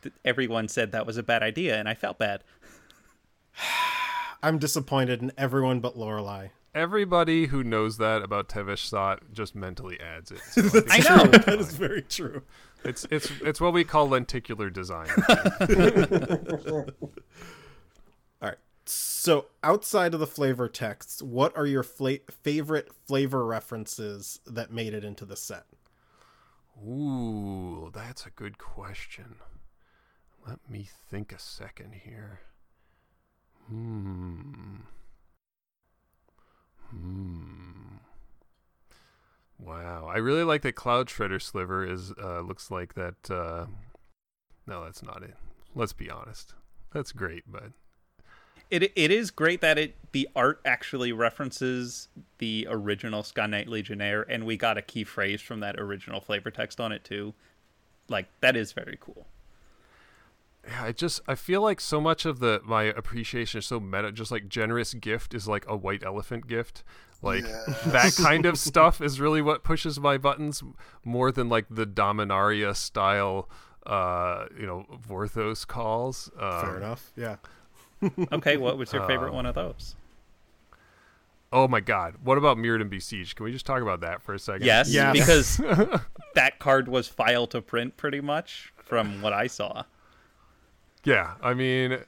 th- 0.03 0.13
everyone 0.23 0.67
said 0.67 0.91
that 0.91 1.05
was 1.07 1.17
a 1.17 1.23
bad 1.23 1.41
idea, 1.41 1.79
and 1.79 1.89
I 1.89 1.95
felt 1.95 2.19
bad. 2.19 2.43
I'm 4.43 4.57
disappointed 4.57 5.21
in 5.21 5.31
everyone 5.37 5.79
but 5.79 5.97
Lorelai. 5.97 6.49
Everybody 6.73 7.47
who 7.47 7.63
knows 7.63 7.97
that 7.97 8.21
about 8.21 8.47
Tevesh 8.47 8.85
Szat 8.89 9.19
just 9.33 9.55
mentally 9.55 9.99
adds 9.99 10.31
it. 10.31 10.39
So 10.51 10.61
I 10.89 10.95
I 10.95 10.97
know. 10.99 11.17
fine. 11.17 11.31
that 11.31 11.59
is 11.59 11.73
very 11.73 12.01
true. 12.01 12.43
It's 12.83 13.05
it's 13.11 13.29
it's 13.41 13.59
what 13.61 13.73
we 13.73 13.83
call 13.83 14.07
lenticular 14.09 14.69
design. 14.69 15.09
All 16.71 16.85
right. 18.41 18.57
So, 18.85 19.45
outside 19.63 20.13
of 20.13 20.19
the 20.19 20.27
flavor 20.27 20.67
texts, 20.67 21.21
what 21.21 21.55
are 21.55 21.67
your 21.67 21.83
fla- 21.83 22.17
favorite 22.31 22.91
flavor 23.05 23.45
references 23.45 24.39
that 24.47 24.71
made 24.71 24.93
it 24.93 25.03
into 25.03 25.25
the 25.25 25.35
set? 25.35 25.65
Ooh, 26.83 27.91
that's 27.93 28.25
a 28.25 28.31
good 28.31 28.57
question. 28.57 29.35
Let 30.47 30.67
me 30.67 30.89
think 31.09 31.31
a 31.31 31.37
second 31.39 31.93
here. 32.03 32.39
Hmm. 33.69 34.77
Hmm. 36.91 37.97
Wow, 39.59 40.07
I 40.11 40.17
really 40.17 40.43
like 40.43 40.63
that 40.63 40.75
Cloudshredder 40.75 41.41
sliver 41.41 41.85
is 41.85 42.13
uh, 42.21 42.41
looks 42.41 42.71
like 42.71 42.95
that. 42.95 43.29
Uh, 43.29 43.67
no, 44.67 44.83
that's 44.83 45.03
not 45.03 45.23
it. 45.23 45.35
Let's 45.75 45.93
be 45.93 46.09
honest. 46.09 46.53
That's 46.93 47.11
great, 47.11 47.43
but 47.47 47.71
It 48.69 48.83
it 48.95 49.11
is 49.11 49.31
great 49.31 49.61
that 49.61 49.77
it 49.77 49.95
the 50.11 50.27
art 50.35 50.61
actually 50.65 51.11
references 51.13 52.07
the 52.39 52.67
original 52.69 53.21
Skyknight 53.23 53.67
Legionnaire, 53.67 54.23
and 54.23 54.45
we 54.45 54.57
got 54.57 54.77
a 54.77 54.81
key 54.81 55.03
phrase 55.03 55.41
from 55.41 55.59
that 55.61 55.79
original 55.79 56.19
flavor 56.21 56.51
text 56.51 56.79
on 56.81 56.91
it 56.91 57.03
too. 57.03 57.33
Like 58.09 58.27
that 58.41 58.55
is 58.55 58.73
very 58.73 58.97
cool. 58.99 59.27
Yeah, 60.67 60.83
I 60.83 60.91
just 60.91 61.21
I 61.27 61.35
feel 61.35 61.61
like 61.61 61.81
so 61.81 61.99
much 61.99 62.25
of 62.25 62.39
the 62.39 62.61
my 62.63 62.83
appreciation 62.83 63.59
is 63.59 63.65
so 63.65 63.79
meta. 63.79 64.11
Just 64.11 64.31
like 64.31 64.47
generous 64.47 64.93
gift 64.93 65.33
is 65.33 65.47
like 65.47 65.65
a 65.67 65.75
white 65.75 66.03
elephant 66.03 66.47
gift. 66.47 66.83
Like 67.21 67.43
that 67.43 68.15
kind 68.21 68.45
of 68.45 68.57
stuff 68.57 69.01
is 69.01 69.19
really 69.19 69.41
what 69.41 69.63
pushes 69.63 69.99
my 69.99 70.17
buttons 70.17 70.63
more 71.03 71.31
than 71.31 71.49
like 71.49 71.65
the 71.69 71.85
Dominaria 71.85 72.75
style, 72.75 73.47
uh, 73.85 74.45
you 74.59 74.65
know, 74.65 74.85
Vorthos 75.07 75.65
calls. 75.67 76.29
Um, 76.39 76.61
Fair 76.61 76.77
enough. 76.77 77.11
Yeah. 77.15 77.35
Okay, 78.31 78.57
what 78.57 78.79
was 78.79 78.91
your 78.91 79.05
favorite 79.05 79.31
one 79.31 79.45
of 79.45 79.53
those? 79.53 79.95
Oh 81.53 81.67
my 81.67 81.81
God! 81.81 82.15
What 82.23 82.37
about 82.39 82.57
Mirrodin 82.57 82.89
Besieged? 82.89 83.35
Can 83.35 83.43
we 83.43 83.51
just 83.51 83.65
talk 83.65 83.81
about 83.81 84.01
that 84.01 84.21
for 84.23 84.33
a 84.33 84.39
second? 84.39 84.65
Yes, 84.65 84.91
Yes. 84.91 85.13
because 85.13 85.57
that 86.35 86.57
card 86.59 86.87
was 86.87 87.07
file 87.07 87.45
to 87.47 87.61
print 87.61 87.97
pretty 87.97 88.21
much 88.21 88.73
from 88.77 89.21
what 89.21 89.33
I 89.33 89.45
saw. 89.47 89.83
Yeah, 91.03 91.33
I 91.41 91.53
mean, 91.53 91.99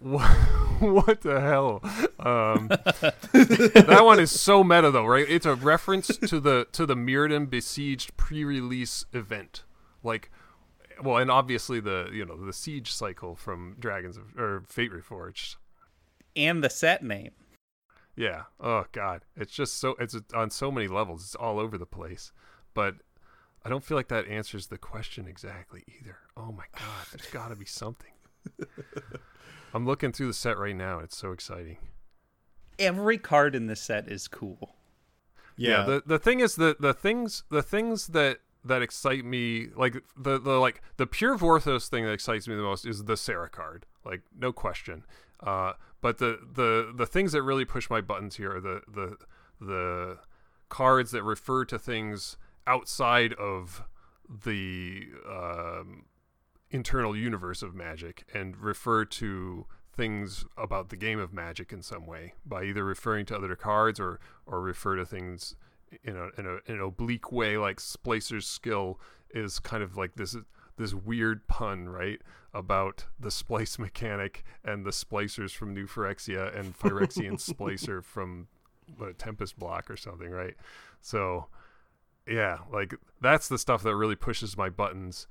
what, 0.00 0.26
what 0.80 1.20
the 1.20 1.40
hell? 1.40 1.80
Um, 2.18 2.68
that 3.32 4.00
one 4.02 4.20
is 4.20 4.30
so 4.30 4.64
meta, 4.64 4.90
though, 4.90 5.06
right? 5.06 5.26
It's 5.28 5.46
a 5.46 5.54
reference 5.54 6.08
to 6.18 6.40
the 6.40 6.66
to 6.72 6.86
the 6.86 6.94
Mirrodin 6.94 7.50
Besieged 7.50 8.16
pre-release 8.16 9.04
event, 9.12 9.64
like, 10.02 10.30
well, 11.02 11.18
and 11.18 11.30
obviously 11.30 11.80
the 11.80 12.08
you 12.12 12.24
know 12.24 12.36
the 12.36 12.52
siege 12.52 12.92
cycle 12.92 13.34
from 13.34 13.76
Dragons 13.78 14.16
of 14.16 14.36
or 14.38 14.62
Fate 14.66 14.92
Reforged. 14.92 15.56
And 16.36 16.62
the 16.62 16.70
set 16.70 17.02
name. 17.02 17.32
Yeah. 18.16 18.44
Oh 18.60 18.86
God, 18.92 19.22
it's 19.36 19.52
just 19.52 19.76
so 19.76 19.96
it's 19.98 20.16
on 20.34 20.50
so 20.50 20.70
many 20.70 20.88
levels. 20.88 21.22
It's 21.22 21.34
all 21.34 21.58
over 21.58 21.76
the 21.78 21.86
place, 21.86 22.32
but. 22.74 22.96
I 23.64 23.68
don't 23.68 23.82
feel 23.82 23.96
like 23.96 24.08
that 24.08 24.28
answers 24.28 24.68
the 24.68 24.78
question 24.78 25.26
exactly 25.26 25.82
either. 26.00 26.16
Oh 26.36 26.52
my 26.52 26.64
god, 26.72 27.06
there's 27.10 27.28
got 27.30 27.48
to 27.48 27.56
be 27.56 27.66
something. 27.66 28.12
I'm 29.74 29.86
looking 29.86 30.12
through 30.12 30.28
the 30.28 30.34
set 30.34 30.58
right 30.58 30.76
now. 30.76 30.98
It's 31.00 31.16
so 31.16 31.32
exciting. 31.32 31.78
Every 32.78 33.18
card 33.18 33.54
in 33.54 33.66
this 33.66 33.80
set 33.80 34.08
is 34.08 34.28
cool. 34.28 34.76
Yeah. 35.56 35.82
the 35.82 36.02
the 36.06 36.18
thing 36.18 36.40
is 36.40 36.54
the 36.54 36.76
the 36.78 36.94
things 36.94 37.42
the 37.50 37.62
things 37.62 38.08
that 38.08 38.38
that 38.64 38.80
excite 38.82 39.24
me 39.24 39.66
like 39.76 40.04
the 40.16 40.38
the 40.38 40.58
like 40.58 40.82
the 40.96 41.06
pure 41.06 41.36
Vorthos 41.36 41.88
thing 41.88 42.04
that 42.04 42.12
excites 42.12 42.46
me 42.46 42.54
the 42.54 42.62
most 42.62 42.86
is 42.86 43.04
the 43.04 43.16
Serra 43.16 43.48
card. 43.48 43.86
Like 44.04 44.22
no 44.36 44.52
question. 44.52 45.04
Uh 45.40 45.72
but 46.00 46.18
the 46.18 46.38
the 46.54 46.92
the 46.96 47.06
things 47.06 47.32
that 47.32 47.42
really 47.42 47.64
push 47.64 47.90
my 47.90 48.00
buttons 48.00 48.36
here 48.36 48.56
are 48.56 48.60
the 48.60 48.82
the 48.86 49.16
the 49.60 50.18
cards 50.68 51.10
that 51.10 51.24
refer 51.24 51.64
to 51.64 51.78
things 51.78 52.36
outside 52.66 53.32
of 53.34 53.82
the 54.28 55.08
um 55.28 56.04
internal 56.70 57.16
universe 57.16 57.62
of 57.62 57.74
magic 57.74 58.24
and 58.34 58.56
refer 58.58 59.04
to 59.04 59.66
things 59.98 60.44
about 60.56 60.90
the 60.90 60.96
game 60.96 61.18
of 61.18 61.32
magic 61.32 61.72
in 61.72 61.82
some 61.82 62.06
way 62.06 62.34
by 62.46 62.62
either 62.62 62.84
referring 62.84 63.26
to 63.26 63.36
other 63.36 63.56
cards 63.56 63.98
or 63.98 64.20
or 64.46 64.60
refer 64.60 64.94
to 64.96 65.04
things 65.04 65.56
in 66.04 66.16
a 66.16 66.28
in, 66.38 66.46
a, 66.46 66.70
in 66.70 66.76
an 66.76 66.80
oblique 66.80 67.32
way 67.32 67.58
like 67.58 67.78
Splicer's 67.78 68.46
skill 68.46 69.00
is 69.30 69.58
kind 69.58 69.82
of 69.82 69.96
like 69.96 70.14
this 70.14 70.36
this 70.76 70.94
weird 70.94 71.46
pun 71.48 71.88
right 71.88 72.20
about 72.54 73.06
the 73.18 73.30
splice 73.30 73.78
mechanic 73.78 74.44
and 74.64 74.86
the 74.86 74.90
splicers 74.90 75.50
from 75.50 75.74
New 75.74 75.86
Phyrexia 75.86 76.56
and 76.56 76.78
Phyrexian 76.78 77.32
splicer 77.54 78.02
from 78.02 78.46
what, 78.96 79.18
Tempest 79.18 79.58
block 79.58 79.90
or 79.90 79.96
something 79.96 80.30
right? 80.30 80.54
So 81.00 81.46
yeah 82.26 82.58
like 82.72 82.94
that's 83.20 83.48
the 83.48 83.58
stuff 83.58 83.82
that 83.82 83.96
really 83.96 84.16
pushes 84.16 84.56
my 84.56 84.68
buttons 84.68 85.26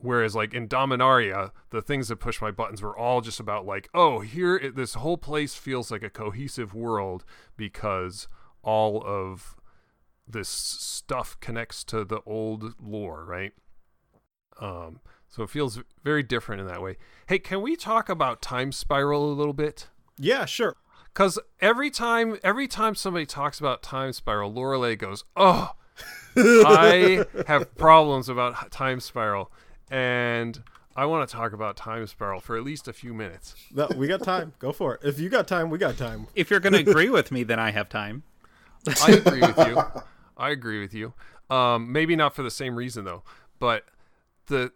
Whereas, 0.00 0.36
like 0.36 0.54
in 0.54 0.68
Dominaria, 0.68 1.50
the 1.70 1.82
things 1.82 2.08
that 2.08 2.16
push 2.16 2.40
my 2.40 2.52
buttons 2.52 2.80
were 2.82 2.96
all 2.96 3.20
just 3.20 3.40
about 3.40 3.66
like, 3.66 3.88
oh, 3.92 4.20
here 4.20 4.56
it, 4.56 4.76
this 4.76 4.94
whole 4.94 5.18
place 5.18 5.54
feels 5.54 5.90
like 5.90 6.04
a 6.04 6.10
cohesive 6.10 6.72
world 6.72 7.24
because 7.56 8.28
all 8.62 9.02
of 9.04 9.56
this 10.26 10.48
stuff 10.48 11.38
connects 11.40 11.82
to 11.84 12.04
the 12.04 12.20
old 12.26 12.74
lore, 12.80 13.24
right? 13.24 13.52
Um, 14.60 15.00
so 15.28 15.42
it 15.42 15.50
feels 15.50 15.80
very 16.04 16.22
different 16.22 16.60
in 16.60 16.68
that 16.68 16.82
way. 16.82 16.96
Hey, 17.26 17.38
can 17.38 17.60
we 17.60 17.74
talk 17.74 18.08
about 18.08 18.40
Time 18.40 18.72
Spiral 18.72 19.30
a 19.30 19.34
little 19.34 19.52
bit? 19.52 19.88
yeah, 20.18 20.44
sure. 20.44 20.76
Because 21.12 21.38
every 21.60 21.90
time, 21.90 22.38
every 22.44 22.68
time 22.68 22.94
somebody 22.94 23.26
talks 23.26 23.58
about 23.58 23.82
Time 23.82 24.12
Spiral, 24.12 24.52
Lorelei 24.52 24.94
goes, 24.94 25.24
"Oh, 25.36 25.72
I 26.36 27.24
have 27.46 27.74
problems 27.76 28.28
about 28.28 28.70
Time 28.70 29.00
Spiral," 29.00 29.50
and 29.90 30.62
I 30.96 31.06
want 31.06 31.28
to 31.28 31.34
talk 31.34 31.52
about 31.52 31.76
Time 31.76 32.06
Spiral 32.06 32.40
for 32.40 32.56
at 32.56 32.64
least 32.64 32.88
a 32.88 32.92
few 32.92 33.14
minutes. 33.14 33.54
No, 33.72 33.88
we 33.96 34.08
got 34.08 34.22
time. 34.22 34.52
Go 34.58 34.72
for 34.72 34.94
it. 34.94 35.00
If 35.04 35.18
you 35.20 35.28
got 35.28 35.46
time, 35.46 35.70
we 35.70 35.78
got 35.78 35.96
time. 35.96 36.26
If 36.34 36.50
you're 36.50 36.60
going 36.60 36.72
to 36.72 36.80
agree 36.80 37.08
with 37.08 37.30
me, 37.30 37.44
then 37.44 37.60
I 37.60 37.70
have 37.70 37.88
time. 37.88 38.24
I 39.02 39.12
agree 39.12 39.40
with 39.40 39.58
you. 39.58 39.82
I 40.36 40.50
agree 40.50 40.80
with 40.80 40.94
you. 40.94 41.14
Um, 41.50 41.92
maybe 41.92 42.16
not 42.16 42.34
for 42.34 42.42
the 42.42 42.50
same 42.50 42.76
reason 42.76 43.04
though, 43.04 43.22
but 43.58 43.84
the 44.46 44.72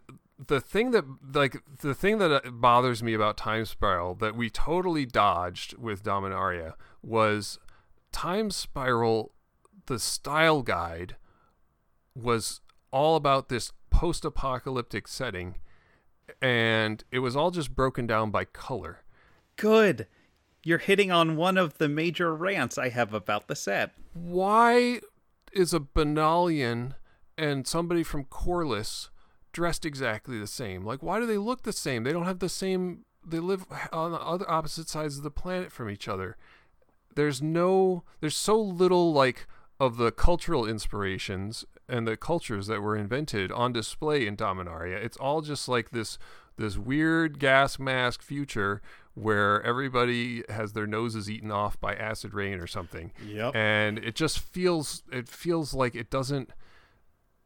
the 0.47 0.61
thing 0.61 0.91
that 0.93 1.05
like 1.35 1.63
the 1.81 1.95
thing 1.95 2.19
that 2.19 2.61
bothers 2.61 3.03
me 3.03 3.15
about 3.15 3.37
Time 3.37 3.65
Spiral 3.65 4.15
that 4.17 4.35
we 4.35 4.49
totally 4.51 5.07
dodged 5.07 5.77
with 5.77 6.03
Dominaria 6.03 6.75
was 7.03 7.59
Time 8.11 8.51
Spiral. 8.51 9.33
The 9.87 9.99
style 9.99 10.63
guide 10.63 11.17
was 12.15 12.61
all 12.91 13.17
about 13.17 13.49
this 13.49 13.73
post-apocalyptic 14.03 15.07
setting, 15.07 15.55
and 16.41 17.05
it 17.13 17.21
was 17.21 17.37
all 17.37 17.53
just 17.53 17.73
broken 17.73 18.05
down 18.05 18.33
by 18.33 18.45
color. 18.45 19.05
Good. 19.55 20.09
You're 20.65 20.79
hitting 20.79 21.13
on 21.13 21.37
one 21.37 21.57
of 21.57 21.79
the 21.79 21.89
major 21.89 22.35
rants 22.35 22.77
I 22.77 22.89
have 22.89 23.15
about 23.15 23.47
the 23.47 23.55
set. 23.55 23.93
Why 24.13 25.03
is 25.53 25.73
a 25.73 25.79
Banalian 25.79 26.97
and 27.39 27.65
somebody 27.65 28.03
from 28.03 28.25
Corliss 28.25 29.11
dressed 29.53 29.87
exactly 29.87 30.37
the 30.37 30.49
same? 30.49 30.85
Like, 30.85 31.01
why 31.01 31.21
do 31.21 31.27
they 31.27 31.39
look 31.39 31.63
the 31.63 31.73
same? 31.73 32.03
They 32.03 32.13
don't 32.13 32.27
have 32.27 32.41
the 32.41 32.49
same. 32.49 33.05
They 33.25 33.39
live 33.39 33.67
on 33.93 34.11
the 34.11 34.21
other 34.21 34.51
opposite 34.51 34.89
sides 34.89 35.17
of 35.17 35.23
the 35.23 35.31
planet 35.31 35.71
from 35.71 35.89
each 35.89 36.09
other. 36.09 36.37
There's 37.15 37.41
no. 37.41 38.03
There's 38.19 38.37
so 38.37 38.61
little 38.61 39.13
like 39.13 39.47
of 39.79 39.97
the 39.97 40.11
cultural 40.11 40.67
inspirations 40.67 41.65
and 41.89 42.07
the 42.07 42.17
cultures 42.17 42.67
that 42.67 42.81
were 42.81 42.97
invented 42.97 43.53
on 43.53 43.73
display 43.73 44.27
in 44.27 44.37
Dominaria. 44.37 44.97
It's 44.97 45.17
all 45.17 45.41
just 45.41 45.69
like 45.69 45.91
this 45.91 46.19
this 46.57 46.77
weird 46.77 47.39
gas 47.39 47.79
mask 47.79 48.23
future 48.23 48.83
where 49.15 49.63
everybody 49.63 50.43
has 50.49 50.73
their 50.73 50.87
noses 50.87 51.31
eaten 51.31 51.51
off 51.51 51.81
by 51.81 51.95
acid 51.95 52.35
rain 52.35 52.59
or 52.59 52.67
something. 52.67 53.13
Yep. 53.27 53.55
And 53.55 53.99
it 53.99 54.15
just 54.15 54.39
feels 54.39 55.03
it 55.11 55.29
feels 55.29 55.75
like 55.75 55.95
it 55.95 56.11
doesn't 56.11 56.51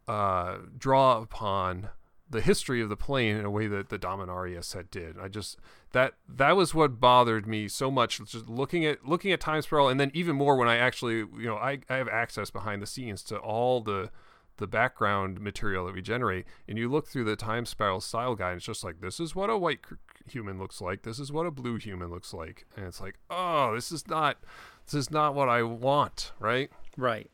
uh, 0.07 0.59
draw 0.77 1.19
upon 1.21 1.89
the 2.29 2.41
history 2.41 2.81
of 2.81 2.89
the 2.89 2.97
plane 2.97 3.37
in 3.37 3.45
a 3.45 3.51
way 3.51 3.69
that 3.69 3.89
the 3.89 3.99
Dominaria 3.99 4.63
set 4.63 4.91
did. 4.91 5.17
I 5.19 5.29
just 5.29 5.59
that 5.93 6.15
that 6.29 6.57
was 6.57 6.75
what 6.75 7.01
bothered 7.01 7.47
me 7.47 7.69
so 7.69 7.91
much. 7.91 8.19
Just 8.19 8.49
looking 8.49 8.85
at 8.85 9.07
looking 9.07 9.33
at 9.33 9.41
Time 9.41 9.63
Spiral, 9.63 9.89
and 9.89 10.01
then 10.01 10.11
even 10.15 10.37
more 10.37 10.57
when 10.57 10.69
I 10.69 10.77
actually 10.77 11.19
you 11.19 11.47
know 11.47 11.57
I, 11.57 11.79
I 11.89 11.97
have 11.97 12.09
access 12.09 12.51
behind 12.51 12.83
the 12.83 12.87
scenes 12.87 13.23
to 13.25 13.39
all 13.39 13.81
the 13.81 14.11
the 14.59 14.67
background 14.67 15.41
material 15.41 15.87
that 15.87 15.95
we 15.95 16.03
generate, 16.03 16.47
and 16.69 16.79
you 16.79 16.89
look 16.89 17.07
through 17.09 17.25
the 17.25 17.37
Time 17.37 17.67
Spiral 17.67 18.01
style 18.01 18.35
guide, 18.35 18.51
and 18.53 18.57
it's 18.59 18.67
just 18.67 18.85
like 18.85 19.01
this 19.01 19.21
is 19.21 19.35
what 19.35 19.51
a 19.51 19.57
white 19.59 19.81
human 20.29 20.59
looks 20.59 20.81
like. 20.81 21.03
This 21.03 21.19
is 21.19 21.31
what 21.33 21.47
a 21.47 21.51
blue 21.51 21.77
human 21.79 22.11
looks 22.11 22.33
like, 22.35 22.67
and 22.77 22.87
it's 22.87 23.01
like 23.01 23.17
oh 23.31 23.75
this 23.75 23.93
is 23.93 24.07
not 24.09 24.39
this 24.87 24.95
is 24.95 25.11
not 25.11 25.35
what 25.35 25.49
I 25.49 25.63
want, 25.63 26.33
right? 26.39 26.71
Right. 26.97 27.31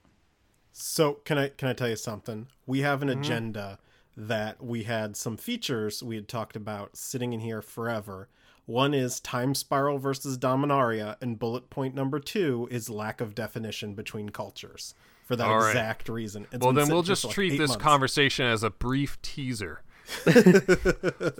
So 0.73 1.15
can 1.25 1.39
I 1.39 1.49
can 1.49 1.69
I 1.69 1.73
tell 1.75 1.89
you 1.89 1.97
something? 1.97 2.49
We 2.67 2.81
have 2.81 3.03
an 3.03 3.09
Mm-hmm. 3.09 3.21
agenda 3.21 3.79
that 4.17 4.63
we 4.63 4.83
had 4.83 5.17
some 5.17 5.37
features 5.37 6.03
we 6.03 6.17
had 6.17 6.29
talked 6.29 6.57
about 6.57 6.97
sitting 6.97 7.33
in 7.33 7.41
here 7.41 7.63
forever. 7.63 8.29
One 8.67 8.95
is 8.95 9.21
time 9.21 9.55
spiral 9.55 9.99
versus 9.99 10.39
dominaria, 10.39 11.17
and 11.21 11.39
bullet 11.39 11.69
point 11.71 11.95
number 11.95 12.21
two 12.21 12.69
is 12.71 12.89
lack 12.91 13.21
of 13.21 13.35
definition 13.35 13.95
between 13.95 14.29
cultures 14.31 14.95
for 15.25 15.37
that 15.37 15.47
All 15.47 15.59
right. 15.59 15.71
exact 15.71 16.09
reason. 16.09 16.47
It's 16.53 16.63
Well, 16.65 16.73
then 16.73 16.89
we'll 16.89 17.03
just 17.03 17.25
like 17.25 17.35
treat 17.35 17.59
this 17.59 17.71
months. 17.71 17.83
conversation 17.83 18.47
as 18.47 18.63
a 18.63 18.71
brief 18.71 19.21
teaser 19.23 19.83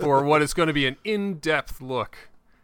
for 0.01 0.25
what 0.25 0.43
is 0.43 0.55
going 0.55 0.69
to 0.69 0.73
be 0.73 0.87
an 0.87 0.97
in-depth 1.05 1.81
look 1.81 2.17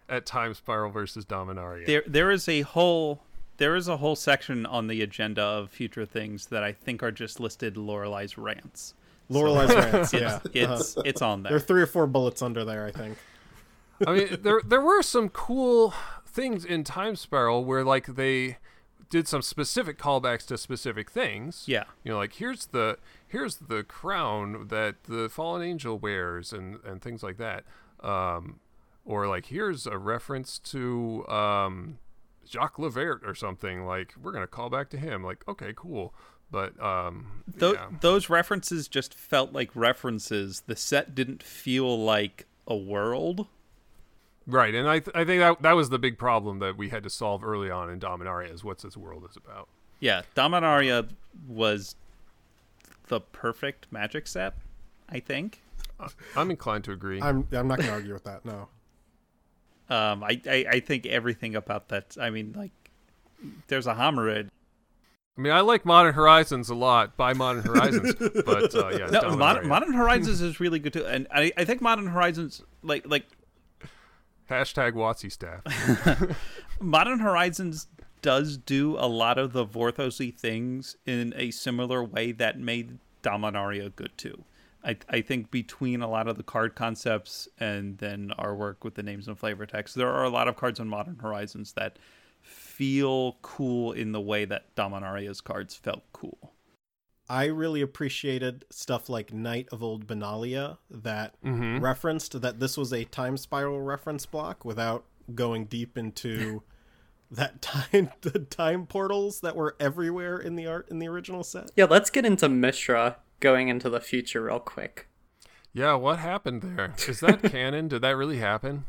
at 0.08 0.24
Time 0.26 0.54
Spiral 0.54 0.90
versus 0.90 1.24
Dominaria. 1.24 1.86
There 1.86 2.02
there 2.06 2.30
is 2.30 2.48
a 2.48 2.62
whole 2.62 3.22
there 3.58 3.74
is 3.76 3.88
a 3.88 3.96
whole 3.96 4.16
section 4.16 4.64
on 4.66 4.86
the 4.86 5.02
agenda 5.02 5.42
of 5.42 5.70
future 5.70 6.06
things 6.06 6.46
that 6.46 6.62
I 6.62 6.72
think 6.72 7.02
are 7.02 7.10
just 7.10 7.40
listed 7.40 7.74
Lorelai's 7.74 8.38
rants. 8.38 8.94
Lorelai's 9.30 9.74
rants. 9.92 10.12
Yeah, 10.14 10.38
It's 10.54 10.96
Uh-huh. 10.96 11.02
it's 11.04 11.20
on 11.22 11.42
there 11.42 11.50
There 11.50 11.56
are 11.56 11.60
three 11.60 11.82
or 11.82 11.86
four 11.86 12.06
bullets 12.06 12.40
under 12.42 12.64
there. 12.64 12.86
I 12.86 12.92
think. 12.92 13.18
I 14.06 14.12
mean, 14.14 14.38
there 14.42 14.60
there 14.64 14.80
were 14.80 15.02
some 15.02 15.28
cool 15.28 15.92
things 16.24 16.64
in 16.64 16.84
Time 16.84 17.16
Spiral 17.16 17.64
where 17.64 17.84
like 17.84 18.06
they 18.06 18.58
did 19.10 19.26
some 19.26 19.42
specific 19.42 19.98
callbacks 19.98 20.46
to 20.46 20.58
specific 20.58 21.10
things. 21.10 21.64
Yeah. 21.66 21.84
You 22.04 22.12
know, 22.12 22.18
like 22.18 22.34
here's 22.34 22.66
the 22.66 22.98
here's 23.26 23.56
the 23.56 23.82
crown 23.82 24.68
that 24.68 25.04
the 25.04 25.28
fallen 25.28 25.62
angel 25.62 25.98
wears 25.98 26.52
and 26.52 26.78
and 26.84 27.00
things 27.00 27.22
like 27.22 27.38
that. 27.38 27.64
Um 28.00 28.60
or 29.04 29.26
like 29.26 29.46
here's 29.46 29.86
a 29.86 29.96
reference 29.98 30.58
to 30.58 31.26
um 31.28 31.98
Jacques 32.46 32.78
le 32.78 32.90
Vert 32.90 33.22
or 33.24 33.34
something 33.34 33.84
like 33.84 34.14
we're 34.22 34.32
going 34.32 34.42
to 34.42 34.46
call 34.46 34.70
back 34.70 34.90
to 34.90 34.98
him 34.98 35.22
like 35.24 35.46
okay, 35.48 35.72
cool. 35.74 36.14
But 36.50 36.80
um 36.82 37.42
Tho- 37.46 37.72
yeah. 37.74 37.88
Those 38.00 38.28
references 38.30 38.88
just 38.88 39.14
felt 39.14 39.52
like 39.52 39.70
references. 39.74 40.62
The 40.66 40.76
set 40.76 41.14
didn't 41.14 41.42
feel 41.42 41.98
like 42.02 42.46
a 42.66 42.76
world. 42.76 43.46
Right, 44.50 44.74
and 44.74 44.88
I 44.88 44.98
th- 45.00 45.14
I 45.14 45.24
think 45.26 45.40
that 45.40 45.60
that 45.60 45.72
was 45.72 45.90
the 45.90 45.98
big 45.98 46.16
problem 46.18 46.58
that 46.60 46.78
we 46.78 46.88
had 46.88 47.02
to 47.02 47.10
solve 47.10 47.44
early 47.44 47.70
on 47.70 47.90
in 47.90 48.00
Dominaria 48.00 48.52
is 48.52 48.64
what's 48.64 48.82
this 48.82 48.96
world 48.96 49.26
is 49.28 49.36
about. 49.36 49.68
Yeah, 50.00 50.22
Dominaria 50.34 51.06
was 51.46 51.96
the 53.08 53.20
perfect 53.20 53.86
magic 53.90 54.26
set, 54.26 54.54
I 55.08 55.20
think. 55.20 55.60
I'm 56.34 56.50
inclined 56.50 56.84
to 56.84 56.92
agree. 56.92 57.20
I'm 57.20 57.46
I'm 57.52 57.68
not 57.68 57.76
going 57.78 57.88
to 57.88 57.94
argue 57.94 58.14
with 58.14 58.24
that. 58.24 58.44
No. 58.46 58.68
Um, 59.90 60.22
I, 60.22 60.40
I, 60.46 60.64
I 60.70 60.80
think 60.80 61.06
everything 61.06 61.54
about 61.54 61.88
that. 61.88 62.16
I 62.20 62.30
mean, 62.30 62.54
like, 62.56 62.72
there's 63.68 63.86
a 63.86 63.94
Homerid. 63.94 64.48
I 65.36 65.40
mean, 65.40 65.52
I 65.52 65.60
like 65.60 65.84
Modern 65.84 66.14
Horizons 66.14 66.68
a 66.68 66.74
lot. 66.74 67.16
Buy 67.16 67.32
Modern 67.32 67.62
Horizons, 67.64 68.14
but 68.46 68.74
uh, 68.74 68.88
yeah, 68.90 69.06
No, 69.06 69.20
Dominaria. 69.22 69.38
Modern, 69.38 69.68
Modern 69.68 69.92
Horizons 69.94 70.40
is 70.40 70.58
really 70.60 70.78
good 70.78 70.92
too, 70.94 71.06
and 71.06 71.26
I, 71.30 71.52
I 71.56 71.64
think 71.64 71.80
Modern 71.80 72.06
Horizons, 72.06 72.62
like 72.82 73.06
like 73.06 73.24
hashtag 74.48 74.92
Watsy 74.92 75.30
staff. 75.30 76.36
Modern 76.80 77.18
Horizons 77.20 77.86
does 78.22 78.56
do 78.56 78.96
a 78.98 79.06
lot 79.06 79.38
of 79.38 79.52
the 79.52 79.64
Vorthosy 79.64 80.34
things 80.34 80.96
in 81.06 81.32
a 81.36 81.50
similar 81.50 82.02
way 82.02 82.32
that 82.32 82.58
made 82.58 82.98
Dominaria 83.22 83.94
good 83.94 84.16
too. 84.16 84.44
I, 84.84 84.96
I 85.08 85.20
think 85.20 85.50
between 85.50 86.02
a 86.02 86.08
lot 86.08 86.28
of 86.28 86.36
the 86.36 86.42
card 86.42 86.74
concepts 86.74 87.48
and 87.58 87.98
then 87.98 88.32
our 88.38 88.54
work 88.54 88.84
with 88.84 88.94
the 88.94 89.02
names 89.02 89.28
and 89.28 89.38
flavor 89.38 89.66
text, 89.66 89.94
there 89.94 90.10
are 90.10 90.24
a 90.24 90.30
lot 90.30 90.48
of 90.48 90.56
cards 90.56 90.78
on 90.80 90.88
Modern 90.88 91.18
Horizons 91.20 91.72
that 91.72 91.98
feel 92.40 93.36
cool 93.42 93.92
in 93.92 94.12
the 94.12 94.20
way 94.20 94.44
that 94.44 94.74
Dominaria's 94.76 95.40
cards 95.40 95.74
felt 95.74 96.02
cool. 96.12 96.52
I 97.28 97.46
really 97.46 97.80
appreciated 97.82 98.64
stuff 98.70 99.08
like 99.08 99.32
Knight 99.32 99.68
of 99.70 99.82
Old 99.82 100.06
Benalia 100.06 100.78
that 100.90 101.34
Mm-hmm. 101.44 101.80
referenced 101.84 102.40
that 102.40 102.58
this 102.60 102.76
was 102.76 102.92
a 102.92 103.04
time 103.04 103.36
spiral 103.36 103.80
reference 103.82 104.24
block 104.26 104.64
without 104.64 105.04
going 105.34 105.66
deep 105.66 105.98
into 105.98 106.62
that 107.30 107.60
time 107.60 108.10
the 108.22 108.38
time 108.38 108.86
portals 108.86 109.40
that 109.40 109.54
were 109.54 109.76
everywhere 109.78 110.38
in 110.38 110.56
the 110.56 110.66
art 110.66 110.88
in 110.90 110.98
the 110.98 111.08
original 111.08 111.44
set. 111.44 111.70
Yeah, 111.76 111.84
let's 111.84 112.08
get 112.10 112.24
into 112.24 112.48
Mishra 112.48 113.16
going 113.40 113.68
into 113.68 113.90
the 113.90 114.00
future 114.00 114.44
real 114.44 114.60
quick. 114.60 115.08
Yeah, 115.74 115.94
what 115.94 116.18
happened 116.18 116.62
there? 116.62 116.94
Is 117.06 117.20
that 117.20 117.42
canon? 117.52 117.88
Did 117.88 118.00
that 118.02 118.16
really 118.16 118.38
happen? 118.38 118.86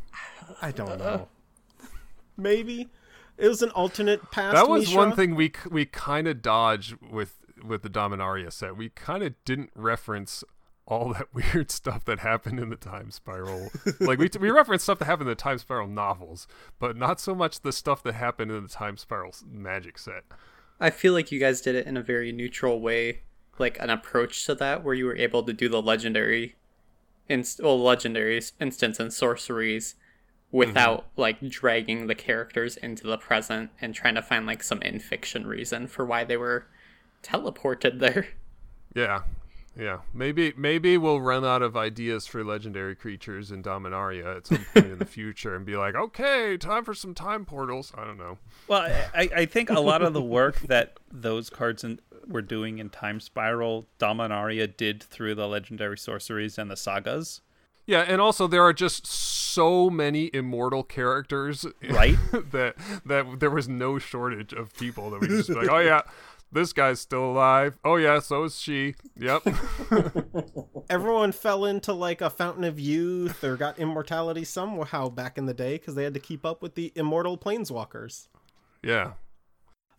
I 0.62 0.72
don't 0.72 0.98
know. 0.98 1.28
Maybe 2.38 2.88
it 3.38 3.48
was 3.50 3.62
an 3.62 3.70
alternate 3.72 4.32
past. 4.32 4.56
That 4.56 4.70
was 4.70 4.94
one 4.94 5.14
thing 5.16 5.36
we 5.36 5.52
we 5.70 5.86
kind 5.86 6.28
of 6.28 6.42
dodged 6.42 6.96
with 7.02 7.36
with 7.64 7.82
the 7.82 7.90
Dominaria 7.90 8.52
set. 8.52 8.78
We 8.78 8.90
kind 8.90 9.24
of 9.24 9.34
didn't 9.46 9.72
reference 9.76 10.44
all 10.90 11.14
that 11.14 11.28
weird 11.34 11.72
stuff 11.72 12.04
that 12.06 12.20
happened 12.20 12.60
in 12.60 12.70
the 12.70 12.76
Time 12.76 13.12
Spiral. 13.12 13.70
like 14.00 14.20
we 14.20 14.30
we 14.40 14.50
referenced 14.50 14.84
stuff 14.84 15.00
that 15.00 15.06
happened 15.06 15.30
in 15.30 15.36
the 15.36 15.42
Time 15.42 15.60
Spiral 15.60 15.88
novels, 15.88 16.48
but 16.80 16.98
not 16.98 17.20
so 17.20 17.34
much 17.34 17.62
the 17.62 17.72
stuff 17.72 18.04
that 18.04 18.16
happened 18.16 18.52
in 18.52 18.64
the 18.64 18.70
Time 18.70 18.98
Spiral 18.98 19.34
magic 19.48 19.98
set. 19.98 20.24
I 20.80 20.90
feel 20.90 21.14
like 21.14 21.32
you 21.32 21.40
guys 21.40 21.62
did 21.62 21.76
it 21.76 21.86
in 21.86 21.98
a 21.98 22.02
very 22.02 22.32
neutral 22.32 22.80
way, 22.80 23.22
like 23.58 23.80
an 23.80 23.90
approach 23.90 24.46
to 24.46 24.56
that, 24.56 24.84
where 24.84 24.94
you 24.94 25.06
were 25.06 25.16
able 25.16 25.44
to 25.44 25.54
do 25.54 25.70
the 25.70 25.82
legendary, 25.82 26.56
inst- 27.28 27.62
well, 27.62 27.78
legendaries, 27.78 28.54
instants, 28.60 29.00
and 29.00 29.14
sorceries 29.14 29.96
without 30.52 31.02
mm-hmm. 31.02 31.22
like 31.22 31.50
dragging 31.50 32.08
the 32.08 32.16
characters 32.16 32.76
into 32.78 33.06
the 33.06 33.18
present 33.18 33.70
and 33.82 33.94
trying 33.94 34.16
to 34.16 34.22
find 34.22 34.46
like 34.46 34.64
some 34.64 34.82
in 34.82 35.00
fiction 35.00 35.46
reason 35.46 35.86
for 35.86 36.06
why 36.06 36.24
they 36.24 36.38
were 36.38 36.66
teleported 37.24 38.00
there. 38.00 38.28
Yeah. 38.96 39.22
Yeah, 39.78 40.00
maybe 40.14 40.52
maybe 40.58 40.98
we'll 40.98 41.22
run 41.22 41.46
out 41.46 41.62
of 41.62 41.78
ideas 41.78 42.28
for 42.28 42.44
legendary 42.44 42.96
creatures 42.96 43.50
in 43.50 43.64
Dominaria 43.64 44.36
at 44.36 44.48
some 44.48 44.66
point 44.74 44.88
in 44.88 45.00
the 45.00 45.06
future 45.20 45.56
and 45.56 45.66
be 45.66 45.78
like, 45.78 45.96
okay, 45.96 46.58
time 46.58 46.84
for 46.84 46.94
some 46.94 47.14
time 47.14 47.46
portals. 47.46 47.94
I 47.96 48.04
don't 48.04 48.18
know. 48.18 48.40
Well, 48.68 48.82
I, 49.14 49.30
I 49.34 49.46
think 49.46 49.70
a 49.70 49.80
lot 49.80 50.02
of 50.02 50.14
the 50.14 50.22
work 50.40 50.60
that 50.62 50.98
those 51.10 51.50
cards 51.50 51.86
in, 51.86 52.02
were 52.28 52.42
doing 52.42 52.80
in 52.80 52.90
Time 52.90 53.22
Spiral, 53.22 53.88
Dominaria 54.00 54.76
did 54.76 55.02
through 55.02 55.36
the 55.36 55.48
legendary 55.48 55.98
sorceries 55.98 56.58
and 56.58 56.70
the 56.70 56.76
sagas. 56.76 57.40
Yeah, 57.86 58.02
and 58.02 58.22
also 58.22 58.46
there 58.48 58.62
are 58.62 58.74
just 58.74 59.08
so 59.08 59.90
many 59.90 60.30
immortal 60.32 60.84
characters, 60.84 61.66
Right? 61.90 62.18
that 62.52 62.76
that 63.06 63.40
there 63.40 63.50
was 63.50 63.68
no 63.68 63.98
shortage 63.98 64.54
of 64.54 64.76
people 64.76 65.10
that 65.12 65.22
we 65.22 65.28
just 65.28 65.50
be 65.50 65.56
like, 65.56 65.70
oh 65.70 65.80
yeah, 65.80 66.02
this 66.52 66.74
guy's 66.74 67.00
still 67.00 67.26
alive. 67.32 67.78
Oh 67.84 67.96
yeah, 67.98 68.20
so 68.20 68.44
is 68.46 68.60
she. 68.60 68.96
Yep. 69.18 69.44
Everyone 70.90 71.32
fell 71.32 71.66
into 71.66 71.94
like 71.94 72.22
a 72.22 72.30
fountain 72.30 72.64
of 72.64 72.80
youth 72.80 73.44
or 73.44 73.56
got 73.58 73.78
immortality 73.80 74.44
somehow 74.44 75.10
back 75.10 75.38
in 75.38 75.46
the 75.46 75.54
day 75.54 75.74
because 75.78 75.96
they 75.96 76.04
had 76.04 76.14
to 76.14 76.20
keep 76.20 76.46
up 76.46 76.62
with 76.62 76.76
the 76.76 76.92
immortal 76.96 77.38
planeswalkers. 77.38 78.28
yeah. 78.84 79.14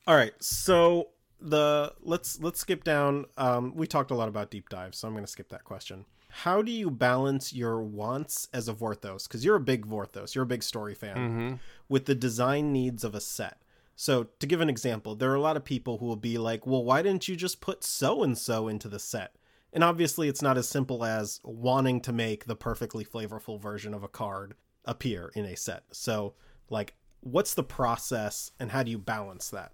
All 0.07 0.17
right, 0.17 0.33
so 0.41 1.09
the 1.41 1.93
let's 2.01 2.41
let's 2.41 2.59
skip 2.59 2.83
down. 2.85 3.27
Um, 3.37 3.75
we 3.77 3.87
talked 3.87 4.11
a 4.11 4.15
lot 4.15 4.29
about 4.29 4.51
deep 4.51 4.69
dive, 4.71 4.95
so 4.95 5.07
I'm 5.07 5.15
going 5.15 5.25
to 5.25 5.31
skip 5.31 5.51
that 5.51 5.63
question. 5.65 6.07
How 6.31 6.63
do 6.63 6.73
you 6.73 6.91
balance 6.91 7.53
your 7.53 7.83
wants 7.83 8.49
as 8.53 8.67
a 8.69 8.73
Vorthos? 8.73 9.29
Because 9.29 9.45
you're 9.45 9.57
a 9.57 9.61
big 9.61 9.87
Vorthos, 9.87 10.35
you're 10.35 10.45
a 10.45 10.47
big 10.47 10.63
story 10.63 10.95
fan, 10.95 11.17
Mm-hmm. 11.17 11.55
with 11.89 12.07
the 12.07 12.15
design 12.15 12.73
needs 12.73 13.05
of 13.05 13.15
a 13.15 13.21
set. 13.21 13.59
So, 14.01 14.29
to 14.39 14.47
give 14.47 14.63
an 14.63 14.71
example, 14.71 15.15
there 15.15 15.31
are 15.31 15.35
a 15.35 15.43
lot 15.43 15.59
of 15.59 15.65
people 15.67 15.99
who 15.99 16.07
will 16.07 16.17
be 16.17 16.39
like, 16.39 16.67
"Well, 16.67 16.83
why 16.83 17.03
didn't 17.03 17.29
you 17.29 17.37
just 17.37 17.61
put 17.61 17.85
so 17.85 18.23
and 18.23 18.37
so 18.39 18.67
into 18.67 18.89
the 18.89 18.99
set?" 18.99 19.37
And 19.75 19.85
obviously, 19.85 20.27
it's 20.27 20.41
not 20.41 20.57
as 20.57 20.67
simple 20.67 21.05
as 21.05 21.39
wanting 21.45 22.01
to 22.01 22.11
make 22.11 22.47
the 22.47 22.57
perfectly 22.57 23.05
flavorful 23.05 23.61
version 23.61 23.93
of 23.93 24.03
a 24.03 24.09
card 24.09 24.55
appear 24.87 25.31
in 25.35 25.45
a 25.45 25.55
set. 25.55 25.85
So, 25.93 26.33
like, 26.71 26.95
what's 27.21 27.53
the 27.53 27.63
process, 27.63 28.53
and 28.59 28.71
how 28.71 28.83
do 28.85 28.91
you 28.91 28.97
balance 28.97 29.51
that? 29.51 29.73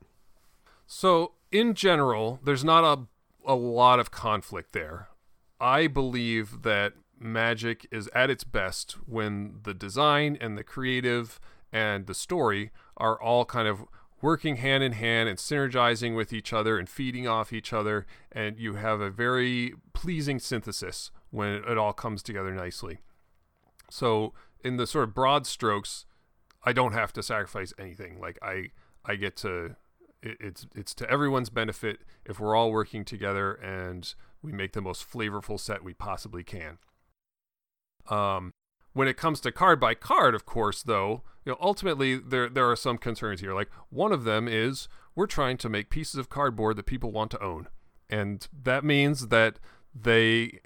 So, 0.88 1.34
in 1.52 1.74
general, 1.74 2.40
there's 2.42 2.64
not 2.64 2.82
a, 2.82 3.06
a 3.48 3.54
lot 3.54 4.00
of 4.00 4.10
conflict 4.10 4.72
there. 4.72 5.06
I 5.60 5.86
believe 5.86 6.62
that 6.62 6.94
Magic 7.16 7.86
is 7.92 8.08
at 8.08 8.28
its 8.28 8.42
best 8.42 8.96
when 9.06 9.60
the 9.62 9.72
design 9.72 10.36
and 10.40 10.58
the 10.58 10.64
creative 10.64 11.38
and 11.72 12.08
the 12.08 12.14
story 12.14 12.72
are 12.96 13.20
all 13.20 13.44
kind 13.44 13.68
of 13.68 13.84
working 14.20 14.56
hand 14.56 14.82
in 14.82 14.92
hand 14.92 15.28
and 15.28 15.38
synergizing 15.38 16.16
with 16.16 16.32
each 16.32 16.52
other 16.52 16.78
and 16.78 16.88
feeding 16.88 17.28
off 17.28 17.52
each 17.52 17.72
other, 17.72 18.06
and 18.32 18.58
you 18.58 18.74
have 18.74 19.00
a 19.00 19.10
very 19.10 19.74
pleasing 19.92 20.38
synthesis 20.38 21.10
when 21.30 21.62
it 21.68 21.78
all 21.78 21.92
comes 21.92 22.22
together 22.22 22.52
nicely. 22.52 23.00
So, 23.90 24.32
in 24.64 24.76
the 24.76 24.86
sort 24.86 25.04
of 25.08 25.14
broad 25.14 25.46
strokes, 25.46 26.06
I 26.64 26.72
don't 26.72 26.92
have 26.92 27.12
to 27.14 27.22
sacrifice 27.22 27.72
anything. 27.78 28.18
Like 28.20 28.38
I, 28.42 28.70
I 29.04 29.16
get 29.16 29.36
to 29.38 29.76
it, 30.22 30.36
it's 30.40 30.66
it's 30.74 30.94
to 30.96 31.10
everyone's 31.10 31.50
benefit 31.50 32.00
if 32.24 32.40
we're 32.40 32.56
all 32.56 32.72
working 32.72 33.04
together 33.04 33.52
and 33.52 34.14
we 34.42 34.52
make 34.52 34.72
the 34.72 34.80
most 34.80 35.08
flavorful 35.08 35.58
set 35.58 35.84
we 35.84 35.94
possibly 35.94 36.42
can. 36.42 36.78
Um, 38.08 38.52
when 38.96 39.08
it 39.08 39.18
comes 39.18 39.40
to 39.40 39.52
card 39.52 39.78
by 39.78 39.94
card, 39.94 40.34
of 40.34 40.46
course, 40.46 40.82
though, 40.82 41.22
you 41.44 41.52
know, 41.52 41.58
ultimately 41.60 42.16
there 42.16 42.48
there 42.48 42.70
are 42.70 42.74
some 42.74 42.96
concerns 42.96 43.40
here. 43.40 43.52
Like 43.52 43.68
one 43.90 44.10
of 44.10 44.24
them 44.24 44.48
is 44.48 44.88
we're 45.14 45.26
trying 45.26 45.58
to 45.58 45.68
make 45.68 45.90
pieces 45.90 46.18
of 46.18 46.30
cardboard 46.30 46.76
that 46.76 46.86
people 46.86 47.12
want 47.12 47.30
to 47.32 47.42
own, 47.42 47.68
and 48.08 48.48
that 48.64 48.84
means 48.84 49.28
that 49.28 49.58
they 49.94 50.60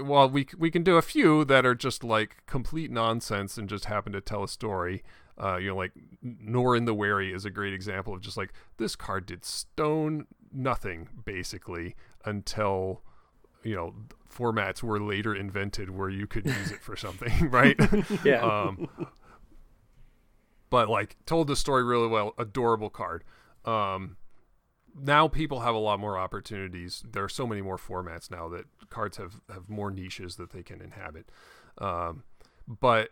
while 0.00 0.30
we 0.30 0.46
we 0.56 0.70
can 0.70 0.82
do 0.82 0.96
a 0.96 1.02
few 1.02 1.44
that 1.44 1.66
are 1.66 1.74
just 1.74 2.02
like 2.02 2.38
complete 2.46 2.90
nonsense 2.90 3.58
and 3.58 3.68
just 3.68 3.84
happen 3.84 4.14
to 4.14 4.22
tell 4.22 4.42
a 4.42 4.48
story. 4.48 5.02
Uh, 5.36 5.58
you 5.58 5.68
know, 5.68 5.76
like 5.76 5.92
Norin 6.24 6.86
the 6.86 6.94
Wary 6.94 7.30
is 7.30 7.44
a 7.44 7.50
great 7.50 7.74
example 7.74 8.14
of 8.14 8.22
just 8.22 8.38
like 8.38 8.54
this 8.78 8.96
card 8.96 9.26
did 9.26 9.44
stone 9.44 10.26
nothing 10.50 11.10
basically 11.26 11.94
until 12.24 13.02
you 13.62 13.74
know 13.74 13.94
formats 14.32 14.82
were 14.82 15.00
later 15.00 15.34
invented 15.34 15.90
where 15.90 16.08
you 16.08 16.26
could 16.26 16.46
use 16.46 16.70
it 16.70 16.80
for 16.80 16.96
something, 16.96 17.50
right? 17.50 17.76
Yeah. 18.24 18.40
um, 18.42 18.88
but 20.70 20.88
like 20.88 21.16
told 21.26 21.48
the 21.48 21.56
story 21.56 21.82
really 21.84 22.08
well. 22.08 22.34
Adorable 22.38 22.90
card. 22.90 23.24
Um, 23.64 24.16
now 24.98 25.28
people 25.28 25.60
have 25.60 25.74
a 25.74 25.78
lot 25.78 26.00
more 26.00 26.18
opportunities. 26.18 27.02
There 27.10 27.24
are 27.24 27.28
so 27.28 27.46
many 27.46 27.60
more 27.62 27.76
formats 27.76 28.30
now 28.30 28.48
that 28.50 28.64
cards 28.88 29.16
have 29.16 29.40
have 29.52 29.68
more 29.68 29.90
niches 29.90 30.36
that 30.36 30.50
they 30.50 30.62
can 30.62 30.80
inhabit. 30.80 31.28
Um, 31.78 32.24
but 32.66 33.10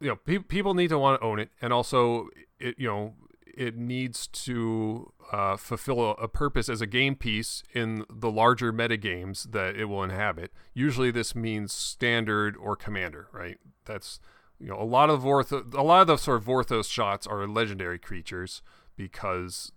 you 0.00 0.08
know, 0.08 0.16
pe- 0.16 0.38
people 0.38 0.74
need 0.74 0.88
to 0.88 0.98
want 0.98 1.20
to 1.20 1.26
own 1.26 1.38
it, 1.38 1.50
and 1.60 1.72
also 1.72 2.28
it 2.58 2.76
you 2.78 2.88
know 2.88 3.14
it 3.58 3.76
needs 3.76 4.28
to 4.28 5.12
uh, 5.32 5.56
fulfill 5.56 6.00
a, 6.00 6.10
a 6.12 6.28
purpose 6.28 6.68
as 6.68 6.80
a 6.80 6.86
game 6.86 7.16
piece 7.16 7.64
in 7.74 8.04
the 8.08 8.30
larger 8.30 8.72
meta 8.72 8.96
games 8.96 9.48
that 9.50 9.74
it 9.74 9.86
will 9.86 10.04
inhabit. 10.04 10.52
Usually, 10.74 11.10
this 11.10 11.34
means 11.34 11.72
standard 11.72 12.56
or 12.56 12.76
commander, 12.76 13.26
right? 13.32 13.58
That's 13.84 14.20
you 14.60 14.68
know 14.68 14.80
a 14.80 14.84
lot 14.84 15.10
of 15.10 15.22
Vorthos, 15.22 15.74
a 15.74 15.82
lot 15.82 16.02
of 16.02 16.06
the 16.06 16.16
sort 16.16 16.38
of 16.38 16.44
Vorthos 16.44 16.88
shots 16.88 17.26
are 17.26 17.46
legendary 17.48 17.98
creatures 17.98 18.62
because 18.96 19.72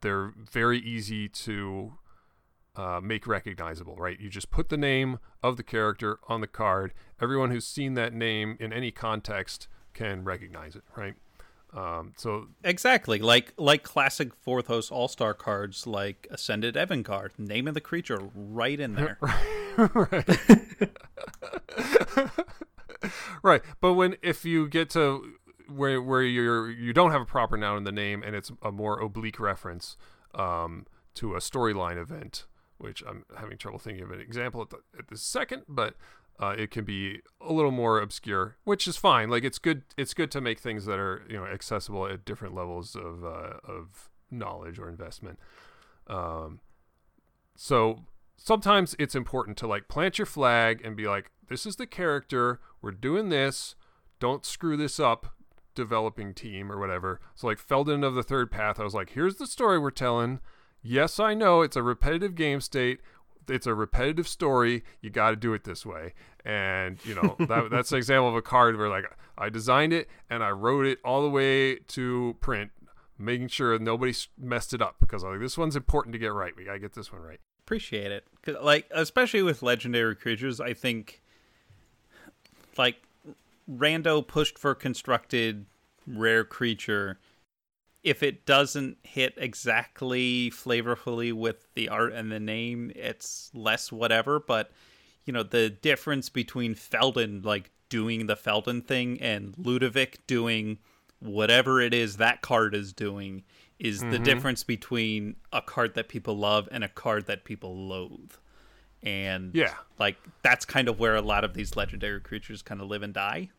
they're 0.00 0.32
very 0.36 0.78
easy 0.78 1.28
to 1.28 1.94
uh, 2.76 3.00
make 3.02 3.26
recognizable, 3.26 3.96
right? 3.96 4.20
You 4.20 4.30
just 4.30 4.50
put 4.50 4.68
the 4.68 4.76
name 4.76 5.18
of 5.42 5.56
the 5.56 5.64
character 5.64 6.20
on 6.28 6.40
the 6.40 6.46
card. 6.46 6.94
Everyone 7.20 7.50
who's 7.50 7.66
seen 7.66 7.94
that 7.94 8.12
name 8.12 8.56
in 8.60 8.72
any 8.72 8.92
context 8.92 9.66
can 9.94 10.22
recognize 10.22 10.76
it, 10.76 10.84
right? 10.96 11.14
Um, 11.74 12.12
so 12.16 12.48
Exactly, 12.64 13.18
like 13.18 13.52
like 13.56 13.82
classic 13.82 14.30
Vorthos 14.44 14.90
All 14.90 15.08
Star 15.08 15.34
cards, 15.34 15.86
like 15.86 16.26
Ascended 16.30 16.76
Evan 16.76 17.02
card, 17.02 17.32
name 17.38 17.68
of 17.68 17.74
the 17.74 17.80
creature 17.80 18.18
right 18.34 18.78
in 18.78 18.94
there. 18.94 19.18
right. 19.80 20.24
right. 23.42 23.62
But 23.80 23.94
when 23.94 24.16
if 24.22 24.44
you 24.44 24.68
get 24.68 24.90
to 24.90 25.34
where 25.68 26.00
where 26.00 26.22
you're 26.22 26.70
you 26.70 26.92
don't 26.92 27.10
have 27.10 27.22
a 27.22 27.26
proper 27.26 27.56
noun 27.56 27.78
in 27.78 27.84
the 27.84 27.92
name 27.92 28.22
and 28.22 28.34
it's 28.36 28.52
a 28.62 28.72
more 28.72 29.00
oblique 29.00 29.40
reference 29.40 29.96
um, 30.34 30.86
to 31.14 31.34
a 31.34 31.38
storyline 31.38 31.98
event, 32.00 32.46
which 32.78 33.02
I'm 33.06 33.24
having 33.36 33.58
trouble 33.58 33.78
thinking 33.78 34.04
of 34.04 34.10
an 34.10 34.20
example 34.20 34.62
at 34.62 34.70
the 34.70 34.78
at 34.98 35.08
the 35.08 35.16
second, 35.16 35.62
but 35.68 35.94
uh, 36.38 36.54
it 36.56 36.70
can 36.70 36.84
be 36.84 37.20
a 37.40 37.52
little 37.52 37.70
more 37.70 38.00
obscure, 38.00 38.56
which 38.64 38.86
is 38.86 38.96
fine. 38.96 39.30
Like 39.30 39.44
it's 39.44 39.58
good 39.58 39.82
it's 39.96 40.14
good 40.14 40.30
to 40.32 40.40
make 40.40 40.58
things 40.58 40.84
that 40.86 40.98
are 40.98 41.24
you 41.28 41.36
know 41.36 41.46
accessible 41.46 42.06
at 42.06 42.24
different 42.24 42.54
levels 42.54 42.94
of 42.94 43.24
uh, 43.24 43.54
of 43.64 44.10
knowledge 44.30 44.78
or 44.78 44.88
investment. 44.88 45.38
Um, 46.06 46.60
so 47.56 48.04
sometimes 48.36 48.94
it's 48.98 49.14
important 49.14 49.56
to 49.58 49.66
like 49.66 49.88
plant 49.88 50.18
your 50.18 50.26
flag 50.26 50.82
and 50.84 50.96
be 50.96 51.06
like, 51.06 51.30
this 51.48 51.66
is 51.66 51.76
the 51.76 51.86
character. 51.86 52.60
We're 52.82 52.92
doing 52.92 53.30
this. 53.30 53.74
Don't 54.20 54.46
screw 54.46 54.76
this 54.76 55.00
up, 55.00 55.34
developing 55.74 56.34
team 56.34 56.70
or 56.70 56.78
whatever. 56.78 57.20
So 57.34 57.46
like 57.46 57.58
Feldon 57.58 58.04
of 58.04 58.14
the 58.14 58.22
Third 58.22 58.50
Path, 58.50 58.78
I 58.78 58.84
was 58.84 58.94
like, 58.94 59.10
here's 59.10 59.36
the 59.36 59.46
story 59.46 59.78
we're 59.78 59.90
telling. 59.90 60.40
Yes, 60.82 61.18
I 61.18 61.34
know 61.34 61.62
it's 61.62 61.76
a 61.76 61.82
repetitive 61.82 62.34
game 62.34 62.60
state. 62.60 63.00
It's 63.48 63.66
a 63.66 63.74
repetitive 63.74 64.28
story. 64.28 64.84
You 65.00 65.10
got 65.10 65.30
to 65.30 65.36
do 65.36 65.52
it 65.54 65.64
this 65.64 65.84
way. 65.84 66.14
And 66.44 66.98
you 67.04 67.14
know 67.14 67.36
that, 67.46 67.70
that's 67.70 67.92
an 67.92 67.98
example 67.98 68.28
of 68.28 68.34
a 68.36 68.42
card 68.42 68.76
where 68.76 68.88
like 68.88 69.04
I 69.36 69.48
designed 69.48 69.92
it 69.92 70.08
and 70.30 70.42
I 70.42 70.50
wrote 70.50 70.86
it 70.86 70.98
all 71.04 71.22
the 71.22 71.30
way 71.30 71.76
to 71.76 72.36
print, 72.40 72.70
making 73.18 73.48
sure 73.48 73.78
nobody 73.78 74.14
messed 74.38 74.72
it 74.72 74.80
up 74.80 74.96
because 75.00 75.24
I 75.24 75.28
was 75.28 75.34
like 75.34 75.40
this 75.44 75.58
one's 75.58 75.76
important 75.76 76.12
to 76.12 76.18
get 76.18 76.32
right. 76.32 76.52
We 76.56 76.64
gotta 76.64 76.78
get 76.78 76.94
this 76.94 77.12
one 77.12 77.22
right. 77.22 77.40
Appreciate 77.64 78.12
it, 78.12 78.24
like 78.62 78.86
especially 78.92 79.42
with 79.42 79.62
legendary 79.62 80.14
creatures. 80.14 80.60
I 80.60 80.72
think 80.72 81.20
like 82.78 83.02
Rando 83.70 84.26
pushed 84.26 84.58
for 84.58 84.74
constructed 84.74 85.66
rare 86.06 86.44
creature. 86.44 87.18
If 88.06 88.22
it 88.22 88.46
doesn't 88.46 88.98
hit 89.02 89.34
exactly 89.36 90.50
flavorfully 90.50 91.32
with 91.32 91.66
the 91.74 91.88
art 91.88 92.12
and 92.12 92.30
the 92.30 92.38
name, 92.38 92.92
it's 92.94 93.50
less 93.52 93.90
whatever. 93.90 94.38
But 94.38 94.70
you 95.24 95.32
know 95.32 95.42
the 95.42 95.68
difference 95.68 96.28
between 96.28 96.74
Feldon 96.74 97.42
like 97.42 97.70
doing 97.88 98.26
the 98.26 98.36
Feldon 98.36 98.80
thing 98.82 99.20
and 99.20 99.54
Ludevic 99.56 100.18
doing 100.26 100.78
whatever 101.18 101.80
it 101.80 101.92
is 101.92 102.18
that 102.18 102.42
card 102.42 102.74
is 102.74 102.92
doing 102.92 103.42
is 103.78 104.00
the 104.00 104.06
mm-hmm. 104.06 104.22
difference 104.22 104.62
between 104.62 105.36
a 105.52 105.60
card 105.60 105.94
that 105.94 106.08
people 106.08 106.36
love 106.36 106.68
and 106.70 106.84
a 106.84 106.88
card 106.88 107.26
that 107.26 107.44
people 107.44 107.76
loathe. 107.88 108.32
And 109.02 109.54
Yeah. 109.54 109.74
like 109.98 110.16
that's 110.42 110.64
kind 110.64 110.88
of 110.88 110.98
where 110.98 111.16
a 111.16 111.22
lot 111.22 111.44
of 111.44 111.54
these 111.54 111.76
legendary 111.76 112.20
creatures 112.20 112.62
kind 112.62 112.80
of 112.80 112.88
live 112.88 113.02
and 113.02 113.12
die. 113.12 113.50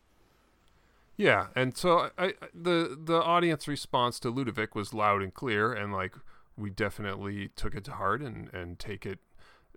Yeah, 1.17 1.47
and 1.55 1.75
so 1.75 2.11
I, 2.17 2.25
I 2.25 2.33
the 2.53 2.97
the 3.03 3.21
audience 3.21 3.67
response 3.67 4.19
to 4.21 4.31
Ludevic 4.31 4.75
was 4.75 4.93
loud 4.93 5.21
and 5.23 5.33
clear, 5.33 5.73
and 5.73 5.91
like 5.91 6.13
we 6.55 6.69
definitely 6.69 7.49
took 7.55 7.73
it 7.75 7.83
to 7.85 7.91
heart 7.93 8.21
and 8.21 8.53
and 8.53 8.77
take 8.77 9.05
it, 9.05 9.19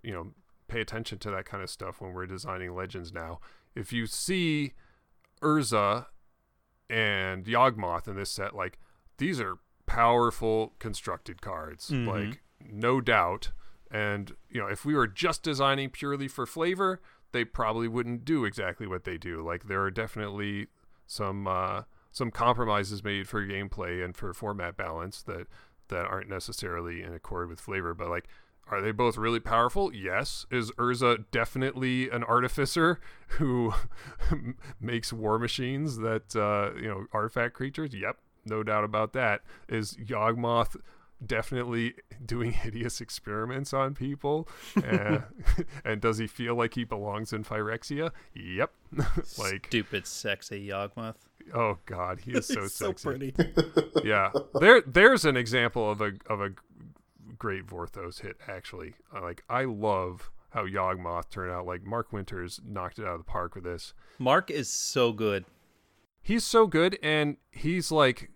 you 0.03 0.13
know, 0.13 0.33
pay 0.67 0.81
attention 0.81 1.17
to 1.19 1.31
that 1.31 1.45
kind 1.45 1.63
of 1.63 1.69
stuff 1.69 1.99
when 1.99 2.13
we're 2.13 2.27
designing 2.27 2.75
legends 2.75 3.11
now. 3.11 3.39
If 3.75 3.91
you 3.91 4.05
see 4.05 4.73
Urza 5.41 6.05
and 6.89 7.45
Yawgmoth 7.45 8.07
in 8.07 8.15
this 8.15 8.29
set, 8.31 8.55
like 8.55 8.77
these 9.17 9.39
are 9.39 9.57
powerful 9.87 10.73
constructed 10.79 11.41
cards, 11.41 11.89
Mhm. 11.89 12.07
like 12.07 12.41
no 12.59 13.01
doubt. 13.01 13.51
And 13.89 14.35
you 14.49 14.61
know, 14.61 14.67
if 14.67 14.85
we 14.85 14.93
were 14.93 15.07
just 15.07 15.41
designing 15.43 15.89
purely 15.89 16.27
for 16.27 16.45
flavor, 16.45 17.01
they 17.31 17.45
probably 17.45 17.87
wouldn't 17.87 18.25
do 18.25 18.45
exactly 18.45 18.85
what 18.87 19.03
they 19.05 19.17
do. 19.17 19.41
Like 19.41 19.63
there 19.67 19.81
are 19.81 19.91
definitely 19.91 20.67
some 21.11 21.45
uh, 21.45 21.83
some 22.11 22.31
compromises 22.31 23.03
made 23.03 23.27
for 23.27 23.45
gameplay 23.45 24.03
and 24.03 24.15
for 24.15 24.33
format 24.33 24.77
balance 24.77 25.21
that 25.23 25.47
that 25.89 26.05
aren't 26.05 26.29
necessarily 26.29 27.01
in 27.01 27.13
accord 27.13 27.49
with 27.49 27.59
flavor. 27.59 27.93
But 27.93 28.09
like, 28.09 28.27
are 28.69 28.81
they 28.81 28.91
both 28.91 29.17
really 29.17 29.41
powerful? 29.41 29.93
Yes. 29.93 30.45
Is 30.49 30.71
Urza 30.71 31.25
definitely 31.31 32.09
an 32.09 32.23
artificer 32.23 32.99
who 33.27 33.73
makes 34.79 35.11
war 35.11 35.37
machines 35.37 35.97
that 35.97 36.33
uh, 36.35 36.79
you 36.79 36.87
know 36.87 37.05
artifact 37.11 37.55
creatures? 37.55 37.93
Yep, 37.93 38.17
no 38.45 38.63
doubt 38.63 38.85
about 38.85 39.11
that. 39.13 39.41
Is 39.67 39.95
Yawgmoth 39.97 40.77
definitely 41.25 41.95
doing 42.25 42.51
hideous 42.63 43.01
experiments 43.01 43.73
on 43.73 43.93
people? 43.93 44.47
and, 44.83 45.23
and 45.85 46.01
does 46.01 46.17
he 46.17 46.27
feel 46.27 46.55
like 46.55 46.73
he 46.75 46.83
belongs 46.83 47.33
in 47.33 47.43
Phyrexia? 47.43 48.11
Yep. 48.33 48.71
like 49.37 49.67
Stupid, 49.67 50.07
sexy 50.07 50.67
Yawgmoth. 50.69 51.15
Oh 51.53 51.77
God, 51.85 52.19
he 52.21 52.31
is 52.33 52.45
so 52.47 52.61
He's 52.61 52.73
so 52.73 52.87
sexy. 52.93 53.31
pretty. 53.31 53.33
yeah, 54.03 54.31
there 54.59 54.81
there's 54.81 55.25
an 55.25 55.35
example 55.35 55.89
of 55.89 55.99
a 56.01 56.13
of 56.27 56.39
a 56.41 56.51
great 57.37 57.65
Vorthos 57.65 58.21
hit. 58.21 58.37
Actually, 58.47 58.93
like 59.21 59.43
I 59.49 59.63
love 59.63 60.29
how 60.51 60.65
Yawgmoth 60.65 61.29
turned 61.29 61.51
out. 61.51 61.65
Like 61.65 61.83
Mark 61.83 62.13
Winters 62.13 62.59
knocked 62.65 62.99
it 62.99 63.05
out 63.05 63.13
of 63.13 63.19
the 63.21 63.23
park 63.25 63.55
with 63.55 63.63
this. 63.63 63.93
Mark 64.19 64.51
is 64.51 64.69
so 64.69 65.11
good. 65.11 65.45
He's 66.21 66.43
so 66.45 66.67
good, 66.67 66.99
and 67.01 67.37
he's 67.49 67.91
like 67.91 68.29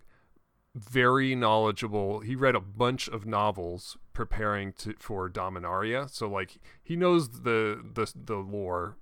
very 0.76 1.34
knowledgeable. 1.34 2.20
He 2.20 2.36
read 2.36 2.54
a 2.54 2.60
bunch 2.60 3.08
of 3.08 3.24
novels 3.26 3.96
preparing 4.12 4.72
to 4.74 4.94
for 4.98 5.28
Dominaria, 5.28 6.08
so 6.10 6.28
like 6.28 6.58
he 6.82 6.96
knows 6.96 7.28
the 7.30 7.82
the 7.94 8.12
the 8.14 8.36
lore 8.36 8.96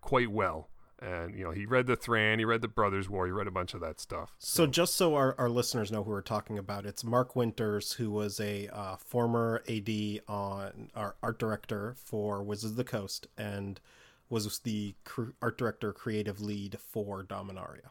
quite 0.00 0.30
well. 0.30 0.70
And 1.00 1.38
you 1.38 1.44
know, 1.44 1.52
he 1.52 1.64
read 1.64 1.86
the 1.86 1.94
Thran, 1.94 2.40
he 2.40 2.44
read 2.44 2.60
the 2.60 2.66
Brothers' 2.66 3.08
War, 3.08 3.26
he 3.26 3.30
read 3.30 3.46
a 3.46 3.52
bunch 3.52 3.72
of 3.72 3.80
that 3.82 4.00
stuff. 4.00 4.34
So 4.38 4.66
just 4.66 4.96
so 4.96 5.14
our, 5.14 5.36
our 5.38 5.48
listeners 5.48 5.92
know 5.92 6.02
who 6.02 6.10
we're 6.10 6.22
talking 6.22 6.58
about, 6.58 6.86
it's 6.86 7.04
Mark 7.04 7.36
Winters, 7.36 7.92
who 7.92 8.10
was 8.10 8.40
a 8.40 8.66
uh, 8.72 8.96
former 8.96 9.62
AD 9.68 9.88
on 10.26 10.90
our 10.96 11.14
art 11.22 11.38
director 11.38 11.94
for 12.04 12.42
Wizards 12.42 12.72
of 12.72 12.76
the 12.76 12.82
Coast 12.82 13.28
and 13.36 13.80
was 14.28 14.58
the 14.60 14.94
cr- 15.04 15.30
art 15.40 15.56
director 15.56 15.92
creative 15.92 16.40
lead 16.40 16.78
for 16.80 17.22
Dominaria. 17.22 17.90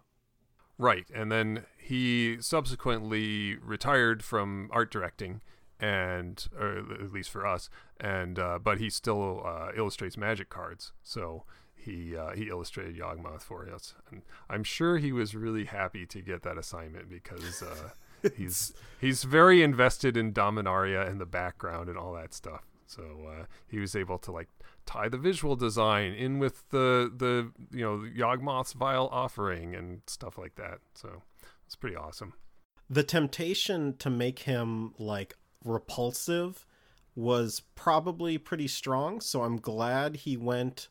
Right, 0.78 1.08
and 1.14 1.32
then 1.32 1.66
he 1.78 2.38
subsequently 2.40 3.56
retired 3.58 4.24
from 4.24 4.70
art 4.72 4.92
directing, 4.92 5.42
and 5.80 6.48
or 6.60 6.78
at 6.78 7.12
least 7.12 7.30
for 7.30 7.48
us, 7.48 7.70
and 8.00 8.38
uh, 8.38 8.60
but 8.60 8.78
he 8.78 8.90
still 8.90 9.44
uh, 9.46 9.72
illustrates 9.76 10.18
Magic 10.18 10.50
cards. 10.50 10.94
So 11.02 11.46
he 11.74 12.16
uh, 12.16 12.32
he 12.32 12.50
illustrated 12.50 12.96
Yawgmoth 12.96 13.42
for 13.42 13.68
us, 13.74 13.96
and 14.12 14.22
I'm 14.50 14.64
sure 14.64 14.98
he 14.98 15.12
was 15.12 15.34
really 15.34 15.66
happy 15.66 16.06
to 16.06 16.22
get 16.22 16.44
that 16.44 16.58
assignment 16.58 17.10
because 17.10 17.64
uh, 17.64 18.30
he's 18.36 18.74
he's 19.02 19.24
very 19.24 19.64
invested 19.64 20.16
in 20.16 20.34
Dominaria 20.34 21.10
and 21.10 21.20
the 21.20 21.26
background 21.26 21.90
and 21.90 21.98
all 21.98 22.14
that 22.14 22.34
stuff. 22.36 22.62
So 22.88 23.04
uh, 23.30 23.46
he 23.68 23.80
was 23.80 23.96
able 23.96 24.18
to 24.20 24.32
like 24.32 24.48
tie 24.86 25.10
the 25.10 25.18
visual 25.18 25.56
design 25.56 26.14
in 26.14 26.40
with 26.40 26.68
the 26.70 27.12
the 27.16 27.52
you 27.72 27.84
know 27.84 27.98
Yawgmoth's 28.18 28.74
vile 28.74 29.10
offering 29.12 29.76
and 29.76 30.02
stuff 30.08 30.38
like 30.38 30.56
that. 30.56 30.80
So 30.96 31.22
it's 31.66 31.76
pretty 31.76 31.96
awesome. 31.96 32.34
The 32.90 33.04
temptation 33.04 33.98
to 33.98 34.10
make 34.10 34.40
him 34.40 34.94
like 34.98 35.36
repulsive 35.66 36.66
was 37.16 37.62
probably 37.76 38.38
pretty 38.38 38.68
strong, 38.68 39.20
so 39.22 39.44
I'm 39.44 39.58
glad 39.58 40.18
he 40.18 40.38
went 40.38 40.88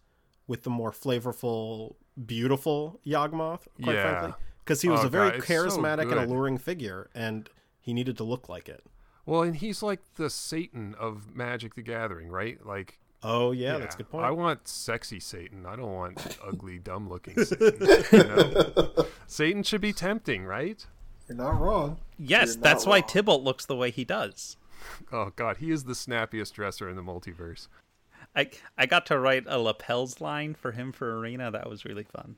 with 0.46 0.62
the 0.64 0.70
more 0.70 0.92
flavorful, 0.92 1.94
beautiful 2.26 3.00
Yawgmoth, 3.06 3.66
quite 3.82 3.94
Yeah. 3.94 4.02
frankly. 4.02 4.34
Because 4.64 4.82
he 4.82 4.88
was 4.88 5.00
Oh, 5.00 5.06
a 5.06 5.08
very 5.08 5.30
God, 5.30 5.38
it's 5.38 5.46
so 5.46 5.52
charismatic 5.54 6.10
and 6.10 6.20
alluring 6.20 6.58
figure, 6.58 7.08
and 7.14 7.48
he 7.80 7.92
needed 7.94 8.16
to 8.16 8.24
look 8.24 8.48
like 8.48 8.68
it. 8.68 8.84
Well, 9.26 9.42
and 9.42 9.56
he's 9.56 9.82
like 9.82 10.00
the 10.14 10.30
Satan 10.30 10.94
of 10.98 11.34
Magic 11.34 11.74
the 11.74 11.82
Gathering, 11.82 12.28
right? 12.28 12.64
Like 12.64 12.98
Oh 13.22 13.50
yeah, 13.50 13.78
that's 13.78 13.96
a 13.96 13.98
good 13.98 14.10
point. 14.10 14.24
I 14.24 14.30
want 14.30 14.68
sexy 14.68 15.18
Satan. 15.18 15.66
I 15.66 15.74
don't 15.76 15.92
want 15.92 16.38
ugly, 16.46 16.78
dumb 16.78 17.08
looking 17.08 17.42
Satan. 17.44 17.74
you 18.12 18.24
know? 18.24 19.06
Satan 19.26 19.62
should 19.62 19.80
be 19.80 19.92
tempting, 19.92 20.44
right? 20.44 20.86
You're 21.28 21.36
not 21.36 21.60
wrong. 21.60 21.98
Yes, 22.18 22.54
You're 22.54 22.62
that's 22.62 22.84
not 22.84 22.90
why 22.90 22.98
wrong. 22.98 23.08
Tibalt 23.08 23.42
looks 23.42 23.66
the 23.66 23.74
way 23.76 23.90
he 23.90 24.04
does. 24.04 24.56
Oh 25.12 25.32
god, 25.34 25.56
he 25.56 25.70
is 25.70 25.84
the 25.84 25.94
snappiest 25.94 26.54
dresser 26.54 26.88
in 26.88 26.96
the 26.96 27.02
multiverse. 27.02 27.66
I 28.36 28.50
I 28.78 28.86
got 28.86 29.06
to 29.06 29.18
write 29.18 29.44
a 29.48 29.58
lapels 29.58 30.20
line 30.20 30.54
for 30.54 30.72
him 30.72 30.92
for 30.92 31.18
Arena. 31.18 31.50
That 31.50 31.68
was 31.68 31.84
really 31.84 32.04
fun. 32.04 32.36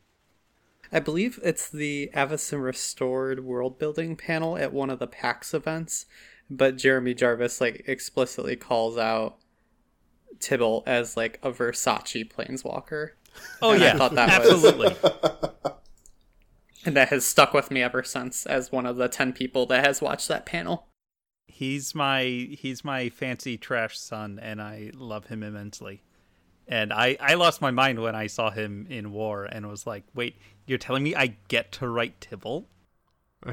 I 0.91 1.01
believe 1.01 1.39
it's 1.43 1.68
the 1.68 2.11
Avacyn 2.14 2.62
Restored 2.62 3.45
world 3.45 3.78
building 3.78 4.16
panel 4.16 4.57
at 4.57 4.72
one 4.72 4.89
of 4.89 5.01
the 5.01 5.07
PAX 5.07 5.53
events, 5.53 6.07
but 6.51 6.76
Jeremy 6.76 7.14
Jarvis 7.14 7.61
like 7.61 7.84
explicitly 7.86 8.57
calls 8.57 8.96
out 8.99 9.36
Tibalt 10.38 10.84
as 10.86 11.16
like 11.16 11.38
a 11.42 11.51
Versace 11.51 12.30
planeswalker. 12.30 13.11
Oh 13.62 13.72
And 13.72 13.82
I 13.82 13.86
yeah, 13.86 13.96
thought 13.96 14.14
that 14.14 14.40
was- 14.40 14.51
absolutely. 14.53 14.96
And 16.84 16.96
that 16.96 17.09
has 17.11 17.26
stuck 17.26 17.53
with 17.53 17.70
me 17.70 17.82
ever 17.82 18.03
since 18.03 18.46
as 18.46 18.72
one 18.72 18.86
of 18.86 18.96
the 18.96 19.09
10 19.09 19.32
people 19.32 19.66
that 19.66 19.84
has 19.84 20.01
watched 20.01 20.28
that 20.28 20.46
panel. 20.46 20.86
he's 21.49 21.94
my 21.94 22.22
he's 22.22 22.84
my 22.84 23.09
fancy 23.11 23.59
trash 23.59 23.99
son, 23.99 24.38
and 24.40 24.62
I 24.62 24.92
love 24.94 25.26
him 25.26 25.42
immensely. 25.42 26.03
And 26.68 26.92
I 26.92 27.16
I 27.20 27.34
lost 27.34 27.61
my 27.61 27.72
mind 27.72 28.01
when 28.01 28.14
I 28.14 28.26
saw 28.28 28.51
him 28.51 28.86
in 28.88 29.11
War, 29.12 29.44
and 29.44 29.68
was 29.68 29.86
like, 29.86 30.05
wait, 30.14 30.36
you're 30.66 30.78
telling 30.78 31.03
me 31.03 31.14
I 31.16 31.36
get 31.49 31.72
to 31.72 31.88
write 31.88 32.20
Tibalt? 32.20 32.66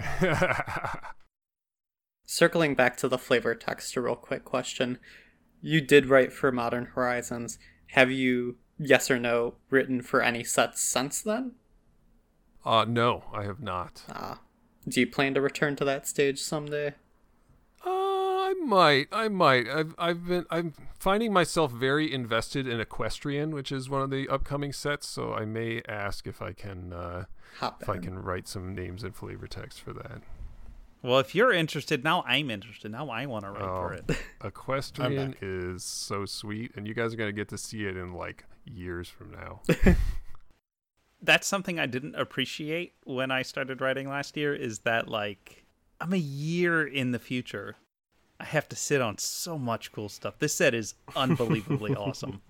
Circling 2.25 2.75
back 2.75 2.97
to 2.97 3.07
the 3.07 3.17
flavor 3.17 3.53
text, 3.55 3.95
a 3.95 4.01
real 4.01 4.15
quick 4.15 4.43
question. 4.43 4.97
You 5.61 5.81
did 5.81 6.07
write 6.07 6.33
for 6.33 6.51
Modern 6.51 6.85
Horizons. 6.85 7.59
Have 7.91 8.11
you, 8.11 8.57
yes 8.77 9.09
or 9.11 9.19
no, 9.19 9.55
written 9.69 10.01
for 10.01 10.21
any 10.21 10.43
sets 10.43 10.81
since 10.81 11.21
then? 11.21 11.53
uh 12.65 12.85
no, 12.85 13.23
I 13.31 13.43
have 13.43 13.61
not. 13.61 14.03
Ah. 14.09 14.39
Do 14.87 14.99
you 14.99 15.07
plan 15.07 15.33
to 15.35 15.41
return 15.41 15.75
to 15.77 15.85
that 15.85 16.07
stage 16.07 16.39
someday? 16.39 16.93
Uh, 17.85 17.89
I 17.89 18.53
might. 18.63 19.07
I 19.11 19.27
might. 19.27 19.67
I've 19.67 19.95
I've 19.97 20.27
been 20.27 20.45
I'm 20.49 20.73
finding 20.99 21.33
myself 21.33 21.71
very 21.71 22.11
invested 22.11 22.67
in 22.67 22.79
Equestrian, 22.79 23.53
which 23.53 23.71
is 23.71 23.89
one 23.89 24.01
of 24.01 24.09
the 24.09 24.27
upcoming 24.29 24.73
sets. 24.73 25.07
So 25.07 25.33
I 25.33 25.45
may 25.45 25.81
ask 25.87 26.27
if 26.27 26.41
I 26.41 26.53
can 26.53 26.93
uh, 26.93 27.25
Hop 27.59 27.81
if 27.81 27.89
I 27.89 27.97
can 27.97 28.19
write 28.19 28.47
some 28.47 28.75
names 28.75 29.03
and 29.03 29.15
flavor 29.15 29.47
text 29.47 29.81
for 29.81 29.93
that. 29.93 30.21
Well, 31.05 31.19
if 31.19 31.35
you're 31.35 31.51
interested, 31.53 32.03
now 32.03 32.23
I'm 32.27 32.49
interested. 32.49 32.91
Now 32.91 33.09
I 33.09 33.25
want 33.27 33.45
to 33.45 33.51
write 33.51 33.61
for 33.61 33.93
Oh. 33.93 33.97
it. 34.13 34.17
Equestrian 34.43 35.35
is 35.41 35.83
so 35.83 36.25
sweet, 36.25 36.71
and 36.75 36.87
you 36.87 36.93
guys 36.93 37.13
are 37.13 37.17
gonna 37.17 37.31
get 37.31 37.49
to 37.49 37.57
see 37.57 37.85
it 37.85 37.95
in 37.95 38.13
like 38.13 38.43
years 38.65 39.07
from 39.07 39.31
now. 39.31 39.61
That's 41.21 41.47
something 41.47 41.79
I 41.79 41.85
didn't 41.85 42.15
appreciate 42.15 42.93
when 43.03 43.31
I 43.31 43.41
started 43.43 43.81
writing 43.81 44.09
last 44.09 44.35
year. 44.35 44.53
Is 44.55 44.79
that 44.79 45.07
like 45.07 45.65
I'm 46.01 46.13
a 46.13 46.17
year 46.17 46.85
in 46.85 47.11
the 47.11 47.19
future. 47.19 47.75
I 48.39 48.43
have 48.45 48.67
to 48.69 48.75
sit 48.75 48.99
on 48.99 49.17
so 49.17 49.57
much 49.57 49.91
cool 49.91 50.09
stuff. 50.09 50.39
This 50.39 50.55
set 50.55 50.73
is 50.73 50.95
unbelievably 51.15 51.95
awesome. 51.95 52.41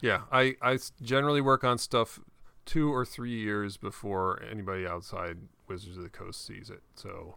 Yeah, 0.00 0.22
I, 0.32 0.56
I 0.62 0.78
generally 1.02 1.40
work 1.40 1.62
on 1.62 1.78
stuff 1.78 2.18
two 2.66 2.92
or 2.92 3.04
three 3.04 3.38
years 3.38 3.76
before 3.76 4.42
anybody 4.50 4.86
outside 4.86 5.38
Wizards 5.68 5.96
of 5.96 6.02
the 6.02 6.08
Coast 6.08 6.46
sees 6.46 6.70
it. 6.70 6.82
So 6.94 7.36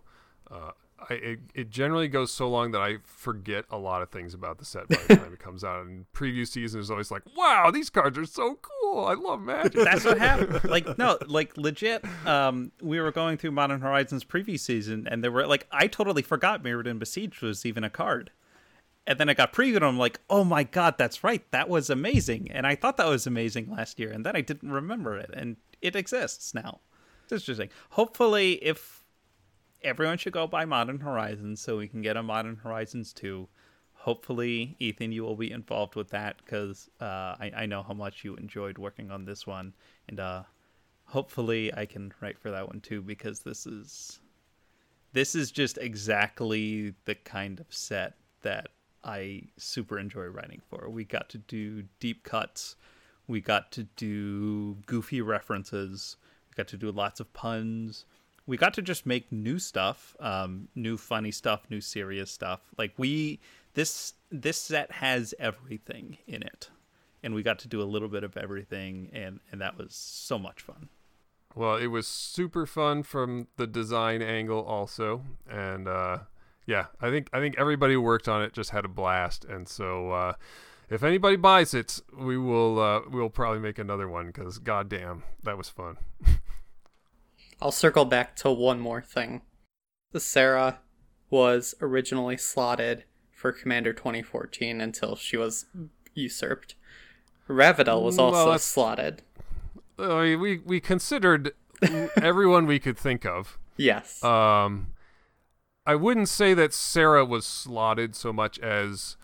uh, 0.51 0.71
I, 1.09 1.13
it, 1.13 1.39
it 1.53 1.69
generally 1.69 2.07
goes 2.07 2.31
so 2.31 2.49
long 2.49 2.71
that 2.71 2.81
I 2.81 2.97
forget 3.03 3.65
a 3.69 3.77
lot 3.77 4.01
of 4.01 4.09
things 4.09 4.33
about 4.33 4.59
the 4.59 4.65
set 4.65 4.87
by 4.87 4.97
the 5.07 5.15
time 5.17 5.33
it 5.33 5.39
comes 5.39 5.63
out. 5.63 5.85
And 5.85 6.05
preview 6.13 6.47
season 6.47 6.79
is 6.79 6.89
always 6.89 7.11
like, 7.11 7.23
wow, 7.35 7.71
these 7.71 7.89
cards 7.89 8.17
are 8.17 8.25
so 8.25 8.59
cool. 8.61 9.05
I 9.05 9.13
love 9.13 9.41
Magic. 9.41 9.73
That's 9.73 10.05
what 10.05 10.17
happened. 10.17 10.63
Like 10.69 10.97
no, 10.97 11.17
like 11.27 11.57
legit. 11.57 12.05
Um, 12.25 12.71
we 12.81 12.99
were 12.99 13.11
going 13.11 13.37
through 13.37 13.51
Modern 13.51 13.81
Horizons 13.81 14.23
preview 14.23 14.59
season, 14.59 15.07
and 15.09 15.23
there 15.23 15.31
were 15.31 15.47
like 15.47 15.67
I 15.71 15.87
totally 15.87 16.21
forgot 16.21 16.63
Mirrodin 16.63 16.99
Besieged 16.99 17.41
was 17.41 17.65
even 17.65 17.83
a 17.83 17.89
card. 17.89 18.31
And 19.07 19.19
then 19.19 19.29
I 19.29 19.33
got 19.35 19.53
previewed, 19.53 19.77
and 19.77 19.85
I'm 19.85 19.99
like, 19.99 20.19
oh 20.29 20.43
my 20.43 20.63
god, 20.63 20.95
that's 20.97 21.23
right, 21.23 21.43
that 21.51 21.69
was 21.69 21.89
amazing. 21.89 22.49
And 22.51 22.65
I 22.65 22.75
thought 22.75 22.97
that 22.97 23.07
was 23.07 23.27
amazing 23.27 23.71
last 23.71 23.99
year, 23.99 24.11
and 24.11 24.25
then 24.25 24.35
I 24.35 24.41
didn't 24.41 24.71
remember 24.71 25.17
it, 25.17 25.29
and 25.33 25.57
it 25.81 25.95
exists 25.95 26.53
now. 26.53 26.79
It's 27.23 27.31
interesting. 27.31 27.69
Hopefully, 27.91 28.53
if 28.63 29.03
everyone 29.83 30.17
should 30.17 30.33
go 30.33 30.47
buy 30.47 30.65
Modern 30.65 30.99
Horizons, 30.99 31.61
so 31.61 31.77
we 31.77 31.87
can 31.87 32.01
get 32.01 32.17
a 32.17 32.23
Modern 32.23 32.57
Horizons 32.57 33.13
2. 33.13 33.47
Hopefully, 33.93 34.75
Ethan, 34.79 35.11
you 35.11 35.23
will 35.23 35.35
be 35.35 35.51
involved 35.51 35.95
with 35.95 36.09
that 36.09 36.37
because 36.43 36.89
uh, 37.01 37.35
I, 37.39 37.51
I 37.55 37.65
know 37.65 37.81
how 37.83 37.93
much 37.93 38.23
you 38.23 38.35
enjoyed 38.35 38.77
working 38.77 39.09
on 39.11 39.25
this 39.25 39.47
one, 39.47 39.73
and 40.07 40.19
uh, 40.19 40.43
hopefully, 41.05 41.73
I 41.73 41.85
can 41.85 42.11
write 42.21 42.39
for 42.39 42.51
that 42.51 42.67
one 42.67 42.81
too 42.81 43.01
because 43.01 43.39
this 43.39 43.65
is 43.65 44.19
this 45.13 45.33
is 45.33 45.49
just 45.49 45.77
exactly 45.77 46.93
the 47.05 47.15
kind 47.15 47.59
of 47.59 47.67
set 47.69 48.15
that 48.41 48.67
I 49.05 49.43
super 49.57 49.99
enjoy 49.99 50.25
writing 50.25 50.61
for. 50.69 50.89
We 50.89 51.05
got 51.05 51.29
to 51.29 51.37
do 51.37 51.83
deep 51.99 52.23
cuts, 52.23 52.75
we 53.27 53.39
got 53.39 53.71
to 53.73 53.83
do 53.95 54.77
goofy 54.85 55.21
references, 55.21 56.17
we 56.49 56.55
got 56.55 56.67
to 56.69 56.77
do 56.77 56.91
lots 56.91 57.19
of 57.19 57.31
puns. 57.33 58.05
We 58.47 58.57
got 58.57 58.75
to 58.75 58.83
just 58.83 59.07
make 59.07 59.31
new 59.31 59.57
stuff, 59.57 60.15
um, 60.19 60.67
new 60.75 60.97
funny 60.97 61.31
stuff, 61.31 61.63
new 61.69 61.81
serious 61.81 62.29
stuff. 62.29 62.61
Like 62.77 62.93
we 62.97 63.39
this 63.73 64.13
this 64.31 64.57
set 64.57 64.91
has 64.91 65.33
everything 65.39 66.17
in 66.27 66.43
it, 66.43 66.69
and 67.23 67.33
we 67.33 67.41
got 67.41 67.59
to 67.59 67.67
do 67.67 67.81
a 67.81 67.83
little 67.85 68.07
bit 68.07 68.23
of 68.23 68.37
everything, 68.37 69.09
and 69.13 69.39
and 69.51 69.61
that 69.61 69.77
was 69.77 69.95
so 69.95 70.37
much 70.37 70.61
fun. 70.61 70.89
Well, 71.55 71.77
it 71.77 71.87
was 71.87 72.05
super 72.05 72.65
fun 72.65 73.03
from 73.03 73.47
the 73.55 73.65
design 73.65 74.21
angle 74.21 74.61
also, 74.61 75.23
and 75.49 75.87
uh, 75.87 76.19
yeah, 76.65 76.85
I 76.99 77.09
think 77.09 77.29
I 77.33 77.39
think 77.39 77.55
everybody 77.57 77.93
who 77.93 78.01
worked 78.01 78.27
on 78.27 78.41
it 78.41 78.53
just 78.53 78.71
had 78.71 78.85
a 78.85 78.89
blast, 78.89 79.45
and 79.45 79.67
so 79.67 80.11
uh, 80.11 80.33
if 80.89 81.03
anybody 81.03 81.35
buys 81.35 81.73
it, 81.73 82.01
we 82.17 82.37
will 82.37 82.79
uh, 82.79 83.01
we'll 83.09 83.29
probably 83.29 83.59
make 83.59 83.79
another 83.79 84.07
one 84.07 84.27
because 84.27 84.59
goddamn, 84.59 85.23
that 85.43 85.57
was 85.57 85.69
fun. 85.69 85.97
I'll 87.61 87.71
circle 87.71 88.05
back 88.05 88.35
to 88.37 88.51
one 88.51 88.79
more 88.79 89.01
thing. 89.01 89.41
The 90.11 90.19
Serra 90.19 90.79
was 91.29 91.73
originally 91.81 92.37
slotted 92.37 93.05
for 93.31 93.51
Commander 93.51 93.93
2014 93.93 94.81
until 94.81 95.15
she 95.15 95.37
was 95.37 95.65
usurped. 96.13 96.75
Ravidel 97.49 98.01
was 98.01 98.17
also 98.17 98.45
that's- 98.45 98.63
slotted. 98.63 99.21
Uh, 99.97 100.35
we 100.39 100.57
we 100.65 100.79
considered 100.79 101.53
everyone 102.21 102.65
we 102.65 102.79
could 102.79 102.97
think 102.97 103.25
of. 103.25 103.57
Yes. 103.77 104.23
Um, 104.23 104.87
I 105.85 105.95
wouldn't 105.95 106.29
say 106.29 106.53
that 106.53 106.73
Serra 106.73 107.25
was 107.25 107.45
slotted 107.45 108.15
so 108.15 108.33
much 108.33 108.59
as 108.59 109.17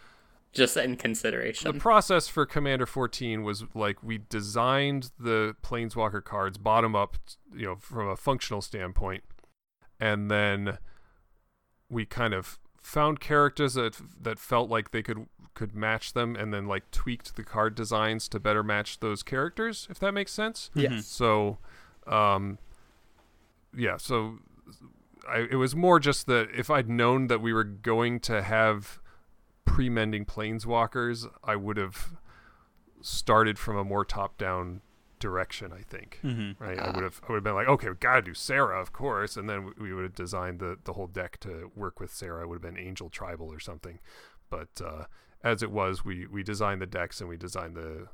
just 0.53 0.75
in 0.77 0.97
consideration. 0.97 1.71
the 1.71 1.79
process 1.79 2.27
for 2.27 2.45
Commander 2.45 2.85
14 2.85 3.43
was 3.43 3.63
like 3.73 4.03
we 4.03 4.19
designed 4.29 5.11
the 5.17 5.55
Planeswalker 5.63 6.23
cards 6.23 6.57
bottom 6.57 6.95
up, 6.95 7.17
you 7.55 7.65
know, 7.65 7.75
from 7.77 8.09
a 8.09 8.15
functional 8.15 8.61
standpoint, 8.61 9.23
and 9.99 10.29
then 10.29 10.77
we 11.89 12.05
kind 12.05 12.33
of 12.33 12.59
found 12.81 13.19
characters 13.19 13.75
that 13.75 13.97
that 14.21 14.39
felt 14.39 14.69
like 14.69 14.91
they 14.91 15.01
could 15.01 15.27
could 15.53 15.75
match 15.75 16.13
them, 16.13 16.35
and 16.35 16.53
then 16.53 16.67
like 16.67 16.89
tweaked 16.91 17.35
the 17.35 17.43
card 17.43 17.75
designs 17.75 18.27
to 18.29 18.39
better 18.39 18.63
match 18.63 18.99
those 18.99 19.23
characters, 19.23 19.87
if 19.89 19.99
that 19.99 20.13
makes 20.13 20.31
sense. 20.31 20.69
yes. 20.73 21.05
So, 21.05 21.57
um, 22.07 22.57
yeah. 23.75 23.97
So, 23.97 24.39
I, 25.29 25.47
it 25.51 25.55
was 25.55 25.75
more 25.75 25.99
just 25.99 26.25
that 26.27 26.49
if 26.55 26.69
I'd 26.69 26.89
known 26.89 27.27
that 27.27 27.41
we 27.41 27.53
were 27.53 27.63
going 27.63 28.19
to 28.21 28.41
have 28.41 28.99
pre-mending 29.65 30.25
planeswalkers, 30.25 31.27
I 31.43 31.55
would 31.55 31.77
have 31.77 32.13
started 33.01 33.57
from 33.57 33.77
a 33.77 33.83
more 33.83 34.05
top-down 34.05 34.81
direction. 35.19 35.71
I 35.71 35.81
think. 35.81 36.19
Mm-hmm. 36.23 36.63
Right. 36.63 36.79
I 36.79 36.91
would 36.91 37.03
have. 37.03 37.21
I 37.27 37.31
would 37.31 37.37
have 37.37 37.43
been 37.43 37.53
like, 37.55 37.67
okay, 37.67 37.89
we 37.89 37.95
gotta 37.95 38.21
do 38.21 38.33
Serra, 38.33 38.81
of 38.81 38.91
course, 38.91 39.37
and 39.37 39.47
then 39.49 39.65
we- 39.65 39.73
we 39.89 39.93
would 39.93 40.03
have 40.03 40.15
designed 40.15 40.59
the 40.59 40.77
the 40.83 40.93
whole 40.93 41.07
deck 41.07 41.39
to 41.41 41.71
work 41.75 41.99
with 41.99 42.11
Serra. 42.13 42.43
It 42.43 42.47
would 42.47 42.55
have 42.63 42.73
been 42.73 42.83
Angel 42.83 43.09
Tribal 43.09 43.51
or 43.51 43.59
something. 43.59 43.99
But 44.49 44.81
uh, 44.83 45.05
as 45.43 45.61
it 45.63 45.71
was, 45.71 46.03
we 46.03 46.25
we 46.27 46.43
designed 46.43 46.81
the 46.81 46.87
decks 46.87 47.19
and 47.21 47.29
we 47.29 47.37
designed 47.37 47.75
the 47.75 48.07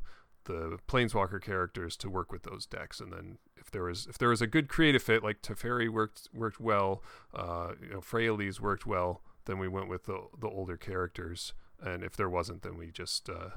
the 0.53 0.79
planeswalker 0.87 1.41
characters 1.41 1.95
to 1.97 2.09
work 2.09 2.31
with 2.31 2.43
those 2.43 2.65
decks. 2.65 2.99
And 2.99 3.11
then 3.11 3.37
if 3.55 3.69
there 3.69 3.83
was 3.83 4.07
if 4.07 4.17
there 4.17 4.29
was 4.29 4.41
a 4.41 4.47
good 4.47 4.67
creative 4.67 5.03
fit 5.03 5.23
like 5.23 5.41
Teferi 5.41 5.89
worked 5.89 6.29
worked 6.33 6.59
well 6.59 7.03
uh 7.33 7.73
you 7.81 7.89
know 7.89 8.01
Freyalise 8.01 8.59
worked 8.59 8.85
well 8.85 9.21
then 9.45 9.59
we 9.59 9.67
went 9.67 9.89
with 9.89 10.05
the 10.05 10.27
the 10.39 10.47
older 10.47 10.77
characters. 10.77 11.53
And 11.81 12.03
if 12.03 12.15
there 12.15 12.29
wasn't 12.29 12.63
then 12.63 12.77
we 12.77 12.91
just 12.91 13.29
uh 13.29 13.49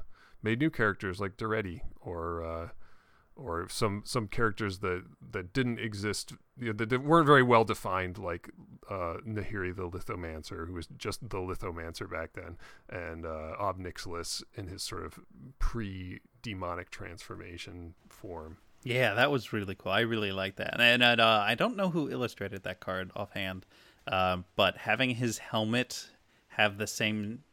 made 0.43 0.59
new 0.59 0.69
characters 0.69 1.19
like 1.19 1.37
Daretti 1.37 1.81
or 2.01 2.43
uh 2.43 2.69
or 3.35 3.67
some 3.69 4.03
some 4.05 4.27
characters 4.27 4.79
that 4.79 5.03
that 5.31 5.53
didn't 5.53 5.79
exist 5.79 6.33
you 6.57 6.73
know, 6.73 6.85
that, 6.85 7.03
weren't 7.03 7.25
very 7.25 7.43
well 7.43 7.63
defined 7.63 8.17
like 8.17 8.49
uh 8.89 9.17
Nahiri 9.25 9.75
the 9.75 9.89
Lithomancer 9.89 10.67
who 10.67 10.73
was 10.73 10.87
just 10.97 11.21
the 11.21 11.37
Lithomancer 11.37 12.09
back 12.11 12.33
then 12.33 12.57
and 12.89 13.25
uh 13.25 13.53
Ob 13.59 13.79
Nixilis 13.79 14.43
in 14.55 14.67
his 14.67 14.83
sort 14.83 15.05
of 15.05 15.19
pre 15.59 16.19
demonic 16.41 16.89
transformation 16.89 17.93
form 18.09 18.57
Yeah, 18.83 19.13
that 19.13 19.31
was 19.31 19.53
really 19.53 19.75
cool. 19.75 19.91
I 19.91 20.01
really 20.01 20.31
like 20.31 20.55
that. 20.55 20.79
And, 20.81 21.03
and 21.03 21.21
uh, 21.21 21.43
I 21.45 21.53
don't 21.55 21.77
know 21.77 21.89
who 21.89 22.09
illustrated 22.09 22.63
that 22.63 22.79
card 22.79 23.11
offhand, 23.15 23.65
um, 24.07 24.45
but 24.55 24.75
having 24.75 25.11
his 25.11 25.37
helmet 25.37 26.09
have 26.47 26.77
the 26.77 26.87
same 26.87 27.43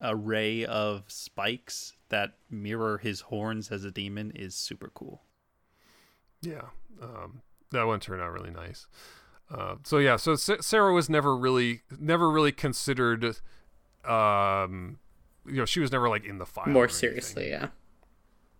array 0.00 0.64
of 0.64 1.04
spikes 1.08 1.94
that 2.10 2.34
mirror 2.50 2.98
his 2.98 3.22
horns 3.22 3.70
as 3.72 3.84
a 3.84 3.90
demon 3.90 4.30
is 4.34 4.54
super 4.54 4.90
cool. 4.94 5.22
Yeah, 6.42 6.68
um, 7.02 7.42
that 7.72 7.86
one 7.86 8.00
turned 8.00 8.22
out 8.22 8.32
really 8.32 8.50
nice. 8.50 8.86
Uh, 9.52 9.76
so 9.84 9.98
yeah, 9.98 10.16
so 10.16 10.36
Sa- 10.36 10.60
Serra 10.60 10.92
was 10.92 11.08
never 11.10 11.36
really, 11.36 11.82
never 11.98 12.30
really 12.30 12.52
considered. 12.52 13.24
Um, 14.04 14.98
you 15.46 15.54
know, 15.56 15.64
she 15.64 15.80
was 15.80 15.90
never 15.90 16.08
like 16.08 16.24
in 16.24 16.38
the 16.38 16.46
file. 16.46 16.64
or 16.68 16.72
More 16.72 16.84
anything. 16.84 16.98
seriously, 16.98 17.48
yeah. 17.50 17.68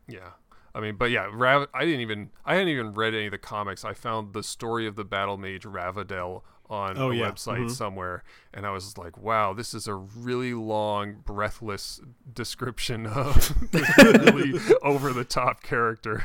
Yeah, 0.08 0.30
I 0.74 0.80
mean, 0.80 0.96
but 0.96 1.10
yeah, 1.10 1.28
Rav- 1.32 1.68
I 1.74 1.84
didn't 1.84 2.00
even, 2.00 2.30
I 2.44 2.54
hadn't 2.54 2.68
even 2.68 2.94
read 2.94 3.14
any 3.14 3.26
of 3.26 3.32
the 3.32 3.38
comics. 3.38 3.84
I 3.84 3.92
found 3.92 4.32
the 4.34 4.42
story 4.42 4.86
of 4.86 4.94
the 4.96 5.04
battle 5.04 5.36
mage 5.36 5.64
Ravidel 5.64 6.42
on 6.68 6.96
Oh, 6.96 7.10
a 7.10 7.14
yeah. 7.16 7.30
website 7.30 7.64
Mhm. 7.66 7.70
somewhere, 7.72 8.22
and 8.54 8.64
I 8.64 8.70
was 8.70 8.96
like, 8.96 9.18
wow, 9.18 9.52
this 9.52 9.74
is 9.74 9.88
a 9.88 9.94
really 9.94 10.54
long, 10.54 11.22
breathless 11.26 12.00
description 12.32 13.06
of 13.06 13.34
this 13.72 13.98
really 13.98 14.60
over 14.82 15.12
the 15.12 15.24
top 15.24 15.62
character. 15.64 16.24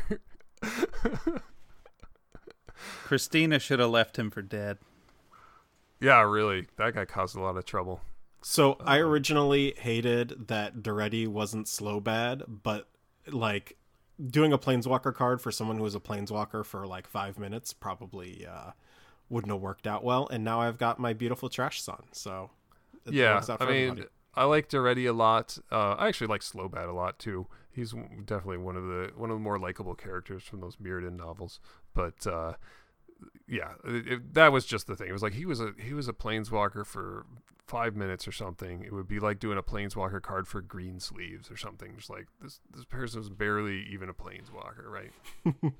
Christina 3.03 3.59
should 3.59 3.79
have 3.79 3.89
left 3.89 4.17
him 4.17 4.29
for 4.29 4.41
dead. 4.41 4.77
Yeah, 5.99 6.21
really. 6.21 6.67
That 6.77 6.93
guy 6.93 7.05
caused 7.05 7.35
a 7.35 7.41
lot 7.41 7.57
of 7.57 7.65
trouble. 7.65 8.01
So 8.41 8.77
I 8.81 8.97
originally 8.97 9.73
hated 9.77 10.47
that 10.49 10.77
Daretti 10.83 11.27
wasn't 11.27 11.65
Slobad, 11.67 12.43
but 12.63 12.87
like 13.27 13.77
doing 14.29 14.53
a 14.53 14.57
planeswalker 14.57 15.13
card 15.13 15.41
for 15.41 15.51
someone 15.51 15.77
who 15.77 15.83
was 15.83 15.95
a 15.95 15.99
planeswalker 15.99 16.63
for 16.65 16.85
like 16.87 17.07
five 17.07 17.37
minutes 17.39 17.73
probably 17.73 18.45
uh, 18.45 18.71
wouldn't 19.29 19.51
have 19.51 19.61
worked 19.61 19.87
out 19.87 20.03
well. 20.03 20.27
And 20.29 20.43
now 20.43 20.61
I've 20.61 20.77
got 20.77 20.99
my 20.99 21.13
beautiful 21.13 21.49
trash 21.49 21.81
son, 21.81 22.03
so 22.11 22.49
yeah, 23.09 23.37
I 23.37 23.41
for 23.57 23.65
mean, 23.65 23.89
everybody. 23.89 24.07
I 24.35 24.43
liked 24.45 24.71
Daretti 24.71 25.07
a 25.09 25.13
lot. 25.13 25.57
Uh, 25.71 25.93
I 25.93 26.07
actually 26.07 26.27
like 26.27 26.41
Slobad 26.41 26.87
a 26.89 26.93
lot 26.93 27.19
too. 27.19 27.47
He's 27.71 27.93
definitely 28.25 28.57
one 28.57 28.75
of 28.77 28.83
the 28.85 29.11
one 29.15 29.29
of 29.29 29.35
the 29.35 29.41
more 29.41 29.59
likable 29.59 29.95
characters 29.95 30.43
from 30.43 30.61
those 30.61 30.77
Mirrodin 30.77 31.17
novels. 31.17 31.59
But 31.93 32.25
uh, 32.25 32.53
yeah, 33.47 33.73
it, 33.83 34.07
it- 34.07 34.33
that 34.33 34.51
was 34.51 34.65
just 34.65 34.87
the 34.87 34.95
thing. 34.95 35.07
It 35.09 35.13
was 35.13 35.23
like 35.23 35.33
he 35.33 35.45
was 35.45 35.59
a 35.59 35.73
he 35.77 35.93
was 35.93 36.07
a 36.07 36.13
planeswalker 36.13 36.85
for 36.85 37.25
five 37.67 37.95
minutes 37.95 38.27
or 38.27 38.31
something. 38.31 38.83
It 38.83 38.93
would 38.93 39.07
be 39.07 39.19
like 39.19 39.39
doing 39.39 39.57
a 39.57 39.63
planeswalker 39.63 40.21
card 40.21 40.47
for 40.47 40.61
Greensleeves 40.61 41.49
or 41.51 41.57
something. 41.57 41.93
Just 41.97 42.09
like 42.09 42.27
this 42.41 42.59
this 42.73 42.85
person 42.85 43.19
was 43.19 43.29
barely 43.29 43.85
even 43.91 44.09
a 44.09 44.13
planeswalker, 44.13 44.85
right? 44.87 45.11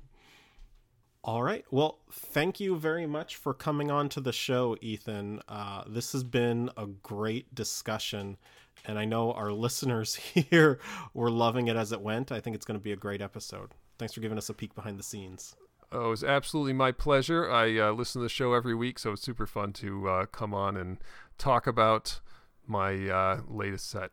All 1.24 1.42
right. 1.42 1.64
Well, 1.72 1.98
thank 2.12 2.60
you 2.60 2.76
very 2.76 3.06
much 3.06 3.34
for 3.34 3.52
coming 3.52 3.90
on 3.90 4.08
to 4.10 4.20
the 4.20 4.32
show, 4.32 4.76
Ethan. 4.80 5.40
Uh, 5.48 5.82
this 5.88 6.12
has 6.12 6.22
been 6.22 6.70
a 6.76 6.86
great 6.86 7.52
discussion, 7.52 8.36
and 8.84 8.96
I 8.96 9.06
know 9.06 9.32
our 9.32 9.52
listeners 9.52 10.14
here 10.14 10.78
were 11.14 11.30
loving 11.30 11.66
it 11.66 11.76
as 11.76 11.90
it 11.90 12.00
went. 12.00 12.30
I 12.30 12.40
think 12.40 12.54
it's 12.54 12.64
going 12.64 12.78
to 12.78 12.84
be 12.84 12.92
a 12.92 12.96
great 12.96 13.20
episode. 13.20 13.72
Thanks 13.98 14.14
for 14.14 14.20
giving 14.20 14.38
us 14.38 14.50
a 14.50 14.54
peek 14.54 14.74
behind 14.76 15.00
the 15.00 15.02
scenes. 15.02 15.56
Oh, 15.96 16.08
it 16.08 16.10
was 16.10 16.24
absolutely 16.24 16.74
my 16.74 16.92
pleasure. 16.92 17.50
I 17.50 17.78
uh, 17.78 17.92
listen 17.92 18.20
to 18.20 18.24
the 18.24 18.28
show 18.28 18.52
every 18.52 18.74
week, 18.74 18.98
so 18.98 19.12
it's 19.12 19.22
super 19.22 19.46
fun 19.46 19.72
to 19.74 20.08
uh, 20.08 20.26
come 20.26 20.52
on 20.52 20.76
and 20.76 20.98
talk 21.38 21.66
about 21.66 22.20
my 22.66 23.08
uh, 23.08 23.40
latest 23.48 23.88
set. 23.88 24.10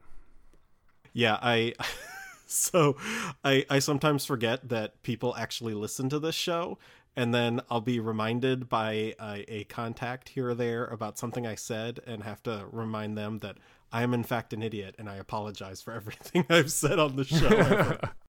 Yeah, 1.11 1.37
I. 1.41 1.73
so 2.47 2.95
I 3.43 3.65
I 3.69 3.79
sometimes 3.79 4.25
forget 4.25 4.69
that 4.69 5.03
people 5.03 5.35
actually 5.35 5.73
listen 5.73 6.07
to 6.09 6.19
this 6.19 6.35
show, 6.35 6.77
and 7.17 7.35
then 7.35 7.59
I'll 7.69 7.81
be 7.81 7.99
reminded 7.99 8.69
by 8.69 9.15
a, 9.19 9.43
a 9.53 9.63
contact 9.65 10.29
here 10.29 10.49
or 10.49 10.55
there 10.55 10.85
about 10.85 11.17
something 11.17 11.45
I 11.45 11.55
said, 11.55 11.99
and 12.07 12.23
have 12.23 12.41
to 12.43 12.65
remind 12.71 13.17
them 13.17 13.39
that 13.39 13.57
I 13.91 14.03
am 14.03 14.13
in 14.13 14.23
fact 14.23 14.53
an 14.53 14.63
idiot, 14.63 14.95
and 14.97 15.09
I 15.09 15.17
apologize 15.17 15.81
for 15.81 15.91
everything 15.95 16.45
I've 16.49 16.71
said 16.71 16.97
on 16.97 17.17
the 17.17 17.25
show. 17.25 17.97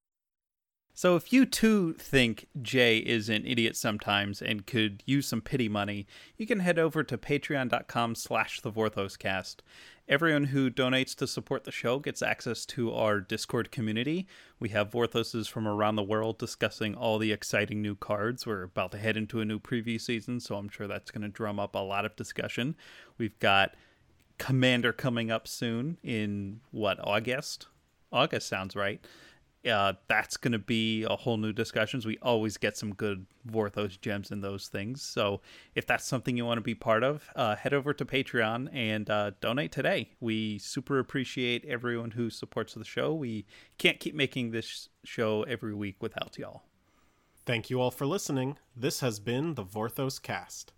So 0.97 1.17
if 1.17 1.33
you 1.33 1.45
too 1.45 1.95
think 1.95 2.47
Jay 2.63 2.99
is 2.99 3.29
an 3.29 3.45
idiot 3.45 3.77
sometimes 3.77 4.41
and 4.41 4.65
could 4.65 5.03
use 5.05 5.27
some 5.27 5.41
pity 5.41 5.69
money, 5.69 6.07
you 6.37 6.47
can 6.47 6.61
head 6.61 6.79
over 6.79 7.03
to 7.03 7.19
patreon.com 7.19 8.15
slash 8.15 8.61
the 8.61 8.71
Vorthoscast. 8.71 9.57
Everyone 10.09 10.45
who 10.45 10.71
donates 10.71 11.17
to 11.17 11.27
support 11.27 11.65
the 11.65 11.73
show 11.73 11.99
gets 11.99 12.23
access 12.23 12.65
to 12.67 12.95
our 12.95 13.21
Discord 13.21 13.73
community. 13.73 14.29
We 14.61 14.69
have 14.69 14.93
Vorthoses 14.93 15.49
from 15.49 15.67
around 15.67 15.97
the 15.97 16.03
world 16.05 16.39
discussing 16.39 16.95
all 16.95 17.19
the 17.19 17.33
exciting 17.33 17.83
new 17.83 17.97
cards. 17.97 18.47
We're 18.47 18.63
about 18.63 18.93
to 18.93 18.99
head 18.99 19.17
into 19.17 19.41
a 19.41 19.45
new 19.45 19.59
preview 19.59 20.01
season, 20.01 20.39
so 20.39 20.55
I'm 20.55 20.69
sure 20.69 20.87
that's 20.87 21.11
going 21.11 21.23
to 21.23 21.29
drum 21.29 21.59
up 21.59 21.75
a 21.75 21.79
lot 21.79 22.05
of 22.05 22.15
discussion. 22.15 22.77
We've 23.19 23.39
got 23.41 23.75
Commander 24.39 24.93
coming 24.93 25.33
up 25.33 25.49
soon 25.49 25.99
in 26.05 26.61
what, 26.71 26.99
August? 27.03 27.67
August 28.13 28.47
sounds 28.47 28.77
right 28.77 29.05
uh, 29.69 29.95
that's 30.09 30.37
going 30.37 30.53
to 30.53 30.59
be 30.59 31.05
a 31.05 31.17
whole 31.17 31.37
new 31.37 31.53
discussions. 31.53 32.07
We 32.07 32.19
always 32.23 32.57
get 32.57 32.77
some 32.77 32.95
good 32.95 33.27
Vorthos 33.51 34.01
gems 34.01 34.31
in 34.31 34.41
those 34.41 34.69
things. 34.69 35.03
So 35.03 35.41
if 35.75 35.87
that's 35.87 36.05
something 36.05 36.37
you 36.37 36.45
want 36.45 36.59
to 36.59 36.63
be 36.63 36.75
part 36.75 37.03
of, 37.03 37.29
uh, 37.35 37.57
head 37.57 37.75
over 37.75 37.93
to 37.93 38.05
Patreon 38.05 38.69
and 38.73 39.09
uh, 39.09 39.33
donate 39.41 39.73
today. 39.73 40.11
We 40.21 40.59
super 40.59 40.99
appreciate 40.99 41.65
everyone 41.65 42.13
who 42.13 42.31
supports 42.31 42.75
the 42.75 42.85
show. 42.85 43.15
We 43.15 43.47
can't 43.79 44.01
keep 44.01 44.15
making 44.15 44.51
this 44.51 44.89
show 45.05 45.43
every 45.45 45.75
week 45.75 45.97
without 46.03 46.39
y'all. 46.39 46.63
Thank 47.47 47.69
you 47.69 47.81
all 47.81 47.91
for 47.91 48.07
listening. 48.07 48.59
This 48.75 49.01
has 49.01 49.21
been 49.21 49.55
the 49.55 49.65
Vorthos 49.65 50.21
Cast. 50.21 50.73